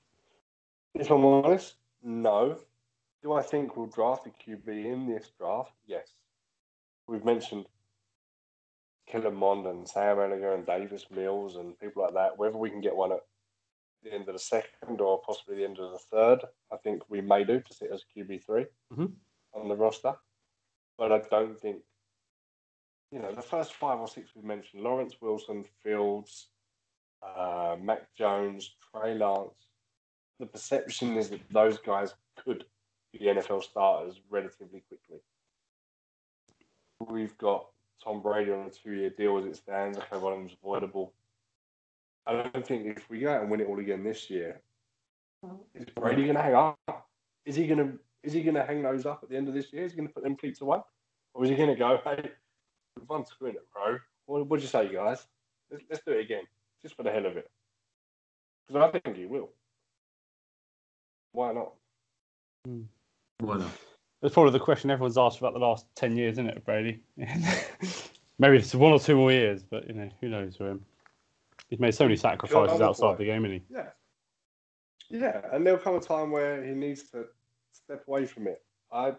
If 0.95 1.11
I'm 1.11 1.25
honest, 1.25 1.75
no. 2.03 2.57
Do 3.23 3.33
I 3.33 3.41
think 3.41 3.75
we'll 3.75 3.87
draft 3.87 4.27
a 4.27 4.29
QB 4.29 4.67
in 4.67 5.07
this 5.07 5.31
draft? 5.37 5.73
Yes. 5.85 6.07
We've 7.07 7.25
mentioned 7.25 7.65
Kellen 9.07 9.35
Mond 9.35 9.65
and 9.65 9.87
Sam 9.87 10.17
Ehlinger 10.17 10.53
and 10.53 10.65
Davis 10.65 11.05
Mills 11.09 11.55
and 11.55 11.79
people 11.79 12.03
like 12.03 12.13
that. 12.13 12.37
Whether 12.37 12.57
we 12.57 12.69
can 12.69 12.81
get 12.81 12.95
one 12.95 13.13
at 13.13 13.21
the 14.03 14.13
end 14.13 14.27
of 14.27 14.33
the 14.33 14.39
second 14.39 14.99
or 14.99 15.21
possibly 15.21 15.55
the 15.55 15.65
end 15.65 15.79
of 15.79 15.91
the 15.91 15.99
third, 16.11 16.39
I 16.71 16.77
think 16.77 17.03
we 17.09 17.21
may 17.21 17.43
do 17.43 17.59
to 17.59 17.73
sit 17.73 17.91
as 17.91 18.03
QB 18.15 18.43
3 18.43 18.65
mm-hmm. 18.93 19.05
on 19.53 19.69
the 19.69 19.75
roster. 19.75 20.13
But 20.97 21.11
I 21.11 21.19
don't 21.29 21.57
think, 21.59 21.77
you 23.11 23.19
know, 23.19 23.33
the 23.33 23.41
first 23.41 23.73
five 23.73 23.99
or 23.99 24.07
six 24.07 24.31
we 24.35 24.41
mentioned 24.41 24.83
Lawrence 24.83 25.15
Wilson, 25.21 25.63
Fields, 25.83 26.49
uh, 27.23 27.77
Mac 27.81 28.13
Jones, 28.15 28.75
Trey 28.91 29.15
Lance. 29.15 29.53
The 30.39 30.45
perception 30.45 31.17
is 31.17 31.29
that 31.29 31.41
those 31.51 31.77
guys 31.79 32.13
could 32.35 32.65
be 33.13 33.19
NFL 33.19 33.63
starters 33.63 34.19
relatively 34.29 34.83
quickly. 34.87 35.21
We've 36.99 37.37
got 37.37 37.67
Tom 38.03 38.21
Brady 38.21 38.51
on 38.51 38.67
a 38.67 38.69
two-year 38.69 39.09
deal 39.11 39.37
as 39.37 39.45
it 39.45 39.55
stands. 39.55 39.97
Okay, 39.97 40.17
one 40.17 40.33
of 40.33 40.39
them's 40.39 40.55
avoidable. 40.61 41.13
I 42.25 42.33
don't 42.33 42.65
think 42.65 42.85
if 42.85 43.09
we 43.09 43.19
go 43.19 43.31
out 43.31 43.41
and 43.41 43.49
win 43.49 43.61
it 43.61 43.67
all 43.67 43.79
again 43.79 44.03
this 44.03 44.29
year, 44.29 44.61
is 45.73 45.85
Brady 45.95 46.23
going 46.23 46.35
to 46.35 46.41
hang 46.41 46.55
up? 46.55 46.77
Is 47.45 47.55
he 47.55 47.67
going 47.67 47.79
to 47.79 47.99
is 48.23 48.33
he 48.33 48.43
going 48.43 48.55
to 48.55 48.65
hang 48.65 48.83
those 48.83 49.05
up 49.05 49.21
at 49.23 49.29
the 49.29 49.37
end 49.37 49.47
of 49.47 49.53
this 49.53 49.71
year? 49.71 49.85
Is 49.85 49.93
he 49.93 49.97
going 49.97 50.07
to 50.07 50.13
put 50.13 50.23
them 50.23 50.35
cleats 50.35 50.61
away, 50.61 50.79
or 51.33 51.43
is 51.43 51.49
he 51.49 51.55
going 51.55 51.69
to 51.69 51.75
go, 51.75 51.99
hey, 52.03 52.29
we've 52.97 53.07
won 53.07 53.23
two 53.23 53.45
in 53.45 53.55
it, 53.55 53.65
bro? 53.71 53.97
What 54.25 54.47
would 54.49 54.61
you 54.61 54.67
say, 54.67 54.91
guys? 54.91 55.25
Let's, 55.71 55.83
let's 55.89 56.03
do 56.05 56.11
it 56.11 56.21
again, 56.21 56.43
just 56.81 56.95
for 56.95 57.03
the 57.03 57.11
hell 57.11 57.25
of 57.25 57.37
it. 57.37 57.49
Because 58.67 58.89
I 58.93 58.99
think 58.99 59.15
he 59.15 59.25
will. 59.25 59.49
Why 61.31 61.53
not? 61.53 61.73
Hmm. 62.65 62.81
Why 63.39 63.57
not? 63.57 63.71
That's 64.21 64.33
probably 64.33 64.51
the 64.51 64.59
question 64.59 64.89
everyone's 64.89 65.17
asked 65.17 65.39
about 65.39 65.53
the 65.53 65.59
last 65.59 65.85
ten 65.95 66.15
years, 66.17 66.33
isn't 66.33 66.49
it, 66.49 66.65
Brady? 66.65 67.01
Maybe 68.39 68.57
it's 68.57 68.73
one 68.73 68.91
or 68.91 68.99
two 68.99 69.15
more 69.15 69.31
years, 69.31 69.63
but 69.63 69.87
you 69.87 69.93
know, 69.93 70.09
who 70.21 70.29
knows 70.29 70.55
for 70.55 70.69
him. 70.69 70.85
He's 71.69 71.79
made 71.79 71.93
so 71.93 72.05
many 72.05 72.15
sacrifices 72.15 72.81
outside 72.81 73.17
the 73.17 73.25
game, 73.25 73.43
hasn't 73.43 73.61
he? 73.67 73.75
Yeah. 73.75 73.89
Yeah, 75.09 75.41
and 75.51 75.65
there'll 75.65 75.79
come 75.79 75.95
a 75.95 75.99
time 75.99 76.31
where 76.31 76.63
he 76.63 76.71
needs 76.71 77.03
to 77.11 77.25
step 77.71 78.03
away 78.07 78.25
from 78.25 78.47
it. 78.47 78.61
I 78.91 79.13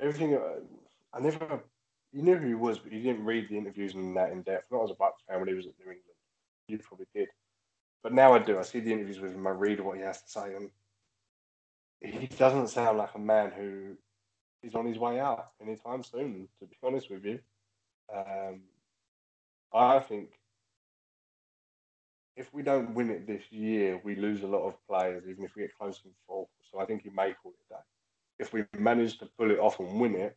everything. 0.00 0.34
Uh, 0.34 0.60
I 1.12 1.20
never. 1.20 1.60
You 2.12 2.22
knew 2.22 2.36
who 2.36 2.48
he 2.48 2.54
was, 2.54 2.78
but 2.78 2.92
you 2.92 3.02
didn't 3.02 3.24
read 3.24 3.48
the 3.48 3.58
interviews 3.58 3.94
in 3.94 4.14
that 4.14 4.32
in 4.32 4.42
depth. 4.42 4.70
Not 4.70 4.84
as 4.84 4.90
a 4.90 4.94
Bucks 4.94 5.22
fan 5.28 5.38
when 5.38 5.48
he 5.48 5.54
was 5.54 5.66
at 5.66 5.72
New 5.78 5.92
England. 5.92 6.02
You 6.68 6.78
probably 6.78 7.06
did, 7.14 7.28
but 8.02 8.12
now 8.12 8.32
I 8.32 8.38
do. 8.38 8.58
I 8.58 8.62
see 8.62 8.80
the 8.80 8.92
interviews 8.92 9.20
with 9.20 9.32
him. 9.32 9.46
I 9.46 9.50
read 9.50 9.80
what 9.80 9.96
he 9.96 10.02
has 10.02 10.22
to 10.22 10.28
say, 10.28 10.54
and 10.54 10.70
he 12.00 12.26
doesn't 12.26 12.68
sound 12.68 12.98
like 12.98 13.14
a 13.14 13.18
man 13.18 13.52
who 13.56 13.96
is 14.62 14.74
on 14.74 14.86
his 14.86 14.98
way 14.98 15.20
out 15.20 15.50
anytime 15.60 16.02
soon. 16.02 16.48
To 16.60 16.66
be 16.66 16.76
honest 16.82 17.10
with 17.10 17.24
you, 17.24 17.38
um, 18.14 18.62
I 19.72 19.98
think 20.00 20.30
if 22.36 22.52
we 22.52 22.62
don't 22.62 22.94
win 22.94 23.10
it 23.10 23.26
this 23.26 23.42
year, 23.50 24.00
we 24.04 24.14
lose 24.14 24.42
a 24.42 24.46
lot 24.46 24.66
of 24.66 24.74
players, 24.88 25.24
even 25.28 25.44
if 25.44 25.56
we 25.56 25.62
get 25.62 25.76
close 25.78 26.00
and 26.04 26.12
fall. 26.26 26.50
So 26.70 26.80
I 26.80 26.84
think 26.84 27.02
he 27.02 27.10
may 27.10 27.34
call 27.42 27.52
it 27.52 27.70
that. 27.70 27.84
If 28.38 28.52
we 28.52 28.64
manage 28.78 29.18
to 29.18 29.28
pull 29.38 29.50
it 29.50 29.58
off 29.58 29.80
and 29.80 29.98
win 29.98 30.14
it, 30.14 30.36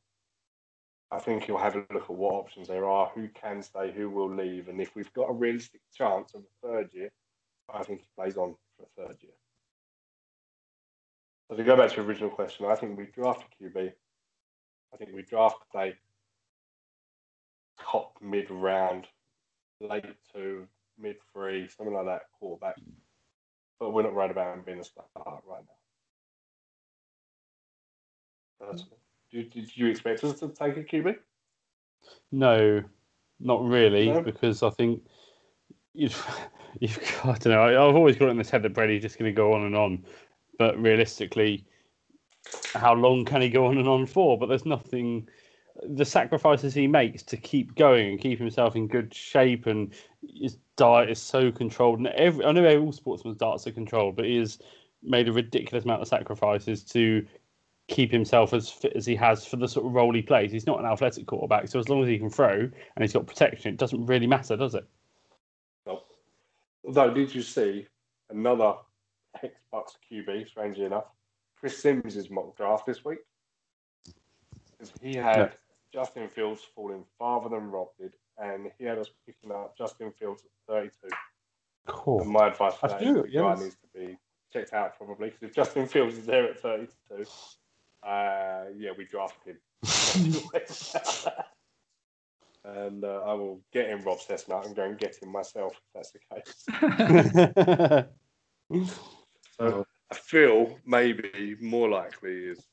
I 1.11 1.19
think 1.19 1.43
he'll 1.43 1.57
have 1.57 1.75
a 1.75 1.85
look 1.91 2.03
at 2.03 2.09
what 2.09 2.35
options 2.35 2.67
there 2.67 2.85
are, 2.85 3.11
who 3.15 3.27
can 3.29 3.63
stay, 3.63 3.91
who 3.91 4.09
will 4.09 4.33
leave, 4.33 4.67
and 4.67 4.79
if 4.79 4.95
we've 4.95 5.11
got 5.13 5.29
a 5.29 5.33
realistic 5.33 5.81
chance 5.93 6.33
of 6.35 6.41
a 6.41 6.67
third 6.67 6.93
year, 6.93 7.09
I 7.73 7.83
think 7.83 8.01
he 8.01 8.07
plays 8.15 8.37
on 8.37 8.55
for 8.77 8.83
a 8.83 9.07
third 9.07 9.17
year. 9.21 9.33
So 11.49 11.57
to 11.57 11.63
go 11.63 11.75
back 11.75 11.89
to 11.89 11.95
your 11.97 12.05
original 12.05 12.29
question, 12.29 12.67
I 12.67 12.75
think 12.75 12.97
we 12.97 13.05
draft 13.05 13.43
a 13.43 13.63
QB. 13.63 13.91
I 14.93 14.97
think 14.97 15.11
we 15.13 15.21
draft 15.21 15.57
a 15.75 15.93
top 17.79 18.17
mid 18.21 18.49
round, 18.49 19.05
late 19.79 20.05
two, 20.33 20.67
mid 20.97 21.15
three, 21.33 21.67
something 21.67 21.93
like 21.93 22.05
that, 22.05 22.21
quarterback. 22.39 22.75
But 23.79 23.93
we're 23.93 24.03
not 24.03 24.15
right 24.15 24.31
about 24.31 24.55
him 24.55 24.63
being 24.65 24.79
a 24.79 24.83
star 24.83 25.05
right 25.15 25.63
now. 28.61 28.67
Mm. 28.73 28.83
did, 29.31 29.51
did 29.51 29.77
you 29.77 29.87
expect 29.87 30.23
us 30.23 30.39
to 30.39 30.49
take 30.49 30.75
a 30.75 30.83
QB? 30.83 31.15
No, 32.31 32.83
not 33.39 33.63
really, 33.63 34.11
no? 34.11 34.21
because 34.21 34.63
I 34.63 34.69
think 34.71 35.01
you've, 35.93 36.25
you've 36.79 36.99
I 37.23 37.37
don't 37.37 37.53
know. 37.53 37.89
I've 37.89 37.95
always 37.95 38.17
got 38.17 38.27
it 38.27 38.31
in 38.31 38.37
this 38.37 38.49
head 38.49 38.63
that 38.63 38.73
Brady's 38.73 39.01
just 39.01 39.17
going 39.17 39.31
to 39.31 39.35
go 39.35 39.53
on 39.53 39.63
and 39.63 39.75
on, 39.75 40.03
but 40.57 40.77
realistically, 40.79 41.65
how 42.73 42.93
long 42.93 43.25
can 43.25 43.41
he 43.41 43.49
go 43.49 43.65
on 43.65 43.77
and 43.77 43.87
on 43.87 44.05
for? 44.05 44.37
But 44.37 44.47
there's 44.47 44.65
nothing. 44.65 45.27
The 45.83 46.05
sacrifices 46.05 46.73
he 46.73 46.87
makes 46.87 47.23
to 47.23 47.37
keep 47.37 47.75
going 47.75 48.09
and 48.09 48.19
keep 48.19 48.39
himself 48.39 48.75
in 48.75 48.87
good 48.87 49.13
shape, 49.13 49.65
and 49.65 49.93
his 50.27 50.57
diet 50.75 51.09
is 51.09 51.19
so 51.19 51.51
controlled. 51.51 51.99
And 51.99 52.07
every 52.07 52.43
I 52.45 52.51
know 52.51 52.81
all 52.81 52.91
sportsmen's 52.91 53.37
diets 53.37 53.67
are 53.67 53.71
controlled, 53.71 54.15
but 54.15 54.25
he 54.25 54.37
has 54.37 54.59
made 55.01 55.29
a 55.29 55.33
ridiculous 55.33 55.85
amount 55.85 56.01
of 56.01 56.07
sacrifices 56.07 56.83
to 56.83 57.25
keep 57.87 58.11
himself 58.11 58.53
as 58.53 58.69
fit 58.69 58.93
as 58.95 59.05
he 59.05 59.15
has 59.15 59.45
for 59.45 59.57
the 59.57 59.67
sort 59.67 59.85
of 59.85 59.93
role 59.93 60.13
he 60.13 60.21
plays. 60.21 60.51
He's 60.51 60.67
not 60.67 60.79
an 60.79 60.85
athletic 60.85 61.25
quarterback, 61.25 61.67
so 61.67 61.79
as 61.79 61.89
long 61.89 62.03
as 62.03 62.07
he 62.07 62.19
can 62.19 62.29
throw 62.29 62.53
and 62.59 63.01
he's 63.01 63.13
got 63.13 63.27
protection, 63.27 63.73
it 63.73 63.77
doesn't 63.77 64.05
really 64.05 64.27
matter, 64.27 64.55
does 64.55 64.75
it? 64.75 64.85
No. 65.85 66.03
Although, 66.85 67.13
did 67.13 67.33
you 67.33 67.41
see 67.41 67.87
another 68.29 68.75
ex-Bucs 69.43 69.95
QB, 70.11 70.47
strangely 70.47 70.85
enough, 70.85 71.05
Chris 71.59 71.77
Sims' 71.77 72.15
is 72.15 72.29
mock 72.29 72.55
draft 72.55 72.85
this 72.85 73.03
week. 73.03 73.19
He 75.01 75.15
had 75.15 75.37
yeah. 75.37 75.49
Justin 75.93 76.29
Fields 76.29 76.61
falling 76.75 77.03
farther 77.17 77.49
than 77.49 77.69
Rob 77.69 77.89
did, 77.99 78.13
and 78.37 78.71
he 78.77 78.85
had 78.85 78.97
us 78.97 79.09
picking 79.25 79.51
up 79.51 79.77
Justin 79.77 80.11
Fields 80.17 80.43
at 80.43 80.73
32. 80.73 81.09
Cool. 81.87 82.21
And 82.21 82.29
my 82.29 82.47
advice 82.47 82.75
for 82.75 82.87
that 82.87 83.01
is 83.01 83.25
yes. 83.29 83.41
guy 83.41 83.63
needs 83.63 83.75
to 83.75 83.99
be 83.99 84.17
checked 84.53 84.73
out 84.73 84.97
probably, 84.97 85.29
because 85.29 85.43
if 85.43 85.53
Justin 85.53 85.87
Fields 85.87 86.17
is 86.17 86.25
there 86.25 86.45
at 86.45 86.59
32, 86.59 87.25
uh, 88.03 88.65
yeah, 88.77 88.91
we 88.97 89.05
drafted 89.05 89.57
him. 89.83 90.33
and 92.63 93.03
uh, 93.03 93.21
I 93.25 93.33
will 93.33 93.61
get 93.73 93.89
in 93.89 94.03
Rob 94.03 94.19
Cessna 94.19 94.61
and 94.61 94.75
go 94.75 94.83
and 94.83 94.97
get 94.97 95.21
him 95.21 95.31
myself 95.31 95.73
if 95.73 95.93
that's 95.93 96.11
the 96.11 96.19
case. 96.33 96.65
so, 99.57 99.85
I 100.11 100.15
feel 100.15 100.77
maybe 100.85 101.55
more 101.61 101.89
likely 101.89 102.45
is 102.45 102.65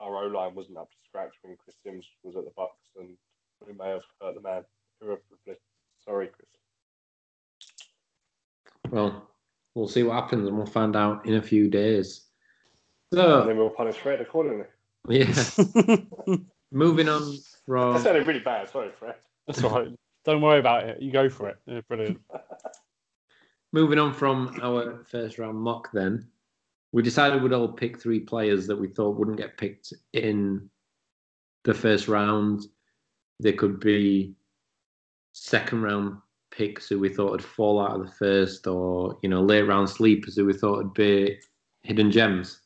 our 0.00 0.24
O 0.24 0.26
line 0.26 0.54
wasn't 0.54 0.78
up 0.78 0.90
to 0.90 0.96
scratch 1.04 1.32
when 1.42 1.56
Chris 1.56 1.76
Sims 1.82 2.08
was 2.22 2.36
at 2.36 2.44
the 2.44 2.52
Bucks, 2.56 2.90
and 2.98 3.16
we 3.66 3.72
may 3.72 3.90
have 3.90 4.02
hurt 4.20 4.34
the 4.34 4.40
man 4.40 4.64
irreparably. 5.00 5.56
Sorry, 6.04 6.28
Chris. 6.28 6.48
Well, 8.90 9.28
we'll 9.74 9.88
see 9.88 10.02
what 10.02 10.14
happens, 10.14 10.46
and 10.46 10.56
we'll 10.56 10.66
find 10.66 10.94
out 10.94 11.26
in 11.26 11.34
a 11.34 11.42
few 11.42 11.68
days. 11.68 12.26
And 13.12 13.48
then 13.48 13.56
we'll 13.56 13.70
punish 13.70 13.96
Fred 13.96 14.20
accordingly. 14.20 14.66
yeah, 15.08 15.32
moving 16.72 17.08
on 17.08 17.36
That 17.66 18.02
sounded 18.02 18.26
really 18.26 18.40
bad. 18.40 18.68
Sorry, 18.70 18.90
Fred. 18.98 19.14
That's 19.46 19.62
all 19.62 19.70
right. 19.70 19.88
Don't 20.24 20.40
worry 20.40 20.58
about 20.58 20.84
it. 20.84 21.02
You 21.02 21.12
go 21.12 21.28
for 21.28 21.48
it. 21.48 21.56
Yeah, 21.66 21.80
brilliant. 21.88 22.20
Moving 23.72 23.98
on 23.98 24.14
from 24.14 24.58
our 24.62 25.04
first 25.04 25.38
round 25.38 25.58
mock, 25.58 25.90
then 25.92 26.28
we 26.94 27.02
decided 27.02 27.42
we'd 27.42 27.52
all 27.52 27.66
pick 27.66 28.00
three 28.00 28.20
players 28.20 28.68
that 28.68 28.76
we 28.76 28.86
thought 28.86 29.18
wouldn't 29.18 29.36
get 29.36 29.58
picked 29.58 29.92
in 30.12 30.70
the 31.64 31.74
first 31.74 32.06
round. 32.06 32.68
They 33.42 33.52
could 33.52 33.80
be 33.80 34.36
second 35.32 35.82
round 35.82 36.18
picks 36.52 36.88
who 36.88 37.00
we 37.00 37.08
thought 37.08 37.32
would 37.32 37.42
fall 37.42 37.84
out 37.84 37.98
of 37.98 38.06
the 38.06 38.12
first, 38.12 38.68
or 38.68 39.18
you 39.24 39.28
know, 39.28 39.42
late 39.42 39.62
round 39.62 39.90
sleepers 39.90 40.36
who 40.36 40.46
we 40.46 40.52
thought 40.52 40.78
would 40.78 40.94
be 40.94 41.36
hidden 41.82 42.12
gems. 42.12 42.60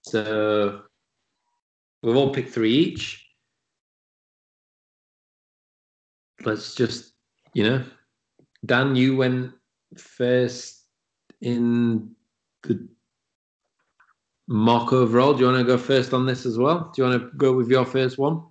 So 0.00 0.80
we've 2.02 2.16
all 2.16 2.32
picked 2.32 2.54
three 2.54 2.72
each. 2.72 3.26
Let's 6.42 6.74
just, 6.74 7.12
you 7.52 7.64
know, 7.64 7.84
Dan, 8.64 8.96
you 8.96 9.14
went 9.14 9.52
first 9.94 10.84
in 11.42 12.14
the 12.62 12.88
mock 14.48 14.92
overall. 14.92 15.34
Do 15.34 15.40
you 15.40 15.46
want 15.46 15.58
to 15.58 15.64
go 15.64 15.78
first 15.78 16.12
on 16.12 16.26
this 16.26 16.46
as 16.46 16.58
well? 16.58 16.92
Do 16.94 17.02
you 17.02 17.08
want 17.08 17.22
to 17.22 17.36
go 17.36 17.52
with 17.52 17.68
your 17.68 17.84
first 17.84 18.18
one? 18.18 18.42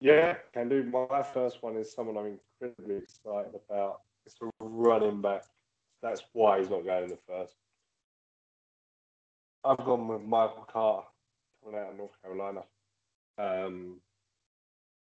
Yeah, 0.00 0.34
can 0.52 0.68
do. 0.68 0.84
My 0.84 1.22
first 1.22 1.62
one 1.62 1.76
is 1.76 1.92
someone 1.92 2.16
I'm 2.16 2.38
incredibly 2.60 2.96
excited 2.96 3.58
about. 3.68 4.02
It's 4.26 4.36
a 4.42 4.50
running 4.60 5.22
back. 5.22 5.42
That's 6.02 6.22
why 6.32 6.58
he's 6.60 6.70
not 6.70 6.84
going 6.84 7.04
in 7.04 7.10
the 7.10 7.18
first. 7.26 7.54
I've 9.64 9.78
gone 9.78 10.06
with 10.06 10.22
Michael 10.22 10.66
Carter 10.70 11.06
coming 11.64 11.80
out 11.80 11.90
of 11.90 11.96
North 11.96 12.22
Carolina. 12.22 12.62
Um, 13.38 13.96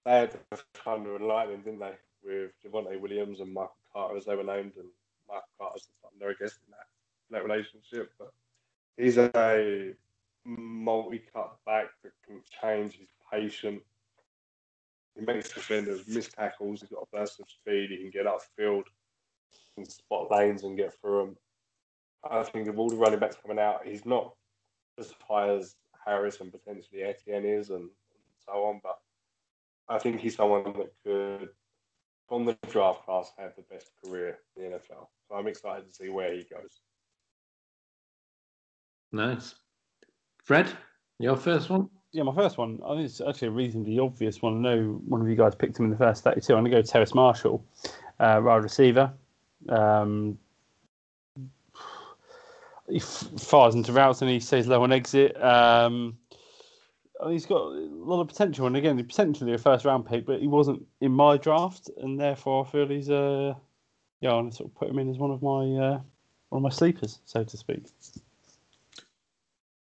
they 0.05 0.13
had 0.13 0.39
the 0.51 0.59
Thunder 0.75 1.17
and 1.17 1.27
Lightning, 1.27 1.63
didn't 1.63 1.81
they? 1.81 1.93
With 2.25 2.53
Javonte 2.65 2.99
Williams 3.01 3.41
and 3.41 3.53
Michael 3.53 3.77
Carter 3.93 4.17
as 4.17 4.25
they 4.25 4.35
were 4.35 4.43
named, 4.43 4.73
and 4.77 4.89
Michael 5.29 5.49
Carter's 5.61 5.87
the 5.87 6.09
Thunder, 6.09 6.31
I 6.31 6.43
guess, 6.43 6.59
in 6.67 6.73
that, 6.73 6.87
that 7.31 7.45
relationship. 7.45 8.13
But 8.19 8.33
he's 8.99 9.17
a 9.17 9.93
multi-cut 10.45 11.57
back 11.65 11.87
that 12.03 12.13
can 12.27 12.41
change. 12.61 12.97
He's 12.97 13.09
patient. 13.33 13.81
He 15.19 15.25
makes 15.25 15.53
defenders 15.53 16.07
miss 16.07 16.29
tackles. 16.29 16.81
He's 16.81 16.91
got 16.91 17.07
a 17.13 17.17
burst 17.17 17.41
of 17.41 17.49
speed. 17.49 17.91
He 17.91 17.99
can 17.99 18.11
get 18.11 18.27
upfield, 18.27 18.85
can 19.75 19.89
spot 19.89 20.31
lanes 20.31 20.65
and 20.65 20.77
get 20.77 20.95
through 21.01 21.19
them. 21.19 21.37
I 22.31 22.43
think 22.43 22.69
of 22.69 22.79
all 22.79 22.91
the 22.91 22.97
running 22.97 23.19
backs 23.19 23.37
coming 23.41 23.59
out, 23.59 23.87
he's 23.87 24.05
not 24.05 24.35
as 24.99 25.15
high 25.27 25.51
as 25.51 25.77
Harris 26.05 26.41
and 26.41 26.53
potentially 26.53 27.03
Etienne 27.03 27.45
is, 27.45 27.71
and, 27.71 27.83
and 27.83 27.91
so 28.45 28.53
on. 28.65 28.81
But 28.83 28.99
I 29.89 29.99
think 29.99 30.21
he's 30.21 30.37
someone 30.37 30.65
that 30.65 30.93
could, 31.05 31.51
from 32.29 32.45
the 32.45 32.57
draft 32.69 33.05
class, 33.05 33.33
have 33.39 33.55
the 33.57 33.63
best 33.63 33.91
career 34.05 34.39
in 34.57 34.63
the 34.63 34.77
NFL. 34.77 35.09
So 35.29 35.35
I'm 35.35 35.47
excited 35.47 35.87
to 35.87 35.95
see 35.95 36.09
where 36.09 36.33
he 36.33 36.45
goes. 36.45 36.81
Nice. 39.13 39.55
Fred, 40.45 40.71
your 41.19 41.37
first 41.37 41.71
one? 41.71 41.89
Yeah, 42.13 42.23
my 42.23 42.35
first 42.35 42.57
one, 42.57 42.81
I 42.87 42.95
think 42.95 43.05
it's 43.05 43.21
actually 43.21 43.49
a 43.49 43.53
reasonably 43.53 43.99
obvious 43.99 44.41
one. 44.41 44.57
I 44.57 44.71
know 44.71 45.03
one 45.07 45.21
of 45.21 45.29
you 45.29 45.37
guys 45.37 45.55
picked 45.55 45.79
him 45.79 45.85
in 45.85 45.91
the 45.91 45.97
first 45.97 46.25
32. 46.25 46.55
I'm 46.55 46.61
going 46.61 46.71
to 46.73 46.79
go 46.79 46.83
Terrace 46.83 47.15
Marshall, 47.15 47.63
uh, 48.19 48.41
wide 48.43 48.63
receiver. 48.63 49.13
Um, 49.69 50.39
he 52.89 53.01
fires 53.01 53.75
into 53.75 53.93
routes 53.93 54.23
and 54.23 54.31
he 54.31 54.41
stays 54.41 54.67
low 54.67 54.83
on 54.83 54.93
exit. 54.93 55.43
Um, 55.43 56.17
he's 57.27 57.47
got 57.47 57.61
a 57.61 57.89
lot 57.91 58.21
of 58.21 58.29
potential, 58.29 58.67
and 58.67 58.77
again, 58.77 59.03
potentially 59.05 59.53
a 59.53 59.59
first 59.59 59.85
round 59.85 60.07
pick, 60.07 60.25
but 60.25 60.41
he 60.41 60.47
wasn't 60.47 60.87
in 61.01 61.13
my 61.13 61.37
draft, 61.37 61.91
and 61.99 62.19
therefore 62.19 62.65
I 62.65 62.71
feel 62.71 62.89
he's 62.89 63.11
uh, 63.11 63.55
yeah, 64.21 64.33
I'm 64.33 64.51
to 64.51 64.57
sort 64.57 64.71
of 64.71 64.77
put 64.77 64.89
him 64.89 64.99
in 64.99 65.11
as 65.11 65.19
one 65.19 65.31
of 65.31 65.43
my 65.43 65.65
uh, 65.65 66.01
one 66.49 66.59
of 66.59 66.63
my 66.63 66.71
sleepers, 66.71 67.19
so 67.25 67.45
to 67.45 67.57
speak. 67.57 67.85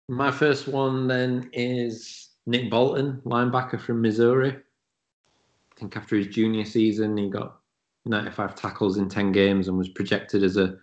My 0.09 0.31
first 0.31 0.67
one 0.67 1.07
then 1.07 1.51
is 1.53 2.29
Nick 2.47 2.71
Bolton, 2.71 3.21
linebacker 3.25 3.79
from 3.79 4.01
Missouri. 4.01 4.49
I 4.49 5.79
think 5.79 5.95
after 5.95 6.15
his 6.15 6.25
junior 6.25 6.65
season, 6.65 7.15
he 7.15 7.29
got 7.29 7.59
95 8.05 8.55
tackles 8.55 8.97
in 8.97 9.07
10 9.07 9.31
games 9.31 9.67
and 9.67 9.77
was 9.77 9.89
projected 9.89 10.41
as 10.41 10.57
a 10.57 10.77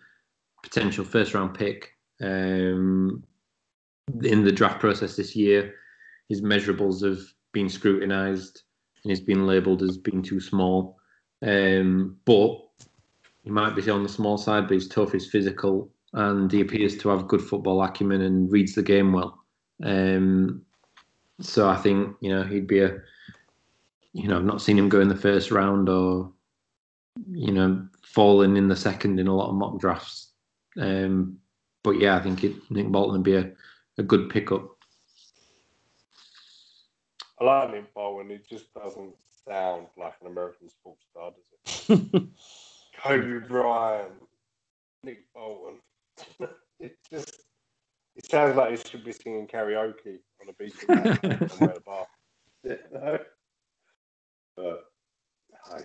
potential 0.63 1.05
first 1.05 1.35
round 1.35 1.59
pick. 1.59 1.91
Um, 2.23 3.25
in 4.23 4.45
the 4.45 4.53
draft 4.53 4.79
process 4.79 5.17
this 5.17 5.35
year, 5.35 5.75
his 6.29 6.41
measurables 6.41 7.03
have 7.05 7.19
been 7.51 7.69
scrutinised 7.69 8.63
and 9.03 9.11
he's 9.11 9.21
been 9.21 9.45
labelled 9.45 9.83
as 9.83 9.99
being 9.99 10.23
too 10.23 10.39
small. 10.39 10.99
Um, 11.43 12.17
but 12.27 12.61
he 13.43 13.51
might 13.51 13.75
be 13.75 13.91
on 13.91 14.05
the 14.05 14.09
small 14.09 14.39
side, 14.39 14.69
but 14.69 14.75
he's 14.75 14.87
tough, 14.87 15.11
he's 15.11 15.29
physical, 15.29 15.91
and 16.17 16.51
he 16.51 16.61
appears 16.61 16.97
to 16.99 17.11
have 17.11 17.29
good 17.29 17.43
football 17.43 17.83
acumen 17.83 18.23
and 18.23 18.51
reads 18.51 18.75
the 18.75 18.83
game 18.83 19.13
well. 19.13 19.45
Um, 19.85 20.63
so 21.41 21.69
I 21.69 21.77
think 21.77 22.17
you 22.21 22.31
know 22.31 22.43
he'd 22.43 22.67
be 22.67 22.81
a, 22.81 22.99
you 24.17 24.29
know, 24.29 24.39
I've 24.39 24.45
not 24.45 24.63
seen 24.63 24.79
him 24.79 24.89
go 24.89 25.01
in 25.01 25.09
the 25.09 25.15
first 25.15 25.51
round 25.51 25.91
or, 25.91 26.33
you 27.31 27.53
know, 27.53 27.87
falling 28.03 28.57
in 28.57 28.67
the 28.67 28.75
second 28.75 29.21
in 29.21 29.27
a 29.27 29.35
lot 29.35 29.51
of 29.51 29.57
mock 29.57 29.79
drafts. 29.79 30.33
Um, 30.81 31.39
but 31.85 32.01
yeah, 32.01 32.17
I 32.17 32.23
think 32.23 32.43
it, 32.43 32.55
Nick 32.71 32.89
Bolton 32.89 33.13
would 33.13 33.23
be 33.23 33.37
a, 33.37 33.53
a 33.99 34.03
good 34.03 34.31
pickup. 34.31 34.71
I 37.39 37.45
like 37.45 37.71
Nick 37.73 37.93
Bolton. 37.93 38.31
He 38.31 38.39
just 38.49 38.73
doesn't 38.73 39.15
sound 39.47 39.89
like 39.99 40.15
an 40.23 40.29
American 40.29 40.71
sports 40.71 41.05
star, 41.11 41.33
does 41.33 42.01
it? 42.01 42.23
Kobe 43.03 43.47
Bryant, 43.47 44.13
Nick 45.05 45.31
Bolton. 45.35 45.75
It 46.79 46.97
just 47.11 47.43
it 48.17 48.31
sounds 48.31 48.57
like 48.57 48.71
he 48.71 48.77
should 48.77 49.05
be 49.05 49.13
singing 49.13 49.47
karaoke 49.47 50.19
on 50.41 50.49
a 50.49 50.53
beach 50.59 50.75
in 50.89 51.49
somewhere 51.49 51.71
at 51.71 51.77
a 51.77 51.81
bar. 51.81 52.07
You 52.65 52.79
know? 52.93 53.19
But 54.57 54.85
hi. 55.63 55.81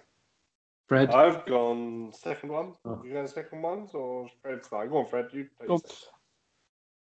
Fred, 0.87 1.11
I've 1.11 1.45
gone 1.45 2.11
second 2.13 2.51
one. 2.51 2.73
Oh. 2.85 3.01
You 3.05 3.13
going 3.13 3.27
second 3.27 3.61
ones 3.61 3.91
or 3.93 4.29
Fred's 4.41 4.67
start? 4.67 4.89
Go 4.89 4.97
on, 4.97 5.07
Fred. 5.07 5.27
You 5.31 5.47
please. 5.57 5.67
Go. 5.67 5.81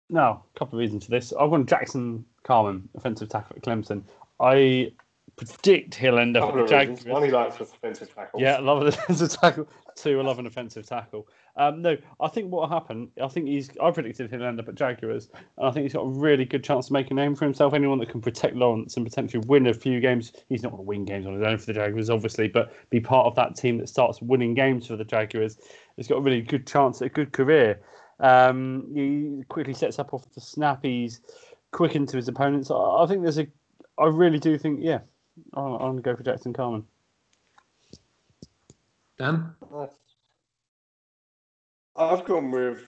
Now, 0.08 0.44
a 0.54 0.58
couple 0.58 0.78
of 0.78 0.80
reasons 0.80 1.04
for 1.04 1.10
this. 1.10 1.32
I've 1.32 1.50
gone 1.50 1.66
Jackson 1.66 2.24
Carman, 2.44 2.88
offensive 2.96 3.28
tackle 3.28 3.56
at 3.56 3.62
Clemson. 3.62 4.02
I 4.40 4.92
predict 5.36 5.94
he'll 5.94 6.18
end 6.18 6.36
up 6.36 6.44
Couple 6.44 6.60
at 6.60 6.62
of 6.64 6.68
the. 6.68 6.74
Jaguars. 6.74 7.04
One, 7.04 7.22
he 7.24 7.30
likes 7.30 7.60
offensive 7.60 8.14
tackles. 8.14 8.42
Yeah, 8.42 8.54
I 8.56 8.60
love 8.60 8.82
an 8.82 8.88
offensive 8.88 9.30
tackle. 9.30 9.68
Two, 9.97 10.20
I 10.20 10.22
love 10.22 10.38
an 10.38 10.47
offensive 10.47 10.86
tackle. 10.86 11.26
Um, 11.57 11.80
no, 11.80 11.97
I 12.20 12.28
think 12.28 12.53
what 12.53 12.61
will 12.61 12.68
happen, 12.68 13.09
I 13.20 13.28
think 13.28 13.47
he's, 13.47 13.70
I 13.82 13.90
predicted 13.90 14.30
he'll 14.30 14.44
end 14.44 14.61
up 14.61 14.68
at 14.68 14.74
Jaguars, 14.74 15.30
and 15.57 15.66
I 15.66 15.70
think 15.70 15.84
he's 15.84 15.94
got 15.94 16.03
a 16.03 16.09
really 16.09 16.44
good 16.44 16.62
chance 16.62 16.88
to 16.88 16.92
make 16.92 17.11
a 17.11 17.14
name 17.14 17.34
for 17.34 17.47
himself. 17.47 17.72
Anyone 17.72 17.99
that 18.01 18.11
can 18.11 18.20
protect 18.20 18.57
Lawrence 18.57 18.99
and 18.99 19.07
potentially 19.07 19.42
win 19.47 19.66
a 19.66 19.72
few 19.72 19.99
games, 19.99 20.32
he's 20.51 20.62
not 20.62 20.72
going 20.72 20.82
to 20.82 20.86
win 20.86 21.07
games 21.07 21.26
on 21.26 21.32
his 21.32 21.42
own 21.42 21.57
for 21.57 21.64
the 21.64 21.72
Jaguars, 21.72 22.11
obviously, 22.11 22.47
but 22.47 22.74
be 22.90 23.01
part 23.01 23.26
of 23.26 23.34
that 23.36 23.57
team 23.57 23.78
that 23.78 23.88
starts 23.88 24.20
winning 24.20 24.53
games 24.53 24.86
for 24.86 24.97
the 24.97 25.05
Jaguars. 25.05 25.57
He's 25.97 26.09
got 26.09 26.18
a 26.18 26.20
really 26.20 26.42
good 26.42 26.66
chance 26.66 27.01
a 27.01 27.09
good 27.09 27.32
career. 27.32 27.80
Um, 28.20 28.90
he 28.94 29.42
quickly 29.49 29.72
sets 29.72 29.99
up 29.99 30.12
off 30.12 30.30
the 30.34 30.42
snap. 30.42 30.80
He's 30.82 31.22
quick 31.72 31.97
into 31.97 32.18
his 32.18 32.28
opponents. 32.28 32.70
I, 32.70 32.74
I 32.74 33.07
think 33.09 33.22
there's 33.22 33.38
a, 33.38 33.47
I 33.99 34.09
really 34.09 34.38
do 34.38 34.59
think, 34.59 34.80
yeah, 34.82 34.99
I'm, 35.55 35.72
I'm 35.72 35.78
going 35.78 35.97
to 35.97 36.03
go 36.03 36.16
for 36.16 36.22
Jackson 36.22 36.53
Carman. 36.53 36.84
Dan. 39.18 39.54
I've 41.96 42.24
gone 42.26 42.50
with 42.50 42.86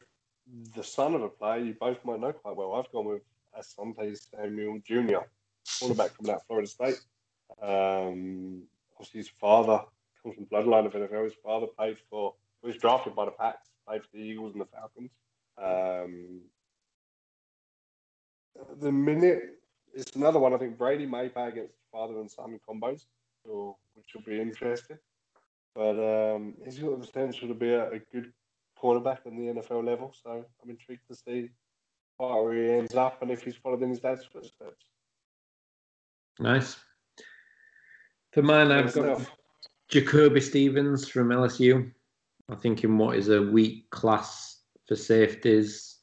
the 0.75 0.85
son 0.85 1.15
of 1.15 1.23
a 1.23 1.29
player 1.29 1.65
you 1.65 1.75
both 1.79 2.05
might 2.05 2.21
know 2.21 2.33
quite 2.33 2.57
well. 2.57 2.75
I've 2.75 2.91
gone 2.93 3.07
with 3.07 3.23
Asante 3.59 4.19
Samuel 4.31 4.81
Jr., 4.85 5.25
quarterback 5.79 6.17
coming 6.17 6.33
out 6.33 6.41
of 6.41 6.47
Florida 6.47 6.69
State. 6.69 7.01
Um, 7.63 8.63
obviously, 8.95 9.21
his 9.21 9.31
father 9.41 9.83
comes 10.23 10.35
from 10.35 10.47
bloodline 10.47 10.87
of 10.87 10.93
NFL. 10.93 11.25
His 11.25 11.35
father 11.43 11.67
played 11.67 11.97
for, 12.11 12.35
was 12.63 12.77
drafted 12.77 13.15
by 13.15 13.25
the 13.25 13.31
Pats, 13.31 13.71
played 13.87 14.03
for 14.03 14.09
the 14.13 14.23
Eagles 14.23 14.53
and 14.53 14.61
the 14.61 14.67
Falcons. 14.67 15.11
Um, 15.57 16.41
the 18.81 18.93
minute, 18.93 19.61
it's 19.95 20.15
another 20.15 20.39
one 20.39 20.53
I 20.53 20.59
think 20.59 20.77
Brady 20.77 21.07
may 21.07 21.29
play 21.31 21.49
against 21.49 21.75
father 21.91 22.19
and 22.19 22.31
son 22.31 22.61
combos, 22.69 23.07
which 23.45 24.15
will 24.15 24.23
be 24.27 24.41
interesting. 24.41 24.99
But 25.79 26.35
um, 26.35 26.55
he's 26.65 26.81
got 26.81 27.01
the 27.01 27.07
potential 27.07 27.47
to 27.47 27.55
be 27.55 27.73
a, 27.73 27.89
a 27.93 27.99
good 28.13 28.33
cornerback 28.83 29.19
on 29.27 29.37
the 29.37 29.53
NFL 29.53 29.87
level. 29.87 30.13
So 30.25 30.45
I'm 30.61 30.71
intrigued 30.71 31.07
to 31.09 31.15
see 31.15 31.51
where 32.17 32.53
he 32.53 32.73
ends 32.73 32.97
up 32.97 33.23
and 33.23 33.31
if 33.31 33.45
he's 33.45 33.55
followed 33.55 33.85
in 33.85 33.91
his 33.91 34.01
dad's 34.01 34.25
footsteps. 34.25 34.87
nice. 36.41 36.77
For 38.33 38.43
mine, 38.43 38.73
I've 38.73 38.93
got. 38.93 39.25
Jacoby 39.89 40.41
Stevens 40.41 41.09
from 41.09 41.29
LSU. 41.29 41.93
I 42.51 42.57
think 42.57 42.83
in 42.83 42.99
what 42.99 43.17
is 43.17 43.29
a 43.29 43.41
weak 43.41 43.89
class 43.91 44.63
for 44.89 44.97
safeties, 44.97 45.99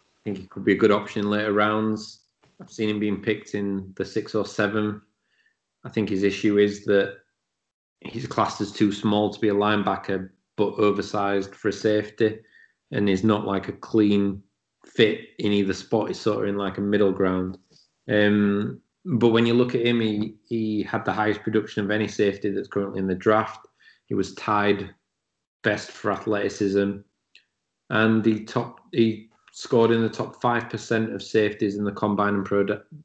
I 0.00 0.18
think 0.24 0.38
he 0.38 0.46
could 0.46 0.64
be 0.64 0.72
a 0.72 0.78
good 0.78 0.90
option 0.90 1.20
in 1.20 1.30
later 1.30 1.52
rounds. 1.52 2.22
I've 2.62 2.72
seen 2.72 2.88
him 2.88 2.98
being 2.98 3.20
picked 3.20 3.54
in 3.54 3.92
the 3.96 4.06
six 4.06 4.34
or 4.34 4.46
seven. 4.46 5.02
I 5.84 5.90
think 5.90 6.08
his 6.08 6.22
issue 6.22 6.58
is 6.58 6.86
that 6.86 7.18
he's 8.00 8.26
classed 8.26 8.60
as 8.60 8.72
too 8.72 8.92
small 8.92 9.30
to 9.30 9.40
be 9.40 9.48
a 9.48 9.54
linebacker, 9.54 10.30
but 10.56 10.74
oversized 10.74 11.54
for 11.54 11.68
a 11.68 11.72
safety, 11.72 12.38
and 12.90 13.08
is 13.08 13.24
not 13.24 13.46
like 13.46 13.68
a 13.68 13.72
clean 13.72 14.42
fit 14.86 15.20
in 15.38 15.52
either 15.52 15.72
spot. 15.72 16.08
He's 16.08 16.20
sort 16.20 16.42
of 16.42 16.48
in 16.48 16.56
like 16.56 16.78
a 16.78 16.82
middle 16.82 17.12
ground. 17.12 17.58
Um, 18.08 18.80
but 19.04 19.28
when 19.28 19.46
you 19.46 19.54
look 19.54 19.74
at 19.74 19.86
him, 19.86 20.00
he, 20.00 20.36
he 20.44 20.82
had 20.82 21.04
the 21.04 21.12
highest 21.12 21.42
production 21.42 21.84
of 21.84 21.90
any 21.90 22.08
safety 22.08 22.50
that's 22.50 22.68
currently 22.68 22.98
in 22.98 23.06
the 23.06 23.14
draft. 23.14 23.66
He 24.06 24.14
was 24.14 24.34
tied 24.34 24.94
best 25.62 25.90
for 25.90 26.12
athleticism, 26.12 26.98
and 27.90 28.24
he 28.24 28.44
top 28.44 28.80
he 28.92 29.28
scored 29.52 29.90
in 29.90 30.02
the 30.02 30.08
top 30.08 30.40
five 30.40 30.70
percent 30.70 31.12
of 31.12 31.22
safeties 31.22 31.76
in 31.76 31.84
the 31.84 31.92
combine 31.92 32.34
and 32.34 32.44
pro 32.44 32.64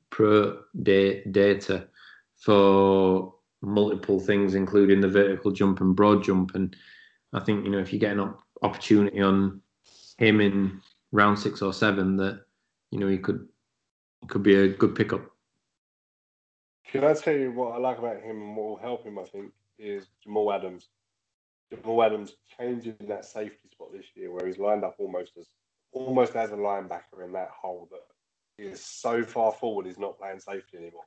pro 0.09 0.59
day 0.81 1.23
data 1.31 1.87
for 2.35 3.33
multiple 3.63 4.19
things, 4.19 4.55
including 4.55 5.01
the 5.01 5.07
vertical 5.07 5.51
jump 5.51 5.81
and 5.81 5.95
broad 5.95 6.23
jump. 6.23 6.55
And 6.55 6.75
I 7.33 7.39
think 7.39 7.65
you 7.65 7.71
know 7.71 7.79
if 7.79 7.93
you 7.93 7.99
get 7.99 8.17
an 8.17 8.33
opportunity 8.61 9.21
on 9.21 9.61
him 10.17 10.41
in 10.41 10.81
round 11.11 11.39
six 11.39 11.61
or 11.61 11.73
seven, 11.73 12.17
that 12.17 12.41
you 12.91 12.99
know 12.99 13.07
he 13.07 13.17
could 13.17 13.47
could 14.27 14.43
be 14.43 14.55
a 14.55 14.67
good 14.67 14.95
pickup. 14.95 15.29
Can 16.91 17.03
I 17.03 17.13
tell 17.13 17.35
you 17.35 17.51
what 17.51 17.73
I 17.73 17.77
like 17.77 17.97
about 17.97 18.21
him 18.21 18.41
and 18.41 18.55
what 18.55 18.67
will 18.67 18.77
help 18.77 19.03
him? 19.03 19.17
I 19.17 19.23
think 19.23 19.51
is 19.79 20.07
Jamal 20.23 20.53
Adams. 20.53 20.89
Jamal 21.73 22.03
Adams 22.03 22.35
changing 22.57 22.95
that 23.07 23.25
safety 23.25 23.69
spot 23.71 23.91
this 23.91 24.05
year, 24.13 24.31
where 24.31 24.45
he's 24.45 24.59
lined 24.59 24.83
up 24.83 24.95
almost 24.99 25.31
as 25.39 25.47
almost 25.91 26.35
as 26.35 26.51
a 26.51 26.55
linebacker 26.55 27.23
in 27.23 27.31
that 27.33 27.49
hole 27.49 27.87
that 27.91 28.01
is 28.63 28.83
so 28.83 29.23
far 29.23 29.51
forward, 29.51 29.85
he's 29.85 29.99
not 29.99 30.17
playing 30.17 30.39
safety 30.39 30.77
anymore. 30.77 31.05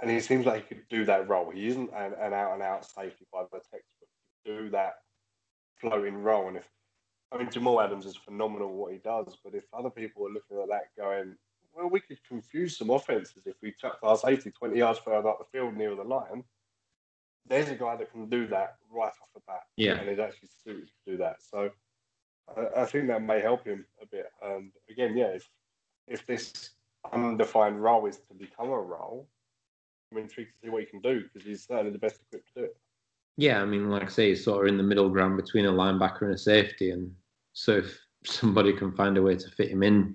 And 0.00 0.10
he 0.10 0.20
seems 0.20 0.44
like 0.44 0.68
he 0.68 0.74
could 0.74 0.88
do 0.90 1.04
that 1.06 1.28
role. 1.28 1.50
He 1.50 1.68
isn't 1.68 1.90
an, 1.94 2.12
an 2.20 2.34
out 2.34 2.52
and 2.52 2.62
out 2.62 2.84
safety 2.84 3.26
by 3.32 3.44
the 3.50 3.58
textbook. 3.58 4.08
He 4.44 4.50
Do 4.50 4.70
that 4.70 4.96
floating 5.80 6.22
role. 6.22 6.48
And 6.48 6.56
if 6.58 6.68
I 7.32 7.38
mean 7.38 7.50
Jamal 7.50 7.80
Adams 7.80 8.06
is 8.06 8.16
phenomenal 8.16 8.72
what 8.74 8.92
he 8.92 8.98
does, 8.98 9.36
but 9.42 9.54
if 9.54 9.64
other 9.72 9.90
people 9.90 10.26
are 10.26 10.32
looking 10.32 10.58
at 10.60 10.68
that 10.68 10.88
going, 10.98 11.36
well, 11.74 11.88
we 11.88 12.00
could 12.00 12.18
confuse 12.26 12.76
some 12.76 12.90
offenses 12.90 13.42
if 13.46 13.56
we 13.62 13.72
chucked 13.72 14.02
our 14.02 14.16
safety 14.16 14.50
20 14.50 14.78
yards 14.78 14.98
further 14.98 15.28
up 15.28 15.38
the 15.38 15.58
field 15.58 15.76
near 15.76 15.94
the 15.94 16.04
line. 16.04 16.44
There's 17.48 17.68
a 17.68 17.74
guy 17.74 17.96
that 17.96 18.10
can 18.10 18.28
do 18.28 18.46
that 18.48 18.76
right 18.90 19.06
off 19.06 19.28
the 19.34 19.40
bat. 19.46 19.62
Yeah. 19.76 19.94
And 19.94 20.08
he's 20.08 20.18
actually 20.18 20.48
suited 20.64 20.88
to 20.88 21.10
do 21.10 21.16
that. 21.18 21.36
So 21.42 21.70
I, 22.56 22.82
I 22.82 22.84
think 22.86 23.06
that 23.08 23.22
may 23.22 23.40
help 23.40 23.64
him 23.64 23.86
a 24.02 24.06
bit. 24.06 24.26
And 24.42 24.72
again, 24.90 25.16
yeah, 25.16 25.26
if, 25.26 25.48
if 26.08 26.26
this 26.26 26.70
undefined 27.12 27.82
role 27.82 28.06
is 28.06 28.16
to 28.28 28.34
become 28.34 28.70
a 28.70 28.80
role, 28.80 29.28
I'm 30.16 30.22
intrigued 30.22 30.52
to 30.54 30.66
see 30.66 30.70
what 30.70 30.82
he 30.82 30.86
can 30.86 31.00
do 31.00 31.22
because 31.22 31.46
he's 31.46 31.66
certainly 31.66 31.92
the 31.92 31.98
best 31.98 32.20
equipped 32.26 32.48
to 32.54 32.60
do 32.60 32.64
it. 32.66 32.76
Yeah, 33.36 33.60
I 33.60 33.66
mean, 33.66 33.90
like 33.90 34.04
I 34.04 34.08
say, 34.08 34.28
he's 34.30 34.44
sort 34.44 34.66
of 34.66 34.72
in 34.72 34.78
the 34.78 34.82
middle 34.82 35.10
ground 35.10 35.36
between 35.36 35.66
a 35.66 35.72
linebacker 35.72 36.22
and 36.22 36.32
a 36.32 36.38
safety. 36.38 36.90
And 36.90 37.14
so 37.52 37.72
if 37.78 37.98
somebody 38.24 38.72
can 38.72 38.92
find 38.92 39.18
a 39.18 39.22
way 39.22 39.36
to 39.36 39.50
fit 39.50 39.70
him 39.70 39.82
in 39.82 40.14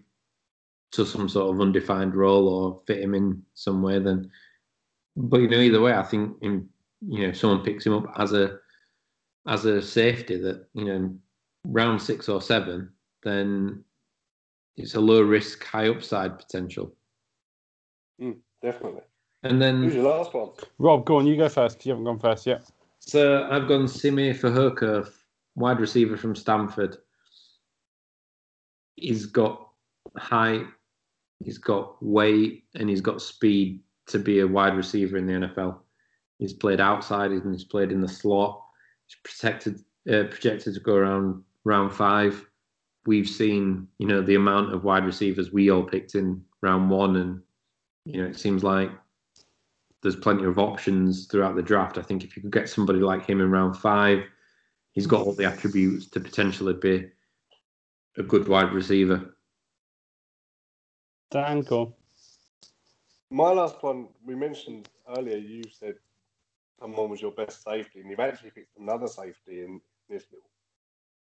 to 0.94 1.06
some 1.06 1.30
sort 1.30 1.54
of 1.54 1.62
undefined 1.62 2.16
role 2.16 2.48
or 2.48 2.82
fit 2.88 3.02
him 3.02 3.14
in 3.14 3.44
some 3.54 3.82
way, 3.82 4.00
then. 4.00 4.30
But 5.16 5.42
you 5.42 5.50
know, 5.50 5.60
either 5.60 5.82
way, 5.82 5.94
I 5.94 6.04
think 6.04 6.38
in, 6.42 6.68
you 7.08 7.22
know, 7.22 7.30
if 7.30 7.38
someone 7.38 7.64
picks 7.64 7.86
him 7.86 7.94
up 7.94 8.12
as 8.18 8.34
a 8.34 8.58
as 9.48 9.66
a 9.66 9.82
safety 9.82 10.38
that 10.38 10.68
you 10.74 10.86
know 10.86 11.14
round 11.66 12.02
six 12.02 12.28
or 12.28 12.42
seven, 12.42 12.90
then 13.24 13.84
it's 14.78 14.96
a 14.96 15.00
low 15.00 15.22
risk, 15.22 15.64
high 15.64 15.90
upside 15.90 16.40
potential. 16.40 16.96
Mm, 18.20 18.38
definitely. 18.62 19.02
And 19.44 19.62
then 19.62 19.84
who's 19.84 19.96
your 19.96 20.04
last 20.04 20.34
one? 20.34 20.50
Rob, 20.78 21.06
go 21.06 21.18
on, 21.18 21.26
you 21.26 21.36
go 21.36 21.50
first 21.50 21.78
because 21.78 21.86
you 21.86 21.92
haven't 21.92 22.06
gone 22.06 22.20
first 22.20 22.46
yet. 22.46 22.64
So 23.00 23.48
I've 23.50 23.68
gone 23.68 23.88
Simi 23.88 24.34
Fehoko, 24.34 25.10
wide 25.56 25.80
receiver 25.80 26.16
from 26.16 26.36
Stanford. 26.36 26.98
He's 28.96 29.26
got 29.26 29.70
height, 30.18 30.66
he's 31.44 31.58
got 31.58 32.04
weight, 32.04 32.66
and 32.76 32.88
he's 32.90 33.02
got 33.02 33.22
speed 33.22 33.82
to 34.08 34.20
be 34.20 34.42
a 34.42 34.48
wide 34.48 34.76
receiver 34.76 35.18
in 35.18 35.26
the 35.26 35.48
NFL. 35.48 35.80
He's 36.38 36.54
played 36.54 36.80
outside 36.80 37.32
and 37.32 37.54
he's 37.54 37.64
played 37.64 37.92
in 37.92 38.02
the 38.02 38.08
slot. 38.08 38.64
He's 39.08 39.18
protected, 39.24 39.80
uh, 40.08 40.26
projected 40.30 40.76
to 40.76 40.80
go 40.80 40.96
around 40.96 41.44
round 41.64 41.94
five. 41.94 42.46
We've 43.08 43.28
seen, 43.28 43.88
you 43.98 44.06
know, 44.06 44.22
the 44.22 44.36
amount 44.36 44.74
of 44.74 44.84
wide 44.84 45.06
receivers 45.06 45.52
we 45.52 45.72
all 45.72 45.84
picked 45.84 46.14
in 46.14 46.44
round 46.62 46.92
one, 46.92 47.16
and 47.16 47.42
you 48.06 48.22
know, 48.22 48.28
it 48.28 48.38
seems 48.38 48.64
like 48.64 48.92
there's 50.02 50.16
plenty 50.16 50.46
of 50.46 50.58
options 50.58 51.28
throughout 51.28 51.56
the 51.56 51.62
draft. 51.62 51.98
I 51.98 52.02
think 52.02 52.24
if 52.24 52.36
you 52.36 52.42
could 52.42 52.52
get 52.52 52.70
somebody 52.70 53.00
like 53.00 53.26
him 53.26 53.40
in 53.42 53.52
round 53.52 53.78
five, 53.78 54.24
he's 54.92 55.08
got 55.08 55.26
all 55.26 55.34
the 55.34 55.46
attributes 55.46 56.08
to 56.08 56.20
potentially 56.20 56.74
be 56.74 57.10
a 58.18 58.24
good 58.24 58.48
wide 58.48 58.74
receiver. 58.74 59.36
Dan, 61.30 61.62
go. 61.62 61.96
My 63.30 63.52
last 63.52 63.82
one, 63.82 64.10
we 64.26 64.36
mentioned 64.36 64.90
earlier, 65.18 65.38
you 65.38 65.64
said 65.72 65.96
someone 66.80 67.10
was 67.10 67.22
your 67.22 67.32
best 67.32 67.64
safety, 67.64 68.02
and 68.02 68.10
you've 68.10 68.20
actually 68.20 68.52
picked 68.52 68.78
another 68.78 69.08
safety 69.08 69.64
in 69.64 69.80
this 70.10 70.26
little 70.32 70.50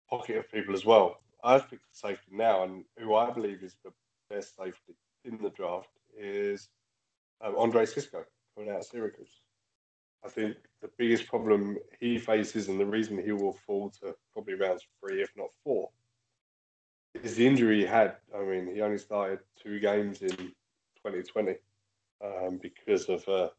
pocket 0.10 0.38
of 0.38 0.52
people 0.52 0.76
as 0.76 0.86
well. 0.86 1.22
I've 1.44 1.70
picked 1.70 1.86
a 1.92 1.98
safety 1.98 2.32
now, 2.32 2.64
and 2.64 2.84
who 3.00 3.16
I 3.16 3.32
believe 3.32 3.64
is 3.64 3.76
the 3.84 3.92
best 4.30 4.56
safety 4.56 4.96
in 5.24 5.40
the 5.42 5.50
draft 5.50 5.90
is 6.16 6.70
um, 7.42 7.56
Andre 7.58 7.86
Cisco 7.86 8.26
coming 8.56 8.72
out 8.72 8.80
of 8.80 8.86
Syracuse. 8.86 9.42
I 10.26 10.30
think 10.30 10.56
the 10.82 10.90
biggest 10.98 11.28
problem 11.28 11.78
he 12.00 12.18
faces, 12.18 12.68
and 12.68 12.80
the 12.80 12.86
reason 12.86 13.22
he 13.22 13.32
will 13.32 13.54
fall 13.54 13.92
to 14.02 14.16
probably 14.34 14.56
rounds 14.56 14.84
three, 15.00 15.22
if 15.22 15.30
not 15.36 15.50
four, 15.64 15.90
is 17.24 17.36
the 17.36 17.46
injury 17.46 17.80
he 17.82 17.86
had. 17.86 18.16
I 18.36 18.44
mean, 18.44 18.74
he 18.74 18.82
only 18.82 18.98
started 18.98 19.40
two 19.62 19.80
games 19.80 20.22
in 20.22 20.30
2020 20.30 21.56
um, 22.24 22.60
because 22.62 23.06
of 23.06 23.28
uh, 23.28 23.50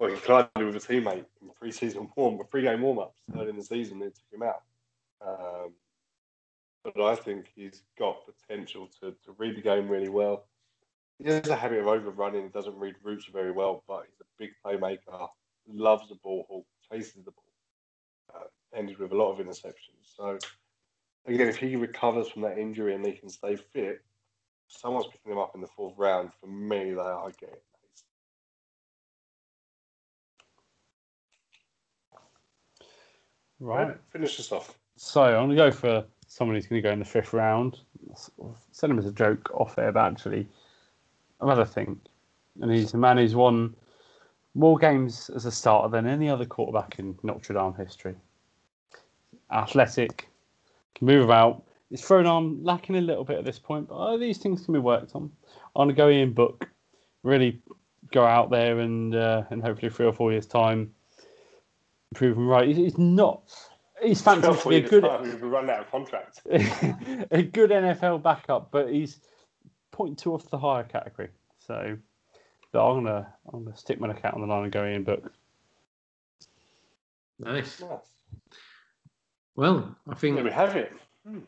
well, 0.00 0.10
he 0.10 0.20
collided 0.20 0.50
with 0.56 0.76
a 0.76 0.78
teammate 0.78 1.26
in 1.42 1.50
pre-season 1.58 2.08
warm, 2.16 2.40
pre-game 2.50 2.80
warm-ups 2.80 3.20
early 3.36 3.50
in 3.50 3.56
the 3.56 3.62
season. 3.62 3.98
They 3.98 4.06
took 4.06 4.32
him 4.32 4.42
out. 4.42 4.62
Um, 5.26 5.72
but 6.82 6.98
I 7.02 7.14
think 7.14 7.52
he's 7.54 7.82
got 7.98 8.24
potential 8.24 8.88
to, 9.00 9.10
to 9.10 9.32
read 9.36 9.56
the 9.56 9.60
game 9.60 9.88
really 9.88 10.08
well. 10.08 10.46
He 11.22 11.28
has 11.28 11.48
a 11.48 11.56
habit 11.56 11.80
of 11.80 11.86
overrunning. 11.86 12.44
He 12.44 12.48
doesn't 12.48 12.76
read 12.76 12.94
routes 13.02 13.26
very 13.30 13.52
well, 13.52 13.84
but 13.86 14.06
he's 14.08 14.20
a 14.20 14.24
big 14.38 14.50
playmaker. 14.64 15.28
Loves 15.68 16.08
the 16.08 16.14
ball, 16.16 16.66
chases 16.90 17.24
the 17.24 17.30
ball. 17.30 17.44
Uh, 18.34 18.78
ended 18.78 18.98
with 18.98 19.12
a 19.12 19.16
lot 19.16 19.32
of 19.32 19.44
interceptions. 19.44 20.16
So 20.16 20.38
again, 21.26 21.48
if 21.48 21.56
he 21.56 21.76
recovers 21.76 22.28
from 22.28 22.42
that 22.42 22.58
injury 22.58 22.94
and 22.94 23.04
he 23.04 23.12
can 23.12 23.28
stay 23.28 23.56
fit, 23.56 24.02
someone's 24.68 25.06
picking 25.08 25.32
him 25.32 25.38
up 25.38 25.52
in 25.54 25.60
the 25.60 25.66
fourth 25.66 25.94
round. 25.98 26.30
For 26.40 26.46
me, 26.46 26.92
they 26.92 27.00
are 27.00 27.30
getting. 27.38 27.56
Right. 33.58 33.88
right. 33.88 33.96
Finish 34.10 34.38
this 34.38 34.52
off. 34.52 34.78
So 34.96 35.22
I'm 35.22 35.48
going 35.48 35.50
to 35.50 35.56
go 35.56 35.70
for 35.70 36.04
someone 36.26 36.56
who's 36.56 36.66
going 36.66 36.82
to 36.82 36.88
go 36.88 36.92
in 36.92 36.98
the 36.98 37.04
fifth 37.04 37.34
round. 37.34 37.80
Send 38.72 38.92
him 38.92 38.98
as 38.98 39.04
a 39.04 39.12
joke 39.12 39.50
off 39.52 39.76
air, 39.76 39.92
but 39.92 40.12
actually, 40.12 40.48
I've 41.40 41.48
had 41.48 41.58
a 41.58 41.66
think. 41.66 41.98
And 42.60 42.70
he's 42.70 42.94
a 42.94 42.98
man 42.98 43.16
who's 43.16 43.34
won 43.34 43.74
more 44.54 44.78
games 44.78 45.30
as 45.34 45.46
a 45.46 45.52
starter 45.52 45.88
than 45.88 46.06
any 46.06 46.28
other 46.28 46.44
quarterback 46.44 46.98
in 46.98 47.16
Notre 47.22 47.54
Dame 47.54 47.74
history. 47.74 48.14
Athletic, 49.50 50.28
can 50.94 51.06
move 51.06 51.24
about. 51.24 51.62
His 51.90 52.02
thrown 52.02 52.26
arm 52.26 52.62
lacking 52.62 52.96
a 52.96 53.00
little 53.00 53.24
bit 53.24 53.38
at 53.38 53.44
this 53.44 53.58
point, 53.58 53.88
but 53.88 53.96
oh, 53.96 54.18
these 54.18 54.38
things 54.38 54.64
can 54.64 54.74
be 54.74 54.80
worked 54.80 55.14
on. 55.16 55.30
On 55.74 55.90
a 55.90 55.92
go 55.92 56.08
Ian 56.08 56.32
Book, 56.32 56.68
really 57.22 57.60
go 58.12 58.24
out 58.24 58.50
there 58.50 58.78
and 58.78 59.14
uh, 59.14 59.42
and 59.50 59.62
hopefully 59.62 59.90
three 59.90 60.06
or 60.06 60.12
four 60.12 60.30
years 60.30 60.46
time 60.46 60.92
prove 62.14 62.36
him 62.36 62.48
right. 62.48 62.68
He's 62.68 62.98
not. 62.98 63.52
He's 64.02 64.20
fantastic 64.20 64.86
a 64.86 64.88
good. 64.88 65.02
We 65.02 65.48
run 65.48 65.68
out 65.70 65.80
of 65.80 65.90
contract. 65.90 66.40
a 66.46 67.42
good 67.42 67.70
NFL 67.70 68.22
backup, 68.22 68.70
but 68.70 68.90
he's 68.90 69.20
point 70.00 70.18
two 70.18 70.32
off 70.32 70.48
the 70.48 70.58
higher 70.58 70.82
category. 70.82 71.28
So, 71.58 71.96
so 72.72 72.80
I'm 72.80 73.04
gonna 73.04 73.30
I'm 73.52 73.64
gonna 73.64 73.76
stick 73.76 74.00
my 74.00 74.10
cat 74.14 74.32
on 74.32 74.40
the 74.40 74.46
line 74.46 74.64
and 74.64 74.72
go 74.72 74.86
Ian 74.86 75.04
Book. 75.04 75.30
Nice. 77.38 77.80
nice. 77.80 77.98
Well, 79.56 79.94
I 80.08 80.14
think 80.14 80.36
there 80.36 80.44
we 80.44 80.50
have 80.50 80.74
it. 80.76 80.92
Hmm. 81.26 81.40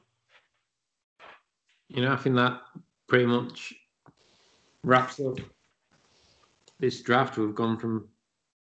You 1.88 2.02
know, 2.02 2.12
I 2.12 2.16
think 2.16 2.36
that 2.36 2.60
pretty 3.06 3.24
much 3.24 3.72
wraps 4.84 5.18
up 5.18 5.38
this 6.78 7.00
draft. 7.00 7.38
We've 7.38 7.54
gone 7.54 7.78
from 7.78 8.06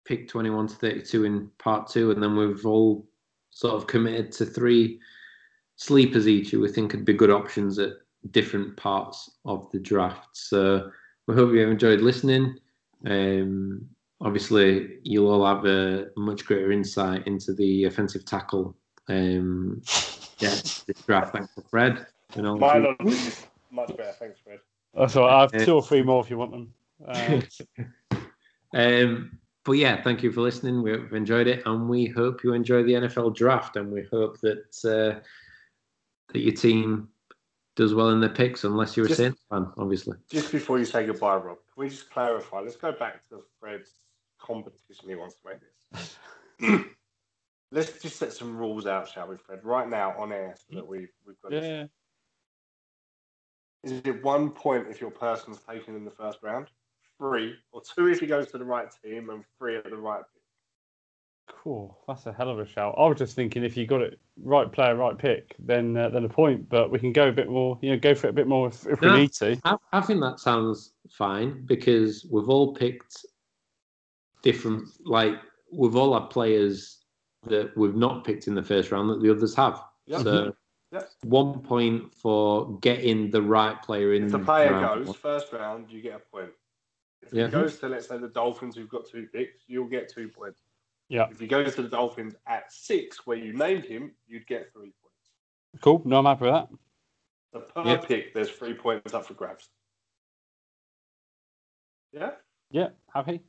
pick 0.05 0.28
21 0.28 0.68
to 0.68 0.74
32 0.76 1.24
in 1.24 1.51
part 1.59 1.88
two, 1.88 2.12
and 2.12 2.22
then 2.22 2.36
we've 2.36 2.64
all 2.64 3.05
sort 3.51 3.74
of 3.74 3.88
committed 3.88 4.30
to 4.32 4.47
three 4.47 5.01
sleepers 5.74 6.28
each 6.28 6.51
who 6.51 6.61
we 6.61 6.68
think 6.68 6.93
could 6.93 7.05
be 7.05 7.12
good 7.12 7.30
options 7.30 7.80
at 7.80 7.95
different 8.30 8.76
parts 8.76 9.30
of 9.44 9.70
the 9.70 9.78
draft. 9.78 10.28
So 10.32 10.90
we 11.26 11.34
hope 11.34 11.52
you 11.52 11.60
have 11.60 11.70
enjoyed 11.70 12.00
listening. 12.00 12.56
Um, 13.06 13.88
obviously, 14.20 14.98
you'll 15.02 15.30
all 15.30 15.46
have 15.46 15.64
a 15.64 16.08
much 16.16 16.44
greater 16.44 16.72
insight 16.72 17.26
into 17.26 17.54
the 17.54 17.84
offensive 17.84 18.24
tackle. 18.24 18.76
Um, 19.08 19.82
yeah, 20.38 20.50
this 20.50 21.02
draft. 21.06 21.32
Thanks 21.32 21.54
to 21.54 21.62
Fred. 21.62 22.06
You 22.36 22.42
know, 22.42 22.56
My 22.56 22.78
knowledge 22.78 22.96
is 23.08 23.46
much 23.70 23.96
better. 23.96 24.12
Thanks, 24.12 24.38
Fred. 24.40 24.60
That's 24.94 25.16
all 25.16 25.26
right. 25.26 25.36
I 25.36 25.40
have 25.40 25.64
two 25.64 25.74
or 25.74 25.82
three 25.82 26.02
more 26.02 26.22
if 26.22 26.30
you 26.30 26.38
want 26.38 26.52
them. 26.52 26.74
Uh, 28.72 28.78
um, 28.78 29.38
but 29.64 29.72
yeah, 29.72 30.02
thank 30.02 30.22
you 30.22 30.30
for 30.30 30.42
listening. 30.42 30.82
We've 30.82 31.12
enjoyed 31.12 31.46
it, 31.46 31.62
and 31.66 31.88
we 31.88 32.06
hope 32.06 32.44
you 32.44 32.52
enjoy 32.52 32.82
the 32.82 32.92
NFL 32.92 33.34
draft, 33.34 33.76
and 33.76 33.90
we 33.90 34.04
hope 34.10 34.38
that 34.40 34.84
uh, 34.84 35.20
that 36.32 36.38
your 36.38 36.54
team 36.54 37.08
does 37.76 37.94
well 37.94 38.10
in 38.10 38.20
their 38.20 38.28
picks, 38.28 38.64
unless 38.64 38.96
you're 38.96 39.06
just, 39.06 39.20
a 39.20 39.24
Saints 39.24 39.42
fan, 39.50 39.66
obviously. 39.78 40.16
Just 40.30 40.52
before 40.52 40.78
you 40.78 40.84
say 40.84 41.06
goodbye, 41.06 41.36
Rob, 41.36 41.58
can 41.72 41.84
we 41.84 41.88
just 41.88 42.10
clarify? 42.10 42.60
Let's 42.60 42.76
go 42.76 42.92
back 42.92 43.28
to 43.28 43.42
Fred's 43.58 43.94
competition 44.38 45.08
he 45.08 45.14
wants 45.14 45.36
to 45.36 45.40
make 45.48 45.60
this. 45.60 46.16
Let's 47.72 48.02
just 48.02 48.16
set 48.16 48.32
some 48.32 48.56
rules 48.56 48.86
out, 48.86 49.08
shall 49.08 49.28
we, 49.28 49.36
Fred? 49.36 49.64
Right 49.64 49.88
now 49.88 50.14
on 50.18 50.32
air, 50.32 50.56
so 50.56 50.76
that 50.76 50.86
we've 50.86 51.12
we've 51.24 51.40
got. 51.40 51.52
Yeah. 51.52 51.86
Is 53.84 53.92
it 54.04 54.24
one 54.24 54.50
point 54.50 54.88
if 54.90 55.00
your 55.00 55.10
person's 55.10 55.58
taken 55.60 55.94
in 55.94 56.04
the 56.04 56.10
first 56.10 56.38
round? 56.42 56.66
Three, 57.18 57.54
or 57.72 57.80
two 57.80 58.08
if 58.08 58.20
he 58.20 58.26
goes 58.26 58.50
to 58.50 58.58
the 58.58 58.64
right 58.64 58.88
team, 59.04 59.30
and 59.30 59.44
three 59.56 59.76
at 59.76 59.84
the 59.84 59.96
right 59.96 60.22
pick. 60.34 60.39
Cool, 61.62 61.98
that's 62.07 62.26
a 62.26 62.32
hell 62.32 62.48
of 62.48 62.59
a 62.59 62.66
shout. 62.66 62.94
I 62.96 63.07
was 63.07 63.18
just 63.18 63.34
thinking 63.34 63.64
if 63.64 63.76
you 63.76 63.86
got 63.86 64.01
it 64.01 64.18
right 64.42 64.70
player, 64.70 64.94
right 64.94 65.18
pick, 65.18 65.55
then 65.59 65.96
uh, 65.96 66.09
then 66.09 66.24
a 66.24 66.28
point. 66.28 66.68
But 66.68 66.90
we 66.90 66.98
can 66.98 67.12
go 67.12 67.28
a 67.28 67.32
bit 67.32 67.51
more, 67.51 67.78
you 67.82 67.90
know, 67.90 67.98
go 67.98 68.14
for 68.14 68.28
it 68.28 68.30
a 68.30 68.34
bit 68.34 68.46
more 68.46 68.68
if, 68.68 68.86
if 68.86 69.03
no, 69.03 69.12
we 69.12 69.20
need 69.20 69.32
to. 69.34 69.61
I, 69.64 69.76
I 69.92 70.01
think 70.01 70.20
that 70.20 70.40
sounds 70.40 70.92
fine 71.11 71.66
because 71.66 72.26
we've 72.30 72.48
all 72.48 72.74
picked 72.74 73.26
different. 74.42 74.88
Like 75.05 75.34
we've 75.72 75.96
all 75.96 76.18
had 76.18 76.30
players 76.30 77.05
that 77.46 77.76
we've 77.76 77.96
not 77.96 78.24
picked 78.24 78.46
in 78.46 78.55
the 78.55 78.62
first 78.62 78.90
round 78.90 79.11
that 79.11 79.20
the 79.20 79.30
others 79.30 79.55
have. 79.55 79.82
Yep. 80.07 80.22
So 80.22 80.55
yep. 80.92 81.11
one 81.22 81.61
point 81.61 82.14
for 82.14 82.78
getting 82.78 83.30
the 83.30 83.42
right 83.42 83.80
player 83.82 84.14
in. 84.14 84.24
If 84.24 84.32
the 84.32 84.38
player 84.38 84.70
goes 84.80 85.14
first 85.16 85.53
round, 85.53 85.90
you 85.90 86.01
get 86.01 86.16
a 86.16 86.36
point. 86.36 86.51
If 87.22 87.32
yeah. 87.32 87.46
it 87.46 87.51
goes 87.51 87.78
to 87.80 87.88
let's 87.88 88.09
say 88.09 88.18
the 88.18 88.28
Dolphins, 88.28 88.76
who've 88.76 88.88
got 88.88 89.09
two 89.09 89.28
picks, 89.32 89.64
you'll 89.66 89.88
get 89.88 90.09
two 90.09 90.28
points. 90.28 90.62
Yeah. 91.11 91.26
If 91.28 91.40
he 91.40 91.48
goes 91.48 91.74
to 91.74 91.82
the 91.82 91.88
Dolphins 91.88 92.36
at 92.46 92.72
six, 92.72 93.26
where 93.26 93.36
you 93.36 93.52
named 93.52 93.84
him, 93.84 94.12
you'd 94.28 94.46
get 94.46 94.72
three 94.72 94.92
points. 95.02 95.82
Cool. 95.82 96.00
No, 96.04 96.20
I'm 96.20 96.24
happy 96.24 96.44
with 96.44 96.54
that. 96.54 96.68
So 97.52 97.61
per 97.61 97.90
yep. 97.90 98.06
pick, 98.06 98.32
there's 98.32 98.48
three 98.48 98.74
points 98.74 99.12
up 99.12 99.26
for 99.26 99.34
grabs. 99.34 99.68
Yeah. 102.12 102.30
Yeah. 102.70 102.90
Happy. 103.12 103.40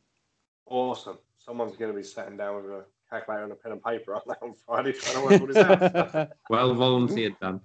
Awesome. 0.65 1.19
Someone's 1.37 1.77
going 1.77 1.91
to 1.91 1.97
be 1.97 2.03
sitting 2.03 2.35
down 2.35 2.55
with 2.55 2.65
a 2.65 2.85
calculator 3.11 3.43
and 3.43 3.51
a 3.51 3.55
pen 3.55 3.73
and 3.73 3.83
paper 3.83 4.15
on 4.15 4.21
on 4.41 4.55
Friday 4.65 4.93
trying 4.93 5.15
to 5.15 5.21
work 5.21 5.41
all 5.41 5.47
this 5.47 5.57
out. 5.57 6.29
well 6.49 6.73
volunteered, 6.73 7.35
Dan. 7.39 7.61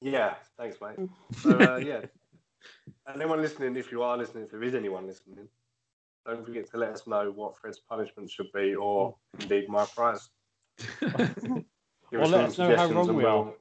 Yeah, 0.00 0.34
thanks, 0.58 0.78
mate. 0.80 1.06
So, 1.42 1.50
uh, 1.50 1.76
yeah. 1.76 2.00
And 3.06 3.16
anyone 3.16 3.42
listening, 3.42 3.76
if 3.76 3.92
you 3.92 4.02
are 4.02 4.16
listening, 4.16 4.44
if 4.44 4.50
there 4.50 4.62
is 4.62 4.74
anyone 4.74 5.06
listening, 5.06 5.48
don't 6.30 6.44
forget 6.44 6.70
to 6.70 6.76
let 6.76 6.90
us 6.90 7.06
know 7.06 7.32
what 7.34 7.58
Fred's 7.58 7.80
punishment 7.80 8.30
should 8.30 8.50
be, 8.52 8.74
or 8.74 9.16
indeed 9.40 9.68
my 9.68 9.84
prize. 9.84 10.30
or 11.02 11.64
let 12.12 12.44
us 12.46 12.58
know 12.58 12.76
how 12.76 12.88
wrong 12.88 13.14
we 13.14 13.24
are. 13.24 13.52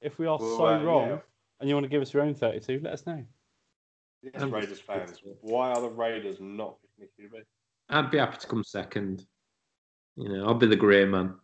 If 0.00 0.18
we 0.18 0.26
are 0.26 0.38
we'll, 0.38 0.56
so 0.56 0.66
uh, 0.66 0.82
wrong, 0.82 1.08
yeah. 1.08 1.18
and 1.60 1.68
you 1.68 1.74
want 1.74 1.84
to 1.84 1.88
give 1.88 2.02
us 2.02 2.12
your 2.12 2.22
own 2.22 2.34
32, 2.34 2.80
let 2.82 2.92
us 2.92 3.06
know. 3.06 3.24
Yes, 4.22 4.42
Raiders 4.42 4.80
fans. 4.80 5.20
Why 5.40 5.72
are 5.72 5.80
the 5.80 5.90
Raiders 5.90 6.38
not 6.40 6.76
picking 6.98 7.30
QB? 7.30 7.42
I'd 7.88 8.10
be 8.10 8.18
happy 8.18 8.38
to 8.38 8.46
come 8.46 8.64
second. 8.64 9.26
You 10.16 10.28
know, 10.28 10.46
I'll 10.46 10.54
be 10.54 10.66
the 10.66 10.76
grey 10.76 11.04
man. 11.04 11.34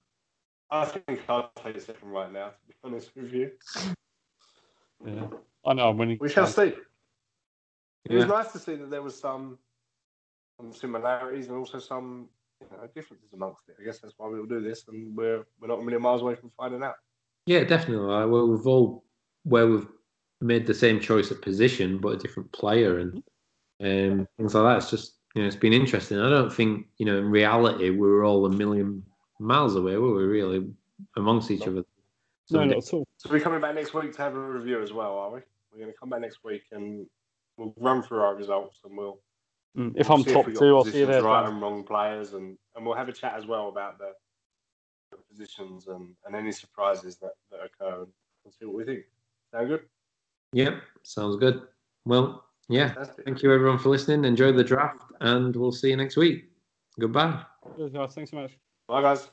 I 0.71 0.85
think 0.85 1.21
I'll 1.29 1.51
take 1.63 1.81
second 1.81 2.09
right 2.09 2.33
now, 2.33 2.49
to 2.49 2.55
be 2.67 2.75
honest 2.83 3.11
with 3.15 3.33
you. 3.33 3.51
Yeah. 5.07 5.27
I 5.65 5.75
know 5.75 5.91
I'm 5.91 5.99
winning. 5.99 6.19
We 6.21 6.29
shall 6.29 6.47
see. 6.47 6.75
It 8.05 8.17
was 8.17 8.27
nice 8.27 8.53
to 8.53 8.59
see 8.59 8.75
that 8.75 8.91
there 8.91 9.03
was 9.03 9.19
some, 9.19 9.59
some 10.57 10.73
similarities 10.73 11.49
and 11.49 11.57
also 11.57 11.79
some 11.79 12.29
you 12.61 12.67
know, 12.71 12.89
differences 12.95 13.33
amongst 13.33 13.63
it. 13.69 13.77
I 13.81 13.85
guess 13.85 13.99
that's 13.99 14.15
why 14.17 14.29
we'll 14.29 14.47
do 14.47 14.61
this, 14.61 14.85
and 14.89 15.17
we're 15.17 15.45
we're 15.61 15.69
not 15.69 15.81
a 15.81 15.83
million 15.83 16.03
miles 16.03 16.23
away 16.23 16.35
from 16.35 16.51
finding 16.57 16.83
out. 16.83 16.97
Yeah, 17.47 17.65
definitely. 17.65 18.07
Well, 18.07 18.49
we've 18.49 18.67
all 18.67 19.05
where 19.45 19.67
we've 19.67 19.87
made 20.41 20.67
the 20.67 20.75
same 20.75 21.01
choice 21.01 21.31
at 21.31 21.43
position, 21.43 21.99
but 21.99 22.09
a 22.09 22.17
different 22.17 22.51
player 22.53 22.99
and 22.99 23.23
um, 23.83 24.29
things 24.37 24.55
like 24.55 24.65
that. 24.65 24.77
It's 24.79 24.91
just 24.91 25.15
you 25.35 25.43
know, 25.43 25.49
it's 25.49 25.57
been 25.57 25.73
interesting. 25.73 26.21
I 26.21 26.31
don't 26.31 26.53
think, 26.53 26.87
you 26.99 27.07
know, 27.07 27.19
in 27.19 27.29
reality, 27.29 27.91
we 27.91 28.07
were 28.07 28.25
all 28.25 28.47
a 28.47 28.51
million 28.51 29.03
miles 29.41 29.75
away, 29.75 29.97
were 29.97 30.15
we 30.15 30.25
really, 30.25 30.67
amongst 31.17 31.51
each 31.51 31.67
other? 31.67 31.85
So 32.47 32.59
no, 32.59 32.65
not 32.67 32.79
at 32.79 32.95
all. 32.95 33.07
So 33.17 33.31
we're 33.31 33.41
coming 33.41 33.61
back 33.61 33.75
next 33.75 33.95
week 33.95 34.13
to 34.15 34.23
have 34.23 34.35
a 34.35 34.41
review 34.41 34.81
as 34.81 34.93
well, 34.93 35.19
are 35.19 35.31
we? 35.31 35.41
We're 35.73 35.81
going 35.81 35.93
to 35.93 35.99
come 35.99 36.09
back 36.09 36.21
next 36.21 36.45
week 36.45 36.63
and 36.71 37.07
we'll 37.57 37.75
run 37.79 38.03
through 38.03 38.21
our 38.21 38.35
results 38.37 38.79
and 38.85 38.97
we'll. 38.97 39.19
Mm, 39.77 39.93
if 39.97 40.11
I'm 40.11 40.23
top 40.23 40.49
if 40.49 40.59
two, 40.59 40.77
I'll 40.77 40.85
see 40.85 41.01
you 41.01 41.07
there. 41.07 41.23
Right 41.23 41.49
and 41.49 41.61
wrong 41.61 41.83
players, 41.83 42.35
and, 42.35 42.57
and 42.77 42.87
we'll 42.87 42.95
have 42.95 43.09
a 43.09 43.13
chat 43.13 43.35
as 43.37 43.47
well 43.47 43.69
about 43.69 43.99
the, 43.99 44.13
the 45.11 45.17
positions 45.29 45.89
and, 45.89 46.15
and 46.27 46.37
any 46.37 46.53
surprises 46.53 47.17
that, 47.17 47.33
that 47.51 47.61
occur 47.65 48.03
and, 48.03 48.13
and 48.45 48.55
see 48.55 48.67
what 48.67 48.77
we 48.77 48.85
think. 48.85 49.05
Sound 49.51 49.69
good? 49.69 49.83
Yep, 50.53 50.81
sounds 51.03 51.37
good. 51.37 51.63
Well, 52.05 52.45
yeah. 52.69 52.89
Fantastic. 52.95 53.25
Thank 53.25 53.43
you, 53.43 53.53
everyone, 53.53 53.79
for 53.79 53.89
listening. 53.89 54.25
Enjoy 54.25 54.53
the 54.53 54.65
draft, 54.65 55.03
and 55.21 55.55
we'll 55.57 55.73
see 55.73 55.91
you 55.91 55.97
next 55.97 56.17
week. 56.17 56.45
Goodbye. 57.01 57.43
Thanks 57.77 58.31
so 58.31 58.37
much. 58.37 58.53
Bye, 58.87 59.03
guys. 59.03 59.31